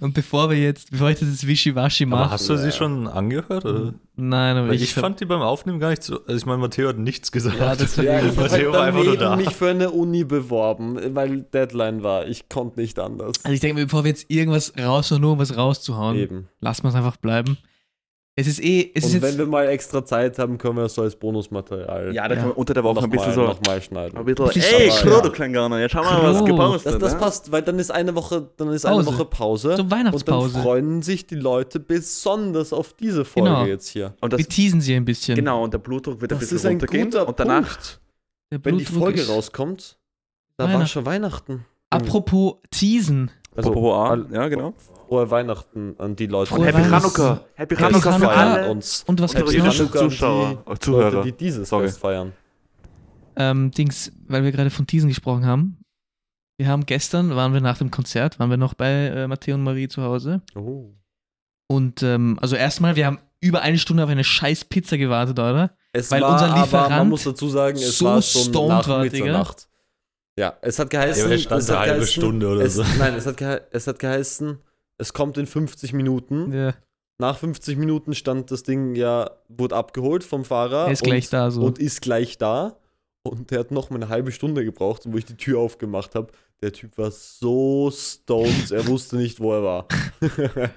Und 0.00 0.14
bevor 0.14 0.48
wir 0.48 0.56
jetzt, 0.58 0.90
bevor 0.90 1.10
ich 1.10 1.18
das 1.18 1.28
jetzt 1.28 1.46
wischiwaschi 1.46 2.06
mache. 2.06 2.22
Aber 2.22 2.30
hast 2.32 2.48
du 2.48 2.54
Ja. 2.54 2.58
sie 2.58 2.72
schon 2.72 3.06
angehört? 3.06 3.64
Oder? 3.66 3.94
Nein, 4.16 4.56
aber 4.56 4.68
Weil 4.68 4.76
ich, 4.76 4.82
ich, 4.84 4.94
fand 4.94 5.20
die 5.20 5.24
beim 5.26 5.42
Aufnehmen 5.42 5.78
gar 5.78 5.90
nicht 5.90 6.02
so. 6.02 6.20
Also 6.24 6.36
ich 6.36 6.46
meine, 6.46 6.58
Matteo 6.58 6.88
hat 6.88 6.98
nichts 6.98 7.30
gesagt. 7.32 7.58
Ja, 7.58 7.76
das 7.76 7.96
ja, 7.96 8.24
ich 8.24 8.34
Matteo 8.36 8.68
habe 8.72 8.78
war 8.78 8.84
einfach 8.84 9.04
nur 9.04 9.16
da. 9.16 9.36
mich 9.36 9.50
für 9.50 9.68
eine 9.70 9.90
Uni 9.90 10.24
beworben, 10.24 10.98
weil 11.14 11.42
Deadline 11.42 12.02
war. 12.02 12.26
Ich 12.26 12.48
konnte 12.48 12.80
nicht 12.80 12.98
anders. 12.98 13.34
Also 13.42 13.52
ich 13.54 13.60
denke 13.60 13.80
mir, 13.80 13.86
bevor 13.86 14.04
wir 14.04 14.10
jetzt 14.10 14.30
irgendwas 14.30 14.72
raushauen, 14.78 15.20
nur 15.20 15.32
um 15.32 15.38
was 15.38 15.56
rauszuhauen, 15.56 16.16
Eben. 16.16 16.48
lassen 16.60 16.84
wir 16.84 16.88
es 16.88 16.94
einfach 16.94 17.16
bleiben. 17.18 17.58
Es 18.36 18.48
ist 18.48 18.60
eh, 18.64 18.90
es 18.92 19.04
ist 19.04 19.14
Und 19.14 19.22
wenn 19.22 19.28
jetzt, 19.30 19.38
wir 19.38 19.46
mal 19.46 19.68
extra 19.68 20.04
Zeit 20.04 20.40
haben, 20.40 20.58
können 20.58 20.74
wir 20.76 20.82
das 20.82 20.94
so 20.94 21.02
als 21.02 21.14
Bonusmaterial 21.14 22.12
Ja, 22.12 22.26
da 22.26 22.34
Ja. 22.34 22.40
können 22.40 22.50
wir 22.52 22.58
unter 22.58 22.74
der 22.74 22.82
Woche 22.82 23.04
ein 23.04 23.08
bisschen 23.10 23.32
so. 23.32 23.42
nochmal 23.42 23.80
schneiden. 23.80 24.18
Ein 24.18 24.24
bisschen, 24.24 24.60
ey, 24.60 24.88
Klo, 24.88 25.10
ja. 25.12 25.20
du 25.20 25.30
Kleingarner, 25.30 25.78
jetzt 25.80 25.92
schau 25.92 26.02
mal, 26.02 26.20
was 26.20 26.44
gepostet 26.44 26.94
Das, 26.94 27.00
das 27.00 27.12
ne? 27.12 27.18
passt, 27.20 27.52
weil 27.52 27.62
dann 27.62 27.78
ist 27.78 27.92
eine 27.92 28.12
Woche, 28.16 28.48
dann 28.56 28.70
ist 28.70 28.84
eine 28.86 28.96
Pause. 29.04 29.06
Woche 29.14 29.24
Pause. 29.26 29.62
so 29.76 29.82
Und 29.82 29.90
dann 29.92 29.98
Weihnachtspause. 30.00 30.58
freuen 30.62 31.02
sich 31.02 31.28
die 31.28 31.36
Leute 31.36 31.78
besonders 31.78 32.72
auf 32.72 32.92
diese 32.94 33.24
Folge 33.24 33.50
Genau. 33.50 33.66
jetzt 33.66 33.86
hier. 33.88 34.14
Und 34.20 34.32
das, 34.32 34.38
wir 34.38 34.48
teasen 34.48 34.80
sie 34.80 34.96
ein 34.96 35.04
bisschen. 35.04 35.36
genau, 35.36 35.62
und 35.62 35.72
der 35.72 35.78
Blutdruck 35.78 36.20
wird 36.20 36.32
ein 36.32 36.38
Das 36.40 36.40
bisschen 36.40 36.56
ist 36.56 36.66
ein 36.66 36.72
runtergehen. 36.72 37.04
guter 37.10 37.28
und 37.28 37.38
danach, 37.38 37.62
Punkt. 37.68 38.00
Der 38.50 38.64
Wenn 38.64 38.78
die 38.78 38.84
Folge 38.84 39.20
ist- 39.20 39.28
rauskommt, 39.30 39.96
da 40.56 40.72
war 40.72 40.84
schon 40.86 41.06
Weihnachten. 41.06 41.64
Apropos 41.90 42.54
teasen. 42.72 43.30
Also, 43.54 43.70
Apropos 43.70 43.94
A, 43.94 44.10
all- 44.10 44.26
ja, 44.32 44.48
genau. 44.48 44.74
Frohe 45.14 45.30
Weihnachten 45.30 45.94
an 45.98 46.16
die 46.16 46.26
Leute. 46.26 46.54
Frohe 46.54 46.66
Happy. 46.66 46.82
Chanukka. 46.82 47.40
Happy 47.54 47.76
Chanukka 47.76 48.18
für 48.18 48.28
alle. 48.28 48.70
uns. 48.70 49.04
Und 49.06 49.20
was 49.20 49.34
gibt's 49.34 49.54
noch? 49.54 49.92
Zuschauer, 49.92 50.48
die 50.48 50.54
äh, 50.54 50.68
Leute, 50.68 50.80
Zuhörer. 50.80 51.22
die 51.22 51.32
dieses 51.32 51.68
Sorry. 51.68 51.86
Fest 51.86 52.00
feiern. 52.00 52.32
Ähm, 53.36 53.70
Dings, 53.70 54.12
weil 54.26 54.42
wir 54.44 54.52
gerade 54.52 54.70
von 54.70 54.86
Teasen 54.86 55.08
gesprochen 55.08 55.46
haben. 55.46 55.78
Wir 56.56 56.68
haben 56.68 56.86
gestern, 56.86 57.34
waren 57.34 57.52
wir 57.52 57.60
nach 57.60 57.78
dem 57.78 57.90
Konzert, 57.90 58.38
waren 58.38 58.50
wir 58.50 58.56
noch 58.56 58.74
bei 58.74 58.90
äh, 58.90 59.26
Matteo 59.26 59.54
und 59.54 59.62
Marie 59.62 59.88
zu 59.88 60.02
Hause. 60.02 60.42
Oh. 60.54 60.92
Und 61.68 62.02
ähm, 62.02 62.38
also 62.40 62.54
erstmal, 62.56 62.96
wir 62.96 63.06
haben 63.06 63.18
über 63.40 63.62
eine 63.62 63.78
Stunde 63.78 64.04
auf 64.04 64.10
eine 64.10 64.24
scheiß 64.24 64.64
Pizza 64.66 64.96
gewartet, 64.96 65.38
oder? 65.38 65.76
Es 65.92 66.10
Weil 66.10 66.22
war, 66.22 66.32
unser 66.32 66.46
aber 66.46 66.54
man 66.54 66.62
Lieferant 66.64 67.10
muss 67.10 67.24
dazu 67.24 67.48
sagen, 67.48 67.76
es 67.76 67.98
so 67.98 68.06
war 68.06 68.22
schon 68.22 68.42
stoned 68.42 68.68
nach 68.68 68.88
war, 68.88 69.02
Digga. 69.04 69.24
Mitternacht. 69.24 69.68
Ja, 70.38 70.54
es 70.62 70.78
hat 70.78 70.92
Ja, 70.92 71.00
geheißen, 71.00 71.38
stand 71.38 71.62
es 71.62 71.70
eine 71.70 71.78
hat 71.78 71.86
halbe 71.86 71.98
geheißen, 72.00 72.12
Stunde 72.22 72.48
oder 72.48 72.60
es, 72.62 72.74
so. 72.74 72.84
Nein, 72.98 73.14
es 73.14 73.26
hat, 73.26 73.36
gehe 73.36 73.62
es 73.70 73.86
hat 73.86 73.98
geheißen, 73.98 74.58
es 75.04 75.12
kommt 75.12 75.36
in 75.38 75.46
50 75.46 75.92
Minuten. 75.92 76.52
Ja, 76.52 76.74
Nach 77.18 77.36
50 77.38 77.76
Minuten 77.76 78.14
stand 78.14 78.50
das 78.50 78.62
Ding 78.62 78.94
ja, 78.96 79.30
wurde 79.48 79.76
abgeholt 79.76 80.24
vom 80.24 80.44
Fahrer 80.44 80.86
er 80.86 80.92
ist 80.92 81.02
und, 81.02 81.08
gleich 81.10 81.28
da 81.28 81.50
so. 81.50 81.60
und 81.62 81.78
ist 81.78 82.00
gleich 82.00 82.38
da. 82.38 82.76
Und 83.22 83.50
der 83.50 83.60
hat 83.60 83.70
noch 83.70 83.88
mal 83.90 83.96
eine 83.96 84.08
halbe 84.08 84.32
Stunde 84.32 84.64
gebraucht, 84.64 85.02
wo 85.06 85.16
ich 85.16 85.24
die 85.24 85.36
Tür 85.36 85.58
aufgemacht 85.60 86.14
habe. 86.14 86.32
Der 86.62 86.72
Typ 86.72 86.96
war 86.98 87.10
so 87.10 87.90
stoned, 87.94 88.70
er 88.70 88.86
wusste 88.86 89.16
nicht, 89.16 89.40
wo 89.40 89.52
er 89.52 89.62
war. 89.62 89.86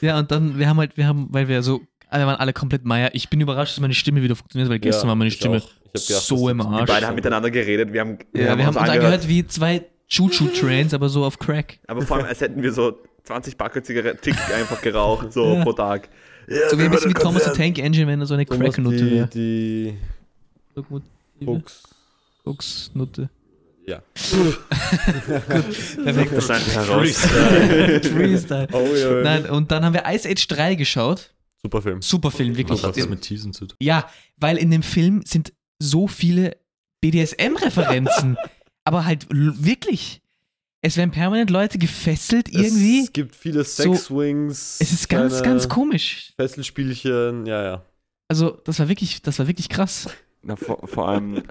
Ja, 0.00 0.18
und 0.18 0.30
dann, 0.30 0.58
wir 0.58 0.68
haben 0.68 0.78
halt, 0.78 0.96
wir 0.96 1.06
haben, 1.06 1.28
weil 1.30 1.48
wir 1.48 1.62
so, 1.62 1.80
wir 2.10 2.26
waren 2.26 2.36
alle 2.36 2.52
komplett 2.52 2.84
Meier. 2.84 3.10
Ich 3.14 3.28
bin 3.30 3.40
überrascht, 3.40 3.72
dass 3.74 3.80
meine 3.80 3.94
Stimme 3.94 4.22
wieder 4.22 4.36
funktioniert, 4.36 4.70
weil 4.70 4.78
gestern 4.78 5.04
Ja, 5.04 5.08
war 5.08 5.16
meine 5.16 5.28
ich 5.28 5.34
Stimme 5.34 5.56
auch. 5.58 5.70
Ich 5.92 6.02
hab 6.02 6.06
gedacht, 6.08 6.24
so 6.24 6.48
im 6.48 6.60
Arsch. 6.60 6.88
Beide 6.90 7.06
haben 7.06 7.14
miteinander 7.14 7.50
geredet. 7.50 7.92
Wir 7.92 8.00
haben, 8.00 8.18
Ja, 8.34 8.56
wir 8.56 8.66
haben 8.66 8.68
uns 8.68 8.76
angehört. 8.76 8.96
angehört 9.04 9.28
wie 9.28 9.46
zwei 9.46 9.84
Choo-Choo-Trains, 10.08 10.94
aber 10.94 11.08
so 11.08 11.24
auf 11.24 11.38
Crack. 11.38 11.78
Aber 11.86 12.02
vor 12.02 12.16
allem, 12.18 12.26
als 12.26 12.40
hätten 12.40 12.62
wir 12.62 12.72
so 12.72 12.98
20 13.24 13.56
Packer 13.56 13.82
Zigaretten 13.82 14.20
Tick 14.20 14.36
einfach 14.54 14.80
geraucht, 14.80 15.32
so 15.32 15.54
Ja. 15.56 15.64
pro 15.64 15.72
Tag. 15.72 16.08
Ja, 16.46 16.68
So 16.68 16.78
wie 16.78 16.82
ein 16.84 16.90
bisschen 16.90 17.10
wie 17.10 17.14
Thomas 17.14 17.44
the. 17.44 17.50
Tank 17.52 17.78
Engine, 17.78 18.06
wenn 18.06 18.20
er 18.20 18.26
so 18.26 18.34
eine 18.34 18.44
die, 18.98 19.10
wäre. 19.10 19.28
die 19.28 19.96
gut. 20.82 21.02
Books. 21.40 21.82
Koks-Nutte. 22.44 23.28
Ja. 23.86 24.00
Perfekt. 24.14 24.60
Das 26.36 26.48
wir 26.48 26.74
heraus. 26.74 27.16
Freestyle. 28.08 28.66
Oh, 28.72 28.94
ja. 28.94 29.20
Nein, 29.22 29.44
und 29.50 29.70
dann 29.70 29.84
haben 29.84 29.92
wir 29.92 30.04
Ice 30.06 30.26
Age 30.26 30.48
3 30.48 30.74
geschaut. 30.76 31.34
Super 31.62 31.82
Film. 31.82 32.00
Super 32.00 32.30
Film, 32.30 32.56
wirklich. 32.56 32.82
Was 32.82 32.88
hat 32.88 32.96
das 32.96 33.06
mit 33.10 33.20
Teasen 33.20 33.52
zu 33.52 33.66
tun? 33.66 33.76
Ja, 33.82 34.08
weil 34.38 34.56
in 34.56 34.70
dem 34.70 34.82
Film 34.82 35.20
sind 35.26 35.52
so 35.78 36.06
viele 36.06 36.56
BDSM-Referenzen. 37.02 38.38
aber 38.84 39.04
halt 39.04 39.26
wirklich. 39.30 40.22
Es 40.86 40.98
werden 40.98 41.12
permanent 41.12 41.48
Leute 41.48 41.78
gefesselt 41.78 42.50
irgendwie. 42.50 43.00
Es 43.04 43.12
gibt 43.14 43.34
viele 43.34 43.64
So- 43.64 43.94
Sex-Wings. 43.94 44.76
Es 44.80 44.92
ist 44.92 45.08
ganz, 45.08 45.42
ganz 45.42 45.66
komisch. 45.66 46.34
Fesselspielchen, 46.36 47.46
ja, 47.46 47.62
ja. 47.64 47.84
Also, 48.28 48.50
das 48.64 48.78
war 48.80 48.88
wirklich, 48.90 49.22
das 49.22 49.38
war 49.38 49.46
wirklich 49.48 49.70
krass. 49.70 50.10
Na, 50.42 50.56
vor, 50.56 50.86
vor 50.86 51.08
allem, 51.08 51.42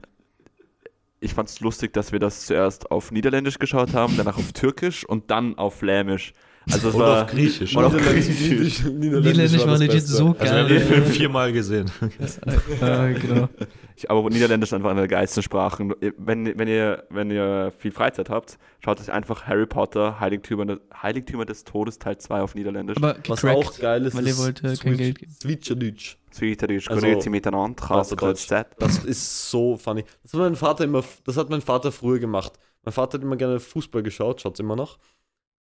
ich 1.20 1.34
fand 1.34 1.50
es 1.50 1.60
lustig, 1.62 1.94
dass 1.94 2.12
wir 2.12 2.20
das 2.20 2.46
zuerst 2.46 2.92
auf 2.92 3.12
Niederländisch 3.12 3.58
geschaut 3.58 3.94
haben, 3.94 4.16
danach 4.18 4.38
auf 4.38 4.54
Türkisch 4.54 5.04
und 5.04 5.32
dann 5.32 5.58
auf 5.58 5.80
Flämisch. 5.80 6.34
Also 6.72 6.90
es 6.90 6.94
Und 6.96 7.02
war 7.02 7.24
auf 7.24 7.32
Griechisch. 7.32 7.76
Und 7.76 7.86
auf 7.86 7.94
Niederländisch, 7.94 8.38
Griechisch. 8.38 8.84
Niederländisch 8.84 9.60
war 9.62 9.68
das 9.68 9.80
legit 9.80 10.08
so 10.08 10.28
Also 10.28 10.40
wir 10.40 10.46
geil. 10.46 10.60
haben 10.62 10.70
den 10.70 10.82
Film 10.88 11.06
viermal 11.08 11.52
gesehen. 11.52 11.90
Ja, 12.82 13.08
genau. 13.08 13.50
Ich, 13.96 14.10
aber 14.10 14.30
Niederländisch 14.30 14.70
ist 14.70 14.74
einfach 14.74 14.90
eine 14.92 15.02
der 15.02 15.08
geilsten 15.08 15.44
Sprachen. 15.44 15.94
Wenn, 16.18 16.58
wenn, 16.58 16.68
ihr, 16.68 17.04
wenn 17.10 17.30
ihr 17.32 17.72
viel 17.78 17.92
Freizeit 17.92 18.30
habt, 18.30 18.58
schaut 18.84 19.00
euch 19.00 19.12
einfach 19.12 19.46
Harry 19.46 19.66
Potter, 19.66 20.20
Heiligtümer, 20.20 20.66
des- 20.66 20.80
Heiligtümer 21.02 21.46
des 21.46 21.64
Todes 21.64 22.00
Teil 22.00 22.18
2 22.18 22.42
auf 22.42 22.56
Niederländisch. 22.56 22.98
Aber 22.98 23.16
Was 23.28 23.42
gecrackt. 23.42 23.58
auch 23.68 23.80
geil 23.80 24.06
ist, 24.06 24.16
weil 24.16 24.24
ihr 24.26 24.32
ist 24.32 24.40
wollt, 24.40 24.60
äh, 24.60 24.62
kein 24.68 24.76
Switch- 24.76 24.98
Geld 24.98 25.20
geben. 25.20 25.32
Switcherdeutsch. 25.42 26.18
Schweizerdeutsch, 26.36 26.90
Also, 26.90 27.06
grüezi 27.06 27.30
miteinander, 27.30 28.04
Z. 28.36 28.68
Das 28.80 29.04
ist 29.06 29.50
so 29.52 29.78
funny. 29.78 30.04
Das 30.24 30.34
hat 30.34 30.40
mein 30.40 30.56
Vater 30.56 30.84
immer, 30.84 31.04
das 31.26 31.38
hat 31.38 31.50
mein 31.52 31.62
Vater 31.62 31.92
früher 31.92 32.18
gemacht. 32.20 32.54
Mein 32.84 32.92
Vater 32.94 33.18
hat 33.20 33.24
immer 33.24 33.36
gerne 33.38 33.60
Fußball 33.60 34.02
geschaut, 34.02 34.42
schaut 34.42 34.60
immer 34.60 34.76
noch. 34.76 34.98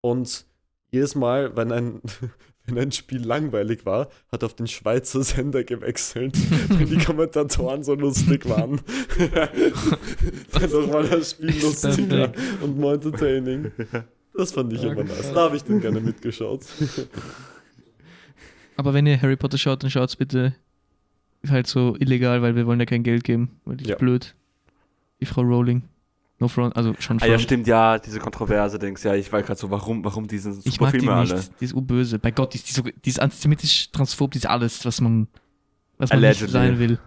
Und 0.01 0.45
jedes 0.91 1.13
Mal, 1.15 1.55
wenn 1.55 1.71
ein, 1.71 2.01
wenn 2.65 2.77
ein 2.77 2.91
Spiel 2.91 3.21
langweilig 3.25 3.85
war, 3.85 4.09
hat 4.31 4.43
er 4.43 4.45
auf 4.45 4.55
den 4.55 4.67
Schweizer 4.67 5.23
Sender 5.23 5.63
gewechselt, 5.63 6.37
weil 6.69 6.85
die 6.85 6.97
Kommentatoren 6.97 7.83
so 7.83 7.93
lustig 7.93 8.47
waren. 8.47 8.79
Einfach 10.53 10.93
weil 10.93 11.07
das 11.09 11.31
Spiel 11.31 11.61
lustig 11.61 12.09
war 12.09 12.31
und 12.61 12.79
more 12.79 12.95
entertaining. 12.95 13.71
Das 14.35 14.51
fand 14.53 14.71
ich 14.73 14.83
immer 14.83 15.03
nice. 15.03 15.31
Da 15.33 15.41
habe 15.41 15.55
ich 15.57 15.63
dann 15.63 15.79
gerne 15.81 15.99
mitgeschaut. 15.99 16.61
Aber 18.75 18.93
wenn 18.93 19.05
ihr 19.05 19.21
Harry 19.21 19.35
Potter 19.35 19.57
schaut, 19.57 19.83
dann 19.83 19.91
schaut's 19.91 20.15
bitte 20.15 20.55
halt 21.47 21.67
so 21.67 21.95
illegal, 21.99 22.41
weil 22.41 22.55
wir 22.55 22.65
wollen 22.65 22.79
ja 22.79 22.85
kein 22.85 23.03
Geld 23.03 23.23
geben. 23.23 23.59
Weil 23.65 23.77
die 23.77 23.85
Ja. 23.85 23.95
ist 23.95 23.99
blöd. 23.99 24.35
Die 25.19 25.25
Frau 25.25 25.41
Rowling. 25.41 25.83
No 26.39 26.47
front, 26.47 26.75
also 26.75 26.93
schon 26.99 27.17
Ah 27.17 27.19
front. 27.21 27.31
ja, 27.31 27.39
stimmt, 27.39 27.67
ja, 27.67 27.99
diese 27.99 28.19
kontroverse 28.19 28.79
Dings. 28.79 29.03
Ja, 29.03 29.13
ich 29.15 29.31
war 29.31 29.41
gerade 29.43 29.59
so, 29.59 29.69
warum, 29.71 30.03
warum 30.03 30.27
diese 30.27 30.49
Ich 30.49 30.73
super 30.75 30.85
mag 30.85 30.93
die 30.93 30.99
Filme 30.99 31.21
nicht. 31.21 31.31
alle? 31.33 31.43
Die 31.59 31.65
ist 31.65 31.73
urböse. 31.73 32.19
Bei 32.19 32.31
Gott, 32.31 32.53
die 32.53 32.57
ist, 32.57 32.67
die, 32.69 32.73
so, 32.73 32.81
die 32.83 33.09
ist 33.09 33.19
antisemitisch, 33.21 33.91
transphob, 33.91 34.31
die 34.31 34.39
ist 34.39 34.47
alles, 34.47 34.83
was 34.85 34.99
man, 34.99 35.27
was 35.97 36.09
man 36.09 36.19
nicht 36.21 36.49
sein 36.49 36.79
will. 36.79 36.99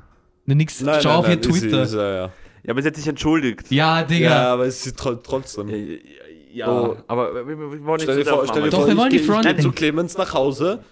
Ne, 0.47 0.55
nix, 0.55 0.83
schau 1.03 1.11
auf 1.19 1.29
ihr 1.29 1.41
ist 1.41 1.45
sie- 1.53 1.61
Twitter. 1.61 1.83
ist- 1.83 1.95
ja, 1.95 2.09
ja. 2.15 2.31
Ja, 2.63 2.73
aber 2.73 2.83
sie 2.83 2.89
hat 2.89 2.97
sich 2.97 3.07
entschuldigt. 3.07 3.71
ja, 3.71 4.03
Digga. 4.03 4.29
ja, 4.31 4.53
aber 4.53 4.67
es 4.67 4.85
ist 4.87 4.97
tro 4.99 5.15
trotzdem. 5.17 5.69
Ja, 5.69 5.77
Ja, 6.53 6.71
Oh. 6.73 6.97
aber 7.07 7.35
wir, 7.47 7.59
wir, 7.59 7.59
wollen 7.85 7.97
nicht 7.97 8.03
Stell 8.05 8.17
dir 8.17 8.25
vor, 8.25 8.47
stell 8.47 8.63
dir 8.63 8.69
auf 8.69 8.71
Doch, 8.71 8.79
vor 8.79 8.87
wir 8.87 8.93
ich 8.93 8.99
wollen 8.99 9.11
die 9.11 9.17
geh- 9.19 9.23
ich 9.23 9.29
Frontend. 9.31 9.61
zu 9.63 9.73
Clemens 9.73 10.17
nach 10.17 10.33
Hause, 10.33 10.83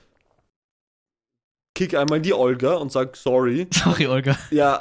kick 1.74 1.94
einmal 1.94 2.20
die 2.20 2.32
Olga 2.32 2.74
und 2.74 2.92
sag 2.92 3.16
sorry. 3.16 3.66
Sorry, 3.72 4.06
Olga. 4.06 4.36
Ja, 4.50 4.80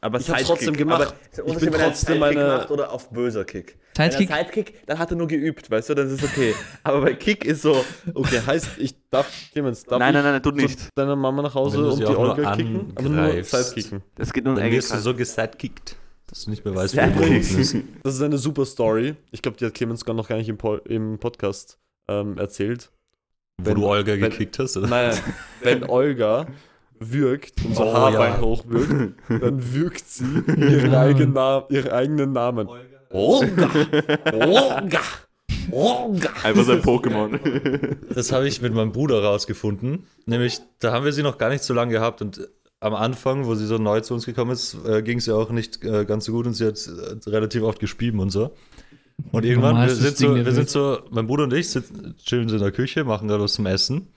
Aber 0.00 0.18
Ich 0.20 0.28
hab's 0.28 0.44
trotzdem 0.44 0.76
gemacht. 0.76 1.14
Aber 1.38 1.48
Ich 1.48 1.58
bin 1.58 1.70
trotzdem 1.72 1.94
Sidekick 1.94 2.20
meine- 2.20 2.46
macht 2.58 2.70
oder 2.70 2.90
auf 2.92 3.10
böser 3.10 3.44
Kick. 3.44 3.78
Sidekick? 3.96 4.28
Wenn 4.30 4.36
er 4.36 4.44
Sidekick, 4.44 4.86
dann 4.86 4.98
hat 4.98 5.10
er 5.10 5.16
nur 5.16 5.28
geübt, 5.28 5.70
weißt 5.70 5.90
du, 5.90 5.94
dann 5.94 6.06
ist 6.08 6.14
es 6.14 6.24
okay. 6.24 6.54
Aber 6.82 7.02
bei 7.02 7.12
Kick 7.14 7.44
ist 7.44 7.62
so, 7.62 7.84
okay, 8.14 8.40
heißt, 8.46 8.70
ich 8.78 8.94
darf, 9.10 9.30
Clemens, 9.52 9.84
darf 9.84 9.98
nein, 9.98 10.14
ich 10.16 10.22
nein, 10.22 10.32
nein, 10.32 10.42
tut 10.42 10.56
nicht. 10.56 10.88
deiner 10.96 11.14
Mama 11.14 11.42
nach 11.42 11.54
Hause 11.54 11.84
und 11.92 11.98
die 12.00 12.06
Olga 12.06 12.56
kicken? 12.56 12.92
Aber 12.94 13.08
nur. 13.08 13.44
Sidekicken. 13.44 14.02
Es 14.18 14.32
geht 14.32 14.44
nur 14.44 14.54
um 14.54 14.60
Dann 14.60 14.70
wirst 14.72 14.92
du 14.92 14.98
so 14.98 15.14
gesidekickt, 15.14 15.96
dass 16.26 16.44
du 16.44 16.50
nicht 16.50 16.64
mehr 16.64 16.74
weißt, 16.74 16.96
wo. 16.96 17.80
Das 18.02 18.14
ist 18.14 18.22
eine 18.22 18.38
super 18.38 18.64
Story. 18.64 19.14
Ich 19.30 19.42
glaube, 19.42 19.58
die 19.58 19.66
hat 19.66 19.74
Clemens 19.74 20.04
gar 20.04 20.14
noch 20.14 20.26
gar 20.28 20.36
nicht 20.38 20.48
im, 20.48 20.56
Po- 20.56 20.76
im 20.78 21.18
Podcast 21.18 21.78
ähm, 22.08 22.38
erzählt. 22.38 22.90
Wo 23.58 23.66
Wenn- 23.66 23.74
du 23.76 23.86
Olga 23.86 24.12
wenn- 24.12 24.20
gekickt 24.20 24.58
hast, 24.58 24.76
oder? 24.76 24.88
Nein, 24.88 25.16
wenn 25.62 25.84
Olga 25.88 26.46
wirkt 26.98 27.64
und 27.64 27.74
so 27.76 27.82
Oh, 27.84 27.92
Haarbein 27.92 28.34
ja. 28.34 28.40
hochwirkt, 28.40 29.14
dann 29.28 29.74
wirkt 29.74 30.06
sie 30.08 30.24
ihren, 30.56 30.94
eigenen, 30.94 31.32
Na 31.32 31.64
ihren 31.68 31.90
eigenen 31.90 32.32
Namen. 32.32 32.68
Olga! 33.10 33.70
Olga! 34.32 35.00
Olga! 35.70 36.30
Einfach 36.42 36.64
sein 36.64 36.80
Pokémon. 36.82 37.38
Das 38.14 38.32
habe 38.32 38.48
ich 38.48 38.62
mit 38.62 38.72
meinem 38.72 38.92
Bruder 38.92 39.22
rausgefunden. 39.22 40.06
Nämlich, 40.26 40.60
da 40.78 40.92
haben 40.92 41.04
wir 41.04 41.12
sie 41.12 41.22
noch 41.22 41.38
gar 41.38 41.50
nicht 41.50 41.62
so 41.62 41.74
lange 41.74 41.92
gehabt 41.92 42.22
und 42.22 42.48
am 42.80 42.94
Anfang, 42.94 43.46
wo 43.46 43.54
sie 43.54 43.66
so 43.66 43.78
neu 43.78 44.00
zu 44.00 44.14
uns 44.14 44.26
gekommen 44.26 44.50
ist, 44.52 44.76
äh, 44.86 45.02
ging 45.02 45.18
es 45.18 45.28
ihr 45.28 45.36
auch 45.36 45.50
nicht 45.50 45.84
äh, 45.84 46.04
ganz 46.04 46.24
so 46.24 46.32
gut 46.32 46.46
und 46.46 46.54
sie 46.54 46.66
hat 46.66 46.78
äh, 46.88 47.30
relativ 47.30 47.62
oft 47.62 47.78
gespieben 47.78 48.18
und 48.18 48.30
so. 48.30 48.54
Und 49.30 49.44
irgendwann, 49.44 49.76
wir 49.86 49.94
sind, 49.94 50.16
so, 50.16 50.34
wir 50.34 50.52
sind 50.52 50.68
so, 50.68 51.00
mein 51.10 51.26
Bruder 51.26 51.44
und 51.44 51.52
ich 51.52 51.70
sitzen, 51.70 52.14
chillen 52.24 52.48
so 52.48 52.56
in 52.56 52.62
der 52.62 52.72
Küche, 52.72 53.04
machen 53.04 53.28
gerade 53.28 53.42
was 53.42 53.54
zum 53.54 53.66
Essen. 53.66 54.08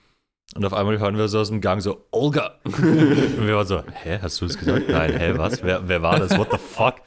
Und 0.54 0.64
auf 0.64 0.72
einmal 0.72 0.98
hören 0.98 1.16
wir 1.16 1.28
so 1.28 1.40
aus 1.40 1.48
dem 1.48 1.60
Gang 1.60 1.82
so, 1.82 2.06
Olga! 2.12 2.60
Und 2.64 3.46
wir 3.46 3.56
waren 3.56 3.66
so, 3.66 3.82
hä, 3.82 4.20
hast 4.22 4.40
du 4.40 4.46
das 4.46 4.56
gesagt? 4.56 4.88
Nein, 4.88 5.18
hä, 5.18 5.32
was? 5.36 5.62
Wer, 5.62 5.88
wer 5.88 6.02
war 6.02 6.20
das? 6.20 6.38
What 6.38 6.52
the 6.52 6.58
fuck? 6.58 7.02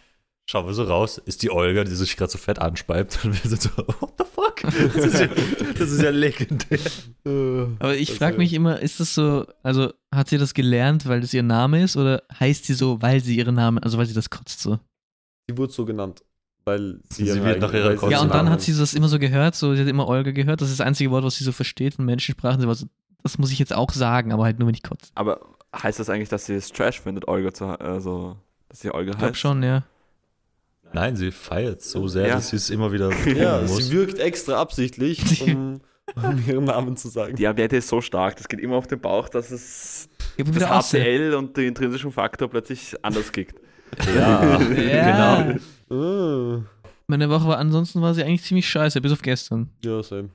Schauen 0.49 0.65
wir 0.65 0.73
so 0.73 0.83
raus, 0.83 1.19
ist 1.19 1.43
die 1.43 1.51
Olga, 1.51 1.83
die 1.83 1.95
sich 1.95 2.17
gerade 2.17 2.31
so 2.31 2.37
fett 2.37 2.59
anspeibt. 2.59 3.23
Und 3.23 3.41
wir 3.41 3.49
sind 3.49 3.61
so, 3.61 3.69
what 3.77 4.13
the 4.17 4.25
fuck? 4.25 4.61
Das 4.61 5.05
ist 5.05 5.19
ja, 5.21 5.27
das 5.77 5.91
ist 5.91 6.01
ja 6.01 6.09
legendär. 6.09 6.79
Aber 7.79 7.95
ich 7.95 8.13
frage 8.13 8.37
mich 8.37 8.53
immer, 8.53 8.79
ist 8.79 8.99
das 8.99 9.13
so, 9.13 9.45
also 9.63 9.93
hat 10.13 10.27
sie 10.27 10.37
das 10.37 10.53
gelernt, 10.53 11.07
weil 11.07 11.21
das 11.21 11.33
ihr 11.33 11.43
Name 11.43 11.83
ist 11.83 11.95
oder 11.95 12.23
heißt 12.39 12.65
sie 12.65 12.73
so, 12.73 13.01
weil 13.01 13.21
sie 13.21 13.37
ihren 13.37 13.55
Namen, 13.55 13.79
also 13.79 13.97
weil 13.97 14.07
sie 14.07 14.15
das 14.15 14.29
kotzt 14.29 14.59
so? 14.59 14.79
Sie 15.47 15.57
wurde 15.57 15.71
so 15.71 15.85
genannt, 15.85 16.23
weil 16.69 16.99
sie, 17.09 17.25
Sie 17.25 17.43
wird 17.43 17.59
nach 17.61 17.73
ihrer 17.73 18.09
Ja, 18.09 18.21
und 18.21 18.33
dann 18.33 18.49
hat 18.49 18.61
sie 18.61 18.77
das 18.77 18.93
immer 18.93 19.07
so 19.07 19.19
gehört, 19.19 19.55
so, 19.55 19.73
sie 19.75 19.81
hat 19.81 19.87
immer 19.87 20.07
Olga 20.07 20.31
gehört, 20.31 20.61
das 20.61 20.69
ist 20.69 20.79
das 20.79 20.85
einzige 20.87 21.11
Wort, 21.11 21.23
was 21.23 21.35
sie 21.35 21.43
so 21.43 21.51
versteht 21.51 21.95
in 21.99 22.05
Menschensprachen. 22.05 22.61
Sie 22.61 22.67
war 22.67 22.75
so, 22.75 22.85
das 23.23 23.37
muss 23.37 23.51
ich 23.51 23.59
jetzt 23.59 23.73
auch 23.73 23.91
sagen, 23.91 24.31
aber 24.31 24.43
halt 24.45 24.59
nur, 24.59 24.67
wenn 24.67 24.75
ich 24.75 24.83
kotze. 24.83 25.11
Aber 25.15 25.39
heißt 25.75 25.99
das 25.99 26.09
eigentlich, 26.09 26.29
dass 26.29 26.45
sie 26.45 26.53
es 26.55 26.71
Trash 26.71 27.01
findet, 27.01 27.27
Olga 27.27 27.53
zu 27.53 27.65
also, 27.65 28.37
dass 28.69 28.79
sie 28.79 28.91
Olga 28.93 29.11
Ich 29.11 29.17
glaube 29.17 29.31
heißt? 29.31 29.39
schon, 29.39 29.61
ja. 29.63 29.83
Nein, 30.93 31.15
sie 31.15 31.31
feiert 31.31 31.81
so 31.83 32.07
sehr, 32.07 32.27
Ja. 32.27 32.35
dass 32.35 32.49
sie 32.49 32.55
es 32.55 32.69
immer 32.69 32.91
wieder 32.91 33.11
Ja, 33.35 33.61
muss. 33.61 33.77
sie 33.87 33.91
wirkt 33.91 34.17
extra 34.19 34.59
absichtlich, 34.59 35.41
um, 35.47 35.81
um 36.15 36.43
ihren 36.47 36.63
Namen 36.63 36.97
zu 36.97 37.09
sagen. 37.09 37.35
Die 37.35 37.43
Werte 37.43 37.77
ist 37.77 37.87
so 37.89 38.01
stark, 38.01 38.37
das 38.37 38.47
geht 38.47 38.59
immer 38.59 38.75
auf 38.77 38.87
den 38.87 38.99
Bauch, 38.99 39.29
dass 39.29 39.51
es 39.51 40.09
Ich 40.37 40.49
das. 40.49 40.93
HCL 40.93 41.35
und 41.35 41.55
den 41.57 41.67
intrinsischen 41.67 42.11
Faktor 42.11 42.47
plötzlich 42.49 42.95
anders 43.03 43.31
kickt. 43.31 43.59
Ja, 44.15 44.59
Ja. 44.71 45.43
genau. 45.43 45.59
Ah, 45.89 46.61
Meine 47.07 47.29
Woche 47.29 47.47
war, 47.47 47.57
ansonsten 47.57 48.01
war 48.01 48.13
sie 48.13 48.23
eigentlich 48.23 48.43
ziemlich 48.43 48.69
scheiße, 48.69 49.01
bis 49.01 49.11
auf 49.11 49.21
gestern. 49.21 49.69
ja, 49.83 50.01
same. 50.03 50.29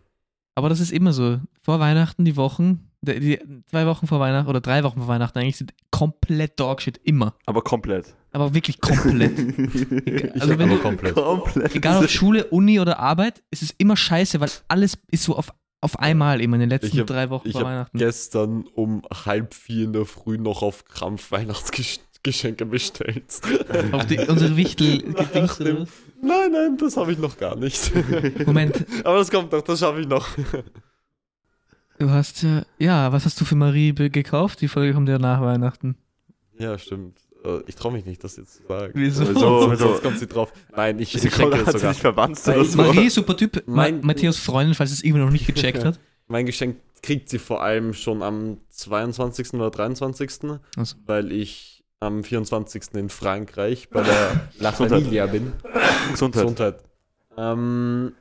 Aber 0.57 0.69
das 0.69 0.79
ist 0.79 0.93
immer 0.93 1.13
so. 1.13 1.41
Vor 1.63 1.81
Weihnachten, 1.81 2.25
die 2.25 2.37
Wochen, 2.37 2.89
die, 3.03 3.19
die 3.19 3.41
zwei 3.67 3.87
Wochen 3.87 4.07
vor 4.07 4.21
Weihnachten 4.21 4.49
oder 4.49 4.61
drei 4.61 4.85
Wochen 4.85 4.99
vor 5.01 5.09
Weihnachten 5.09 5.37
eigentlich 5.41 5.57
sind 5.57 5.75
komplett 5.91 6.61
Dogshit. 6.61 7.01
Immer. 7.03 7.35
Aber 7.47 7.61
komplett. 7.63 8.15
Aber 8.31 8.55
wirklich 8.55 8.81
komplett. 8.81 9.37
also 10.41 10.59
wenn 10.59 10.69
aber 10.71 10.77
du, 10.77 10.79
komplett. 10.79 11.15
komplett. 11.17 11.75
egal 11.75 12.05
ob 12.05 12.09
Schule, 12.11 12.45
Uni 12.47 12.79
oder 12.79 13.01
Arbeit, 13.01 13.43
ist 13.51 13.63
es 13.63 13.75
immer 13.79 13.97
scheiße, 13.97 14.39
weil 14.41 14.51
alles 14.69 14.97
ist 15.11 15.25
so 15.25 15.35
auf, 15.37 15.53
auf 15.81 15.99
einmal 15.99 16.41
immer 16.41 16.55
in 16.55 16.61
den 16.61 16.71
letzten 16.71 16.95
Ich 16.95 17.01
hab- 17.01 17.09
drei 17.09 17.31
Wochen 17.31 17.49
Ich 17.49 17.53
vor 17.55 17.63
habe 17.63 17.71
Weihnachten. 17.71 17.99
gestern 17.99 18.65
um 18.75 19.03
halb 19.27 19.55
vier 19.55 19.87
in 19.87 19.93
der 19.93 20.07
Früh 20.07 20.39
noch 20.39 20.63
auf 20.63 20.85
Krampf 20.85 21.33
Weihnachtsgeschenke 22.25 22.67
bestellt. 22.67 23.41
Auf 23.93 24.07
die, 24.07 24.19
unsere 24.19 24.57
Wichtel 24.57 24.99
gedingst 25.15 25.61
oder 25.61 25.81
was? 25.83 25.89
Nein, 26.23 26.53
nein, 26.53 26.77
das 26.79 26.97
habe 26.97 27.13
ich 27.13 27.19
noch 27.19 27.37
gar 27.37 27.55
nicht. 27.57 27.93
Moment, 28.47 28.85
Aber 29.05 29.19
das 29.19 29.31
kommt 29.31 29.53
noch, 29.53 29.61
das 29.63 29.79
schaffe 29.81 30.01
ich 30.01 30.09
noch. 30.09 30.27
du 31.99 32.11
hast 32.11 32.43
ja, 32.43 32.63
ja, 32.79 33.13
was 33.13 33.25
hast 33.27 33.41
du 33.41 33.45
für 33.45 33.57
Marie 33.57 33.93
gekauft? 33.93 34.61
Die 34.63 34.69
Folge 34.69 34.95
kommt 34.95 35.09
ja 35.09 35.19
nach 35.19 35.41
Weihnachten. 35.43 35.97
Ja, 36.59 36.79
stimmt. 36.79 37.19
Äh, 37.45 37.61
Ich 37.67 37.75
traue 37.77 37.93
mich 37.93 38.07
nicht, 38.07 38.25
das 38.25 38.37
jetzt 38.37 38.57
zu 38.57 38.63
sagen. 38.69 38.93
Wieso? 38.95 39.25
Sonst, 39.25 39.37
Wieso? 39.37 39.67
sonst, 39.67 39.79
sonst 39.81 40.03
kommt 40.03 40.19
sie 40.19 40.27
drauf. 40.27 40.53
Nein, 40.75 40.99
ich, 41.01 41.13
Sie 41.13 41.29
ich 41.29 41.35
schenke 41.35 41.57
jetzt 41.59 41.67
sie 41.67 41.73
sogar. 41.79 41.91
nicht 41.91 42.01
verwandt 42.01 42.41
oder 42.49 42.65
so. 42.65 42.77
Marie, 42.79 43.11
super 43.11 43.37
Typ. 43.37 43.63
Ma 43.67 43.77
Mein- 43.83 44.01
Matthäus 44.01 44.39
Freundin, 44.39 44.75
falls 44.75 44.93
es 44.93 45.03
irgendwer 45.03 45.27
noch 45.27 45.33
nicht 45.33 45.47
gecheckt 45.47 45.85
hat. 45.85 45.99
Mein 46.27 46.47
Geschenk 46.47 46.77
kriegt 47.03 47.29
sie 47.29 47.39
vor 47.39 47.63
allem 47.63 47.93
schon 47.93 48.23
am 48.23 48.57
22. 48.71 49.53
oder 49.55 49.71
23. 49.71 50.31
Ach 50.79 50.87
so. 50.87 50.97
Weil 51.05 51.33
ich 51.33 51.74
am 52.05 52.23
24. 52.25 52.95
in 52.95 53.09
Frankreich 53.09 53.89
bei 53.91 54.03
der 54.03 54.49
La 54.59 54.71
Gesundheit. 54.71 54.99
Familia 55.03 55.27
bin. 55.27 55.53
Gesundheit. 56.13 56.43
Gesundheit. 56.43 56.85
Ähm, 57.37 58.13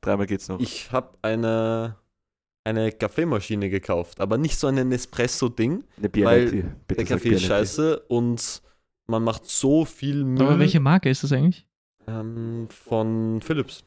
Dreimal 0.00 0.26
geht's 0.26 0.48
noch. 0.48 0.60
ich 0.60 0.92
habe 0.92 1.16
eine, 1.22 1.96
eine 2.64 2.92
Kaffeemaschine 2.92 3.70
gekauft, 3.70 4.20
aber 4.20 4.36
nicht 4.38 4.58
so 4.58 4.66
ein 4.66 4.74
Nespresso-Ding. 4.88 5.82
Eine 5.96 6.08
Bialetti. 6.08 6.64
Bitte 6.86 7.04
Der 7.04 7.16
Kaffee 7.16 7.30
ist 7.30 7.44
scheiße 7.44 8.00
und 8.08 8.62
man 9.06 9.22
macht 9.24 9.46
so 9.46 9.84
viel 9.84 10.24
Müll 10.24 10.42
Aber 10.42 10.58
welche 10.58 10.80
Marke 10.80 11.08
ist 11.10 11.24
das 11.24 11.32
eigentlich? 11.32 11.66
ähm, 12.06 12.68
von 12.70 13.40
Philips. 13.40 13.82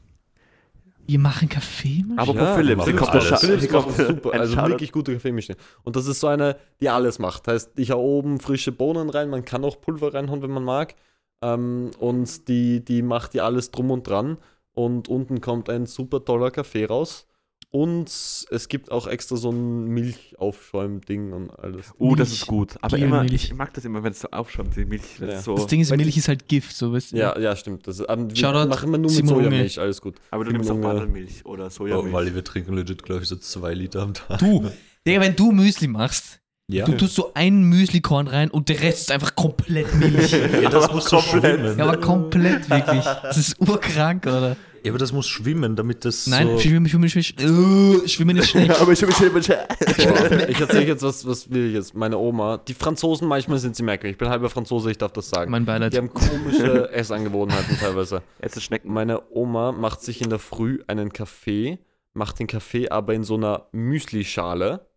Wir 1.08 1.18
machen 1.18 1.48
Kaffee? 1.48 2.04
Aber 2.16 2.34
Ja, 2.34 2.54
Philips. 2.54 2.84
Philips 2.84 3.40
Philips 3.40 3.70
macht 3.70 3.96
super, 3.96 4.32
ein 4.32 4.40
also 4.40 4.56
wirklich 4.58 4.92
gute 4.92 5.14
Kaffeemaschine. 5.14 5.56
Und 5.82 5.96
das 5.96 6.06
ist 6.06 6.20
so 6.20 6.26
eine, 6.26 6.56
die 6.82 6.90
alles 6.90 7.18
macht. 7.18 7.48
Heißt, 7.48 7.78
ich 7.78 7.90
habe 7.90 8.02
oben 8.02 8.40
frische 8.40 8.72
Bohnen 8.72 9.08
rein, 9.08 9.30
man 9.30 9.42
kann 9.44 9.64
auch 9.64 9.80
Pulver 9.80 10.12
reinhauen, 10.12 10.42
wenn 10.42 10.50
man 10.50 10.64
mag. 10.64 10.94
Ähm, 11.42 11.92
und 11.98 12.48
die, 12.48 12.84
die 12.84 13.00
macht 13.00 13.32
ja 13.32 13.44
alles 13.46 13.70
drum 13.70 13.90
und 13.90 14.06
dran. 14.06 14.36
Und 14.72 15.08
unten 15.08 15.40
kommt 15.40 15.70
ein 15.70 15.86
super 15.86 16.24
toller 16.24 16.50
Kaffee 16.50 16.84
raus. 16.84 17.26
Und 17.70 18.06
es 18.08 18.68
gibt 18.68 18.90
auch 18.90 19.06
extra 19.06 19.36
so 19.36 19.50
ein 19.50 19.88
Milchaufschäum-Ding 19.88 21.32
und 21.32 21.50
alles. 21.50 21.92
Uh, 21.98 22.14
das 22.16 22.32
ist 22.32 22.46
gut. 22.46 22.76
Aber 22.80 22.96
Gel 22.96 23.06
immer, 23.06 23.22
Milch. 23.22 23.44
ich 23.44 23.54
mag 23.54 23.74
das 23.74 23.84
immer, 23.84 24.02
wenn 24.02 24.12
es 24.12 24.20
so 24.20 24.28
aufschäumt, 24.30 24.74
die 24.74 24.86
Milch. 24.86 25.02
Das 25.18 25.28
Ja. 25.28 25.34
ist 25.38 25.44
so, 25.44 25.54
Das 25.56 25.66
Ding 25.66 25.80
ist, 25.80 25.94
Milch 25.94 26.16
ist 26.16 26.28
halt 26.28 26.48
Gift, 26.48 26.74
so 26.74 26.92
weißt 26.94 27.12
du. 27.12 27.16
Ja, 27.18 27.38
ja, 27.38 27.54
stimmt. 27.56 27.86
Das, 27.86 28.00
ähm, 28.08 28.28
wir 28.34 28.66
machen 28.66 28.90
wir 28.90 28.98
nur 28.98 29.10
mit. 29.12 29.26
Sojamilch, 29.28 29.78
alles 29.80 30.00
gut. 30.00 30.16
Aber 30.30 30.44
du 30.44 30.50
Simon 30.50 30.66
nimmst 30.66 30.70
auch. 30.70 30.88
Mandelmilch 30.88 31.44
oder 31.46 31.66
Oh, 31.66 31.70
Sojamilch. 31.70 32.12
weil 32.14 32.34
wir 32.34 32.42
trinken 32.44 32.74
legit, 32.74 33.02
glaube 33.02 33.22
ich, 33.22 33.28
so 33.28 33.36
zwei 33.36 33.74
Liter 33.74 34.02
am 34.02 34.14
Tag. 34.14 34.38
Du, 34.38 34.70
Digga, 35.06 35.20
wenn 35.20 35.36
du 35.36 35.52
Müsli 35.52 35.88
machst, 35.88 36.40
Ja, 36.70 36.84
du 36.86 36.92
tust 36.96 37.14
so 37.14 37.32
ein 37.34 37.62
Müslikorn 37.64 38.28
rein 38.28 38.50
und 38.50 38.68
der 38.70 38.80
Rest 38.80 39.02
ist 39.02 39.10
einfach 39.12 39.34
komplett 39.34 39.94
Milch. 39.94 40.32
ja 40.62 40.70
das 40.70 40.90
muss 40.92 41.04
so 41.08 41.18
komplett. 41.18 41.78
ja, 41.78 41.84
aber 41.86 41.98
komplett 42.00 42.68
wirklich. 42.70 43.04
Das 43.04 43.36
ist 43.36 43.60
urkrank, 43.60 44.26
oder? 44.26 44.56
Ja, 44.88 44.92
aber 44.92 44.98
das 44.98 45.12
muss 45.12 45.28
schwimmen, 45.28 45.76
damit 45.76 46.06
das 46.06 46.26
Nein, 46.26 46.46
so... 46.46 46.58
schwimmen, 46.60 46.88
schwimmen, 46.88 47.10
schwimmen, 47.10 48.02
äh, 48.04 48.08
schwimmen 48.08 48.36
ist 48.38 48.48
schlecht. 48.48 48.70
aber 48.80 48.92
ich 48.92 49.02
habe 49.02 49.12
mich 49.12 49.48
Boah, 49.48 50.48
ich 50.48 50.58
erzähle 50.58 50.86
jetzt 50.86 51.02
was, 51.02 51.26
was 51.26 51.50
will 51.50 51.66
ich 51.66 51.74
jetzt? 51.74 51.94
Meine 51.94 52.16
Oma, 52.16 52.56
die 52.56 52.72
Franzosen, 52.72 53.28
manchmal 53.28 53.58
sind 53.58 53.76
sie 53.76 53.82
merkwürdig. 53.82 54.14
Ich 54.14 54.18
bin 54.18 54.30
halber 54.30 54.48
Franzose, 54.48 54.90
ich 54.90 54.96
darf 54.96 55.12
das 55.12 55.28
sagen. 55.28 55.50
Mein 55.50 55.66
Beileid. 55.66 55.92
Die 55.92 55.98
haben 55.98 56.14
komische 56.14 56.90
Essangewohnheiten 56.92 57.76
teilweise. 57.78 58.22
Ist 58.38 58.62
Schnecken. 58.62 58.90
Meine 58.90 59.30
Oma 59.30 59.72
macht 59.72 60.00
sich 60.00 60.22
in 60.22 60.30
der 60.30 60.38
Früh 60.38 60.78
einen 60.86 61.12
Kaffee, 61.12 61.80
macht 62.14 62.38
den 62.38 62.46
Kaffee 62.46 62.88
aber 62.88 63.12
in 63.12 63.24
so 63.24 63.34
einer 63.34 63.66
Müslischale 63.72 64.88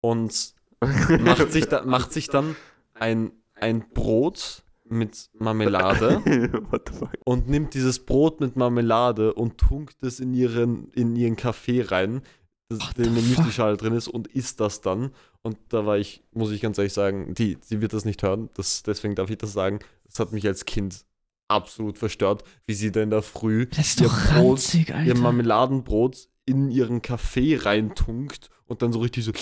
und 0.00 0.54
macht 1.20 1.52
sich, 1.52 1.68
da, 1.68 1.84
macht 1.84 2.14
sich 2.14 2.28
dann 2.28 2.56
ein, 2.94 3.32
ein 3.56 3.90
Brot 3.92 4.62
mit 4.90 5.30
Marmelade 5.38 6.22
und 7.24 7.48
nimmt 7.48 7.74
dieses 7.74 8.04
Brot 8.04 8.40
mit 8.40 8.56
Marmelade 8.56 9.32
und 9.34 9.58
tunkt 9.58 10.02
es 10.02 10.20
in 10.20 10.34
ihren, 10.34 10.90
in 10.92 11.16
ihren 11.16 11.36
Kaffee 11.36 11.82
rein, 11.82 12.22
der 12.70 13.06
in 13.06 13.14
der? 13.14 13.22
Müslischale 13.22 13.76
drin 13.76 13.94
ist 13.94 14.08
und 14.08 14.28
isst 14.28 14.60
das 14.60 14.80
dann. 14.80 15.12
Und 15.42 15.56
da 15.68 15.86
war 15.86 15.98
ich, 15.98 16.22
muss 16.32 16.50
ich 16.50 16.60
ganz 16.60 16.78
ehrlich 16.78 16.92
sagen, 16.92 17.34
die, 17.34 17.58
sie 17.60 17.80
wird 17.80 17.92
das 17.92 18.04
nicht 18.04 18.22
hören, 18.22 18.50
das, 18.54 18.82
deswegen 18.82 19.14
darf 19.14 19.30
ich 19.30 19.38
das 19.38 19.52
sagen. 19.52 19.80
Das 20.04 20.18
hat 20.18 20.32
mich 20.32 20.46
als 20.46 20.64
Kind 20.64 21.04
absolut 21.48 21.98
verstört, 21.98 22.44
wie 22.66 22.74
sie 22.74 22.92
da 22.92 23.02
in 23.02 23.10
der 23.10 23.22
Früh 23.22 23.66
ihr 24.00 24.08
Brot, 24.08 24.58
ranzig, 24.58 24.90
ihr. 24.90 25.16
Marmeladenbrot 25.16 26.28
in 26.46 26.70
ihren 26.70 27.02
Kaffee 27.02 27.56
reintunkt 27.56 28.50
und 28.66 28.82
dann 28.82 28.92
so 28.92 29.00
richtig 29.00 29.24
so 29.24 29.32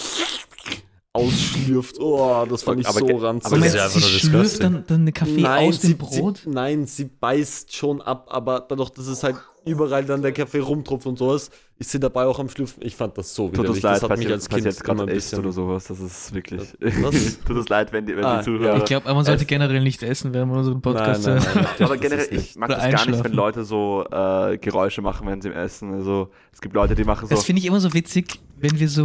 ausschlürft. 1.18 1.96
Oh, 2.00 2.46
das 2.48 2.62
fand 2.62 2.80
ich 2.80 2.88
Aber 2.88 2.98
so 3.00 3.06
ranzig. 3.16 3.46
aber 3.52 3.58
das 3.58 3.74
ist 3.74 3.74
Moment, 3.74 3.74
ja 3.74 3.84
einfach 3.84 4.00
sie 4.00 4.10
nur 4.10 4.18
schlürft 4.20 4.62
dann, 4.62 4.84
dann 4.86 5.00
eine 5.02 5.12
Kaffee 5.12 5.44
aus 5.46 5.80
sie, 5.82 5.88
dem 5.94 5.98
Brot? 5.98 6.38
Sie, 6.44 6.50
nein, 6.50 6.86
sie 6.86 7.04
beißt 7.06 7.74
schon 7.74 8.00
ab, 8.02 8.26
aber 8.30 8.64
dadurch, 8.68 8.90
dass 8.90 9.06
es 9.06 9.22
halt 9.22 9.36
überall 9.64 10.04
dann 10.04 10.22
der 10.22 10.32
Kaffee 10.32 10.60
rumtropft 10.60 11.06
und 11.06 11.18
sowas, 11.18 11.50
ist 11.78 11.90
sie 11.90 12.00
dabei 12.00 12.24
auch 12.24 12.38
am 12.38 12.48
Schlürfen. 12.48 12.82
Ich 12.82 12.96
fand 12.96 13.18
das 13.18 13.34
so 13.34 13.52
widerlich. 13.52 13.82
leid, 13.82 14.02
Das 14.02 14.08
hat 14.08 14.18
mich 14.18 14.28
als 14.30 14.48
Kind 14.48 14.64
jetzt 14.64 14.82
gerade 14.82 15.00
ein 15.02 15.06
bisschen... 15.06 15.40
oder 15.40 15.52
sowas. 15.52 15.84
Das 15.88 16.00
ist 16.00 16.32
wirklich. 16.32 16.62
Was? 17.02 17.38
Tut 17.46 17.56
uns 17.56 17.68
leid, 17.68 17.92
wenn 17.92 18.06
die, 18.06 18.16
wenn 18.16 18.24
Ah, 18.24 18.38
die 18.38 18.44
Zuhörer. 18.44 18.78
Ich 18.78 18.84
glaube, 18.86 19.12
man 19.12 19.24
sollte 19.26 19.44
generell 19.44 19.82
nicht 19.82 20.02
essen, 20.02 20.32
während 20.32 20.50
man 20.50 20.60
unseren 20.60 20.80
Podcast 20.80 21.26
Nein, 21.26 21.36
nein, 21.36 21.44
hört. 21.44 21.54
nein, 21.54 21.66
Aber 21.80 21.96
das 21.96 22.00
generell, 22.00 22.28
ich 22.34 22.56
mag 22.56 22.70
das 22.70 22.90
gar 22.90 23.06
nicht, 23.10 23.22
wenn 23.24 23.32
Leute 23.32 23.64
so 23.64 24.04
äh, 24.10 24.56
Geräusche 24.56 25.02
machen, 25.02 25.26
wenn 25.26 25.42
sie 25.42 25.50
essen. 25.50 25.92
Also, 25.92 26.30
es 26.52 26.60
gibt 26.62 26.74
Leute, 26.74 26.94
die 26.94 27.04
machen 27.04 27.28
so. 27.28 27.34
Das 27.34 27.44
finde 27.44 27.60
ich 27.60 27.66
immer 27.66 27.80
so 27.80 27.92
witzig, 27.92 28.40
wenn 28.56 28.78
wir 28.80 28.88
so 28.88 29.04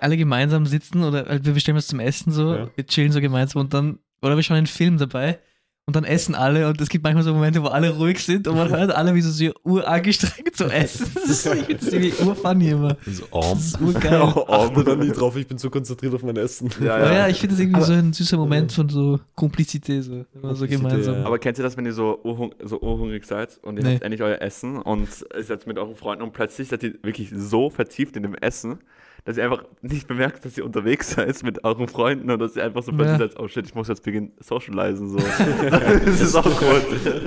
alle 0.00 0.16
gemeinsam 0.16 0.66
sitzen 0.66 1.02
oder 1.04 1.26
halt 1.26 1.44
wir 1.44 1.52
bestellen 1.54 1.76
was 1.76 1.86
zum 1.86 2.00
Essen 2.00 2.32
so, 2.32 2.54
Ja. 2.54 2.68
wir 2.74 2.86
chillen 2.86 3.12
so 3.12 3.20
gemeinsam 3.20 3.60
und 3.62 3.74
dann, 3.74 3.98
oder 4.22 4.36
wir 4.36 4.42
schauen 4.42 4.56
einen 4.58 4.66
Film 4.66 4.98
dabei 4.98 5.38
und 5.86 5.94
dann 5.96 6.04
essen 6.04 6.34
alle 6.34 6.66
und 6.68 6.80
es 6.80 6.88
gibt 6.88 7.04
manchmal 7.04 7.22
so 7.24 7.34
Momente, 7.34 7.62
wo 7.62 7.66
alle 7.66 7.90
ruhig 7.90 8.18
sind 8.24 8.48
und 8.48 8.56
man 8.56 8.70
hört 8.70 8.90
alle, 8.90 9.14
wie 9.14 9.20
so, 9.20 9.30
so 9.30 9.52
urangestrengt 9.64 10.56
so 10.56 10.64
essen. 10.64 11.06
Das 11.14 11.24
ist, 11.28 11.46
ich 11.46 11.52
finde 11.64 11.74
das 11.74 11.92
irgendwie 11.92 12.12
urfunny 12.24 12.68
immer. 12.70 12.96
So, 13.06 13.24
oh, 13.30 13.40
Das 13.52 13.66
ist 13.66 13.80
urgeil. 13.82 14.22
Achte 14.22 14.82
da 14.82 14.96
nie 14.96 15.10
drauf, 15.10 15.36
ich 15.36 15.46
bin 15.46 15.58
so 15.58 15.68
konzentriert 15.68 16.14
auf 16.14 16.22
mein 16.22 16.36
Essen. 16.38 16.70
Ja, 16.82 16.96
Aber 16.96 17.12
ja, 17.12 17.28
ich 17.28 17.38
finde 17.38 17.54
das 17.54 17.60
irgendwie 17.60 17.76
Aber- 17.76 17.84
so 17.84 17.92
ein 17.92 18.14
süßer 18.14 18.38
Moment 18.38 18.72
von 18.72 18.88
so 18.88 19.20
Komplizität, 19.34 20.04
so, 20.04 20.12
man 20.12 20.24
so 20.54 20.66
Komplizität, 20.66 20.70
gemeinsam. 20.80 21.14
ja. 21.16 21.24
Aber 21.26 21.38
kennt 21.38 21.58
ihr 21.58 21.64
das, 21.64 21.76
wenn 21.76 21.84
ihr 21.84 21.92
so, 21.92 22.18
urhung 22.24 22.54
so 22.64 22.80
urhungrig 22.80 23.26
seid 23.26 23.58
und 23.62 23.76
ihr 23.76 23.84
Nee. 23.84 23.94
habt 23.94 24.04
endlich 24.04 24.22
euer 24.22 24.40
Essen 24.40 24.80
und 24.80 25.08
ihr 25.36 25.44
seid 25.44 25.66
mit 25.66 25.76
euren 25.78 25.96
Freunden 25.96 26.22
und 26.24 26.32
plötzlich 26.32 26.68
seid 26.68 26.82
ihr 26.82 26.94
wirklich 27.02 27.30
so 27.36 27.68
vertieft 27.68 28.16
in 28.16 28.22
dem 28.22 28.34
Essen, 28.34 28.78
dass 29.24 29.36
ihr 29.38 29.44
einfach 29.44 29.64
nicht 29.82 30.06
bemerkt, 30.06 30.44
dass 30.44 30.56
ihr 30.58 30.64
unterwegs 30.64 31.10
seid 31.14 31.42
mit 31.42 31.64
euren 31.64 31.88
Freunden 31.88 32.30
und 32.30 32.38
dass 32.38 32.56
ihr 32.56 32.64
einfach 32.64 32.82
so 32.82 32.92
plötzlich 32.92 33.20
Ja. 33.20 33.28
seid, 33.28 33.38
oh 33.40 33.48
shit, 33.48 33.66
ich 33.66 33.74
muss 33.74 33.88
jetzt 33.88 34.02
beginnen 34.02 34.32
socialisen. 34.40 35.08
So. 35.08 35.18
das 35.70 36.20
ist 36.20 36.34
auch 36.36 36.44
gut. 36.44 36.84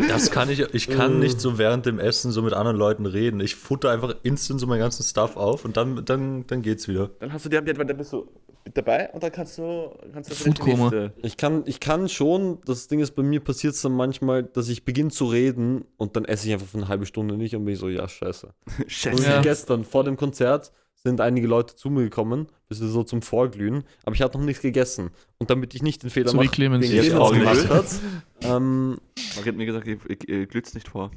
das 0.10 0.32
kann 0.32 0.50
ich, 0.50 0.60
ich 0.74 0.88
kann 0.89 1.20
nicht 1.20 1.39
so 1.41 1.58
während 1.58 1.86
dem 1.86 2.00
Essen 2.00 2.32
so 2.32 2.41
mit 2.41 2.54
anderen 2.54 2.78
Leuten 2.78 3.06
reden. 3.06 3.39
Ich 3.39 3.56
futter 3.56 3.89
einfach 3.91 4.16
instant 4.24 4.60
so 4.60 4.68
meinen 4.68 4.80
ganzen 4.80 5.04
Stuff 5.04 5.38
auf 5.38 5.66
und 5.66 5.76
dann, 5.78 6.04
dann, 6.06 6.45
dann 6.48 6.62
geht's 6.62 6.88
wieder. 6.88 7.10
Dann 7.20 7.34
hast 7.34 7.45
du 7.45 7.50
die, 7.50 7.56
dann 7.62 7.98
bist 7.98 8.14
du 8.14 8.28
mit 8.66 8.78
dabei 8.78 9.10
und 9.14 9.24
dann 9.24 9.32
kannst 9.32 9.58
du, 9.58 9.89
kannst 10.14 10.30
du 10.30 10.36
Food 10.36 10.60
vielleicht 10.60 10.68
die 10.68 10.72
Coma. 10.72 10.84
nächste- 10.91 11.14
Ich 11.24 11.38
kann, 11.38 11.64
ich 11.66 11.80
kann 11.80 12.10
schon, 12.10 12.60
das 12.66 12.88
Ding 12.88 13.00
ist, 13.00 13.12
bei 13.16 13.24
mir 13.24 13.39
passiert 13.39 13.74
es 13.74 13.82
dann 13.82 13.93
manchmal, 13.93 14.43
dass 14.43 14.68
ich 14.70 14.84
beginne 14.86 15.10
zu 15.10 15.26
reden 15.26 15.86
und 15.98 16.16
dann 16.16 16.26
esse 16.26 16.48
ich 16.48 16.54
einfach 16.54 16.68
für 16.68 16.78
eine 16.78 16.89
halbe 16.89 17.06
Stunde 17.06 17.38
nicht 17.38 17.56
und 17.56 17.64
bin 17.66 17.74
ich 17.74 17.80
so, 17.80 17.88
ja, 17.89 18.08
scheiße. 18.08 18.48
Und 18.78 18.91
Scheiße. 18.91 19.24
Ja. 19.24 19.41
gestern 19.41 19.84
vor 19.86 20.04
dem 20.04 20.18
Konzert 20.18 20.72
sind 21.08 21.22
einige 21.22 21.47
Leute 21.47 21.76
zu 21.76 21.89
mir 21.89 22.03
gekommen, 22.03 22.47
bis 22.70 22.78
so 22.80 23.03
zum 23.03 23.22
Vorglühen, 23.22 23.84
aber 24.03 24.16
ich 24.16 24.22
hatte 24.22 24.38
noch 24.38 24.45
nichts 24.45 24.62
gegessen. 24.62 25.10
Und 25.39 25.49
damit 25.49 25.74
ich 25.76 25.82
nicht 25.82 26.03
den 26.03 26.10
Fehler 26.10 26.30
So 26.30 26.38
wie 26.39 26.45
mache, 26.45 26.53
Clemens. 26.55 26.86
den 26.88 26.95
Jetzt 26.95 27.16
auch 27.16 27.32
gemacht 27.34 27.70
hat, 27.70 27.86
ähm, 28.41 28.97
Man 29.36 29.45
hat 29.45 29.55
mir 29.55 29.66
gesagt, 29.66 29.88
ihr, 29.88 29.97
ihr, 30.10 30.30
ihr 30.30 30.45
glüht's 30.47 30.74
nicht 30.74 30.88
vor. 30.89 31.12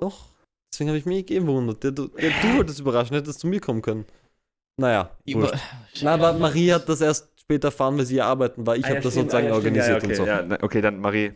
doch, 0.00 0.26
deswegen 0.72 0.88
habe 0.90 0.98
ich 0.98 1.06
mich 1.06 1.18
eh 1.30 1.38
gewundert. 1.40 1.82
Der, 1.84 1.90
der, 1.92 2.06
der, 2.08 2.30
du 2.42 2.56
wolltest 2.56 2.80
überraschen, 2.80 3.14
hättest 3.16 3.40
zu 3.40 3.46
mir 3.46 3.60
kommen 3.60 3.82
können. 3.82 4.04
Naja, 4.80 5.10
Über-. 5.26 5.52
Na, 6.02 6.14
aber 6.14 6.32
Marie 6.32 6.72
hat 6.72 6.88
das 6.88 7.00
erst 7.00 7.28
später 7.40 7.68
erfahren, 7.68 7.96
weil 7.98 8.06
sie 8.06 8.16
ja 8.16 8.26
arbeiten 8.26 8.66
war. 8.66 8.76
Ich 8.76 8.84
habe 8.86 9.00
das 9.00 9.14
sozusagen 9.14 9.50
organisiert 9.52 9.98
okay, 10.02 10.06
und 10.08 10.16
so. 10.16 10.26
Ja, 10.26 10.42
na, 10.42 10.58
okay, 10.62 10.80
dann 10.80 10.98
Marie. 10.98 11.32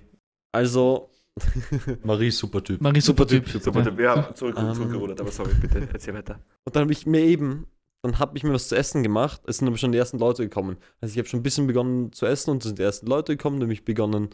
Also, 0.52 1.10
Marie, 2.02 2.30
super 2.32 2.64
Typ. 2.64 2.80
Marie, 2.80 3.00
super 3.00 3.26
Typ. 3.26 3.48
Super, 3.48 3.82
Ja. 3.82 3.96
wir 3.96 4.10
haben 4.10 4.34
zurück, 4.34 4.56
Ähm. 4.58 4.74
zurückgerudert, 4.74 5.20
aber 5.20 5.30
sorry, 5.30 5.52
bitte, 5.60 5.86
erzähl 5.92 6.14
weiter. 6.14 6.40
Und 6.64 6.74
dann 6.74 6.82
habe 6.82 6.92
ich 6.92 7.06
mir 7.06 7.20
eben, 7.20 7.66
dann 8.02 8.18
habe 8.18 8.36
ich 8.36 8.44
mir 8.44 8.52
was 8.52 8.68
zu 8.68 8.76
essen 8.76 9.02
gemacht. 9.02 9.40
Es 9.46 9.58
sind 9.58 9.68
aber 9.68 9.76
schon 9.76 9.92
die 9.92 9.98
ersten 9.98 10.18
Leute 10.18 10.42
gekommen. 10.44 10.76
Also 11.00 11.12
ich 11.12 11.18
habe 11.18 11.28
schon 11.28 11.40
ein 11.40 11.42
bisschen 11.42 11.66
begonnen 11.66 12.12
zu 12.12 12.26
essen 12.26 12.50
und 12.50 12.58
es 12.62 12.68
sind 12.68 12.78
die 12.78 12.82
ersten 12.82 13.06
Leute 13.06 13.36
gekommen, 13.36 13.58
nämlich 13.58 13.84
begonnen, 13.84 14.28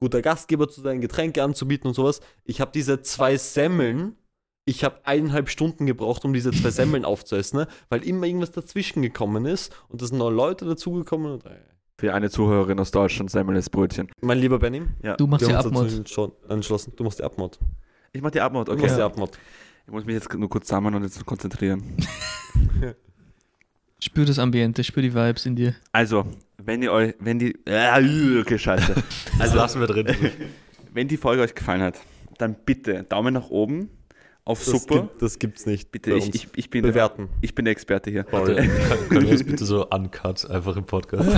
guter 0.00 0.22
Gastgeber 0.22 0.68
zu 0.68 0.80
sein, 0.80 1.00
Getränke 1.00 1.42
anzubieten 1.42 1.88
und 1.88 1.94
sowas. 1.94 2.20
Ich 2.44 2.60
habe 2.60 2.70
diese 2.72 3.02
zwei 3.02 3.36
Semmeln, 3.36 4.16
ich 4.66 4.84
habe 4.84 5.00
eineinhalb 5.04 5.48
Stunden 5.48 5.86
gebraucht, 5.86 6.24
um 6.24 6.32
diese 6.32 6.52
zwei 6.52 6.70
Semmeln 6.70 7.04
aufzuessen, 7.04 7.56
ne? 7.58 7.68
weil 7.88 8.04
immer 8.04 8.26
irgendwas 8.26 8.52
dazwischen 8.52 9.02
gekommen 9.02 9.46
ist 9.46 9.74
und 9.88 10.00
es 10.02 10.10
sind 10.10 10.18
neue 10.18 10.34
Leute 10.34 10.64
dazugekommen. 10.66 11.32
Und, 11.32 11.46
äh, 11.46 11.56
Für 11.98 12.14
eine 12.14 12.30
Zuhörerin 12.30 12.78
aus 12.78 12.92
Deutschland, 12.92 13.30
Semmel 13.30 13.56
ist 13.56 13.70
Brötchen. 13.70 14.08
mein 14.20 14.38
lieber 14.38 14.60
Benny, 14.60 14.82
Ja. 15.02 15.16
Du 15.16 15.26
machst 15.26 15.44
uns 15.46 15.54
Abmod. 15.56 15.88
entschlo- 15.88 16.32
entschlossen, 16.48 16.92
du 16.94 17.02
machst 17.02 17.18
die 17.18 17.24
Abmod. 17.24 17.58
Ich 18.12 18.22
mach 18.22 18.30
die 18.30 18.40
Abmod, 18.40 18.68
Du 18.68 18.72
okay. 18.72 18.82
machst 18.82 18.96
die. 18.98 19.02
Abmod. 19.02 19.38
Ich 19.86 19.92
muss 19.92 20.04
mich 20.04 20.14
jetzt 20.14 20.32
nur 20.34 20.48
kurz 20.48 20.68
sammeln 20.68 20.94
und 20.94 21.02
jetzt 21.02 21.24
konzentrieren. 21.26 21.82
Spür 24.00 24.24
das 24.24 24.38
Ambiente, 24.38 24.84
spür 24.84 25.02
die 25.02 25.14
Vibes 25.14 25.44
in 25.46 25.56
dir. 25.56 25.74
Also, 25.92 26.24
wenn 26.58 26.82
ihr 26.82 26.92
euch, 26.92 27.14
wenn 27.18 27.38
die, 27.38 27.56
äh, 27.66 28.40
okay, 28.40 28.58
scheiße. 28.58 28.94
Das 29.38 29.40
Also, 29.40 29.56
lassen 29.56 29.80
wir 29.80 29.88
drin. 29.88 30.06
wenn 30.94 31.08
die 31.08 31.16
Folge 31.16 31.42
euch 31.42 31.54
gefallen 31.54 31.82
hat, 31.82 31.98
dann 32.38 32.54
bitte 32.64 33.02
Daumen 33.04 33.34
nach 33.34 33.50
oben 33.50 33.90
auf 34.44 34.60
Das, 34.64 34.70
Super. 34.82 35.02
gibt, 35.02 35.22
das 35.22 35.38
gibt's 35.40 35.66
nicht. 35.66 35.90
Bitte, 35.90 36.12
bei 36.12 36.16
ich, 36.18 36.26
uns. 36.26 36.34
ich, 36.36 36.48
ich, 36.54 36.70
bin, 36.70 36.82
bewerten. 36.82 37.28
ich 37.40 37.54
bin 37.54 37.64
der 37.64 37.72
Experte 37.72 38.10
hier. 38.10 38.24
Warte, 38.30 38.54
kann, 38.54 38.68
können 39.08 39.26
wir 39.26 39.32
das 39.32 39.42
bitte 39.44 39.64
so 39.64 39.84
uncut 39.90 40.48
einfach 40.48 40.76
im 40.76 40.84
Podcast? 40.84 41.28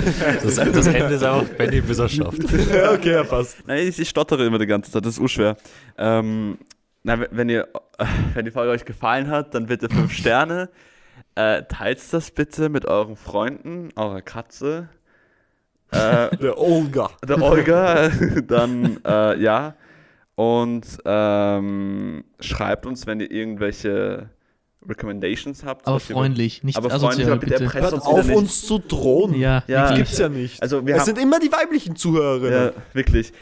Das, 0.43 0.55
das 0.55 0.57
Ende 0.87 1.15
ist 1.15 1.23
einfach 1.23 1.49
Benny, 1.55 1.81
bis 1.81 1.97
er 1.99 2.07
schafft. 2.09 2.43
okay, 2.45 3.11
ja, 3.11 3.23
passt. 3.23 3.57
Nein, 3.67 3.87
ich, 3.87 3.99
ich 3.99 4.07
stottere 4.07 4.45
immer 4.45 4.59
die 4.59 4.67
ganze 4.67 4.91
Zeit, 4.91 5.03
das 5.03 5.15
ist 5.15 5.19
urschwer. 5.19 5.57
Ähm, 5.97 6.57
na, 7.03 7.19
wenn- 7.31 7.49
ihr, 7.49 7.67
wenn 8.35 8.45
die 8.45 8.51
Folge 8.51 8.71
euch 8.71 8.85
gefallen 8.85 9.27
hat, 9.27 9.55
dann 9.55 9.65
bitte 9.65 9.89
5 9.89 10.11
Sterne. 10.13 10.69
Äh, 11.57 11.63
teilt 11.67 11.99
das 12.13 12.31
bitte 12.31 12.69
mit 12.69 12.85
euren 12.85 13.15
Freunden, 13.15 13.89
eurer 13.95 14.21
Katze, 14.21 14.89
äh, 15.91 16.35
Der 16.37 16.57
Olga. 16.57 17.09
der 17.27 17.41
Olga, 17.41 18.09
dann 18.47 18.99
äh, 19.05 19.39
ja. 19.41 19.75
Und 20.35 20.85
ähm, 21.05 22.23
schreibt 22.39 22.85
uns, 22.85 23.05
wenn 23.05 23.19
ihr 23.19 23.29
irgendwelche 23.29 24.29
Recommendations 24.87 25.63
habt. 25.63 25.87
Aber 25.87 25.99
freundlich, 25.99 26.63
nicht 26.63 26.77
aber 26.77 26.89
freundlich, 26.89 27.27
asozial, 27.27 27.31
aber 27.33 27.39
bitte 27.45 27.73
Hört 27.73 27.93
uns 27.93 28.03
auf, 28.03 28.25
nicht. 28.25 28.35
uns 28.37 28.65
zu 28.65 28.79
drohen. 28.79 29.35
Ja, 29.35 29.63
Ja. 29.67 29.81
wirklich, 29.89 29.97
Gibt's 29.97 30.17
ja 30.17 30.29
nicht. 30.29 30.61
Also 30.61 30.85
wir 30.87 30.95
es 30.95 31.01
haben, 31.01 31.05
sind 31.07 31.19
immer 31.19 31.39
die 31.39 31.51
weiblichen 31.51 31.95
Zuhörerinnen. 31.95 32.67
ja, 32.67 32.71
wirklich. 32.93 33.33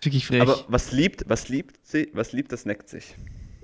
wirklich 0.00 0.26
frech. 0.26 0.40
Aber 0.40 0.56
was 0.68 0.92
liebt, 0.92 1.24
was 1.28 1.48
liebt 1.48 1.76
sie, 1.86 2.10
was 2.14 2.32
liebt, 2.32 2.52
das 2.52 2.64
neckt 2.64 2.88
sich. 2.88 3.14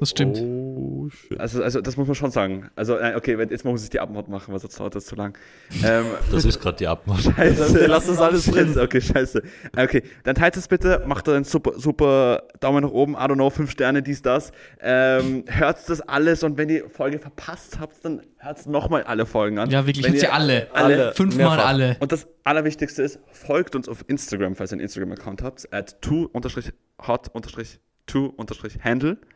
Das 0.03 0.11
stimmt. 0.11 0.39
Oh, 0.41 1.09
shit. 1.09 1.39
Also, 1.39 1.63
also 1.63 1.81
das 1.81 1.97
muss 1.97 2.07
man 2.09 2.15
schon 2.17 2.31
sagen. 2.31 2.69
Also, 2.75 2.97
nein, 2.97 3.15
okay, 3.17 3.39
jetzt 3.51 3.65
muss 3.65 3.83
ich 3.85 3.91
die 3.91 4.01
Abmod 4.01 4.29
machen, 4.29 4.53
weil 4.53 4.59
sonst 4.61 4.79
dauert 4.79 4.95
das 4.97 5.07
zu 5.07 5.15
lang. 5.15 5.39
Ähm, 5.85 6.05
Das 6.33 6.45
ist 6.45 6.61
gerade 6.61 6.77
die 6.77 6.87
Abmachung. 6.89 7.33
scheiße. 7.37 7.87
Lass 7.87 8.07
das 8.07 8.19
alles 8.19 8.47
drin. 8.47 8.77
Okay, 8.79 9.01
scheiße. 9.01 9.43
Okay, 9.77 10.03
dann 10.25 10.35
teilt 10.35 10.57
es 10.57 10.67
bitte, 10.69 11.03
macht 11.07 11.29
einen 11.29 11.45
super, 11.45 11.73
super 11.79 12.43
Daumen 12.61 12.83
nach 12.85 12.91
oben, 12.91 13.15
I 13.15 13.19
don't 13.19 13.35
know, 13.35 13.49
fünf 13.51 13.71
Sterne, 13.71 14.03
dies, 14.03 14.23
das. 14.23 14.51
Ähm, 14.81 15.45
hört 15.47 15.89
das 15.89 16.01
alles 16.01 16.43
und 16.43 16.59
wenn 16.59 16.69
ihr 16.69 16.91
Folge 16.91 17.19
verpasst 17.19 17.79
habt, 17.81 18.05
dann 18.05 18.23
hört 18.39 18.67
nochmal 18.67 19.05
alle 19.05 19.25
Folgen 19.25 19.59
an. 19.59 19.71
Ja, 19.71 19.87
wirklich, 19.87 20.07
hört 20.07 20.19
sie 20.19 20.27
ihr- 20.27 20.35
alle. 20.35 20.67
alle. 20.73 21.13
Fünfmal 21.15 21.47
mehrfach. 21.47 21.67
alle. 21.69 21.97
Und 22.01 22.11
das 22.13 22.27
Allerwichtigste 22.45 23.03
ist, 23.03 23.21
folgt 23.31 23.77
uns 23.77 23.89
auf 23.89 24.05
Instagram, 24.09 24.57
falls 24.57 24.73
ihr 24.73 24.75
einen 24.75 24.81
Instagram-Account 24.83 25.43
habt, 25.43 25.73
at 25.73 26.01
to-hot-to-handle. 26.03 27.67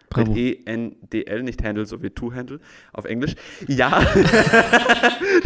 Bravo. 0.08 0.32
Mit 0.32 0.38
E-N-D-L, 0.38 1.42
nicht 1.42 1.64
Handle, 1.64 1.84
so 1.84 2.02
wie 2.02 2.10
To-Handle 2.10 2.60
auf 2.92 3.04
Englisch. 3.06 3.34
Ja, 3.66 3.90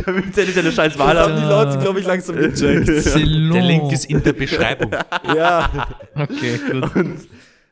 damit 0.05 0.37
ihr 0.37 0.45
nicht 0.45 0.59
eine 0.59 0.71
scheiß 0.71 0.99
Wahl 0.99 1.19
haben 1.19 1.37
die 1.37 1.47
Leute, 1.47 1.79
glaube 1.79 2.01
ich, 2.01 2.07
langsam 2.07 2.37
gecheckt. 2.37 2.89
Der 3.15 3.63
Link 3.63 3.91
ist 3.93 4.05
in 4.07 4.23
der 4.23 4.35
Beschreibung. 4.35 4.93
ja. 5.35 5.89
Okay, 6.15 6.61
gut. 6.71 6.95
Und 6.95 7.29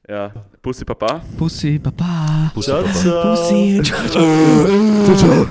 ja, 0.08 0.32
Bussi 0.62 0.86
Papa. 0.86 1.20
Pussy, 1.36 1.78
Papa. 1.78 2.52
Ciao, 2.60 2.82
Papa. 2.82 2.94
ciao. 2.94 3.34
Pussy. 3.34 3.82
Ciao, 3.82 5.16
ciao. 5.16 5.46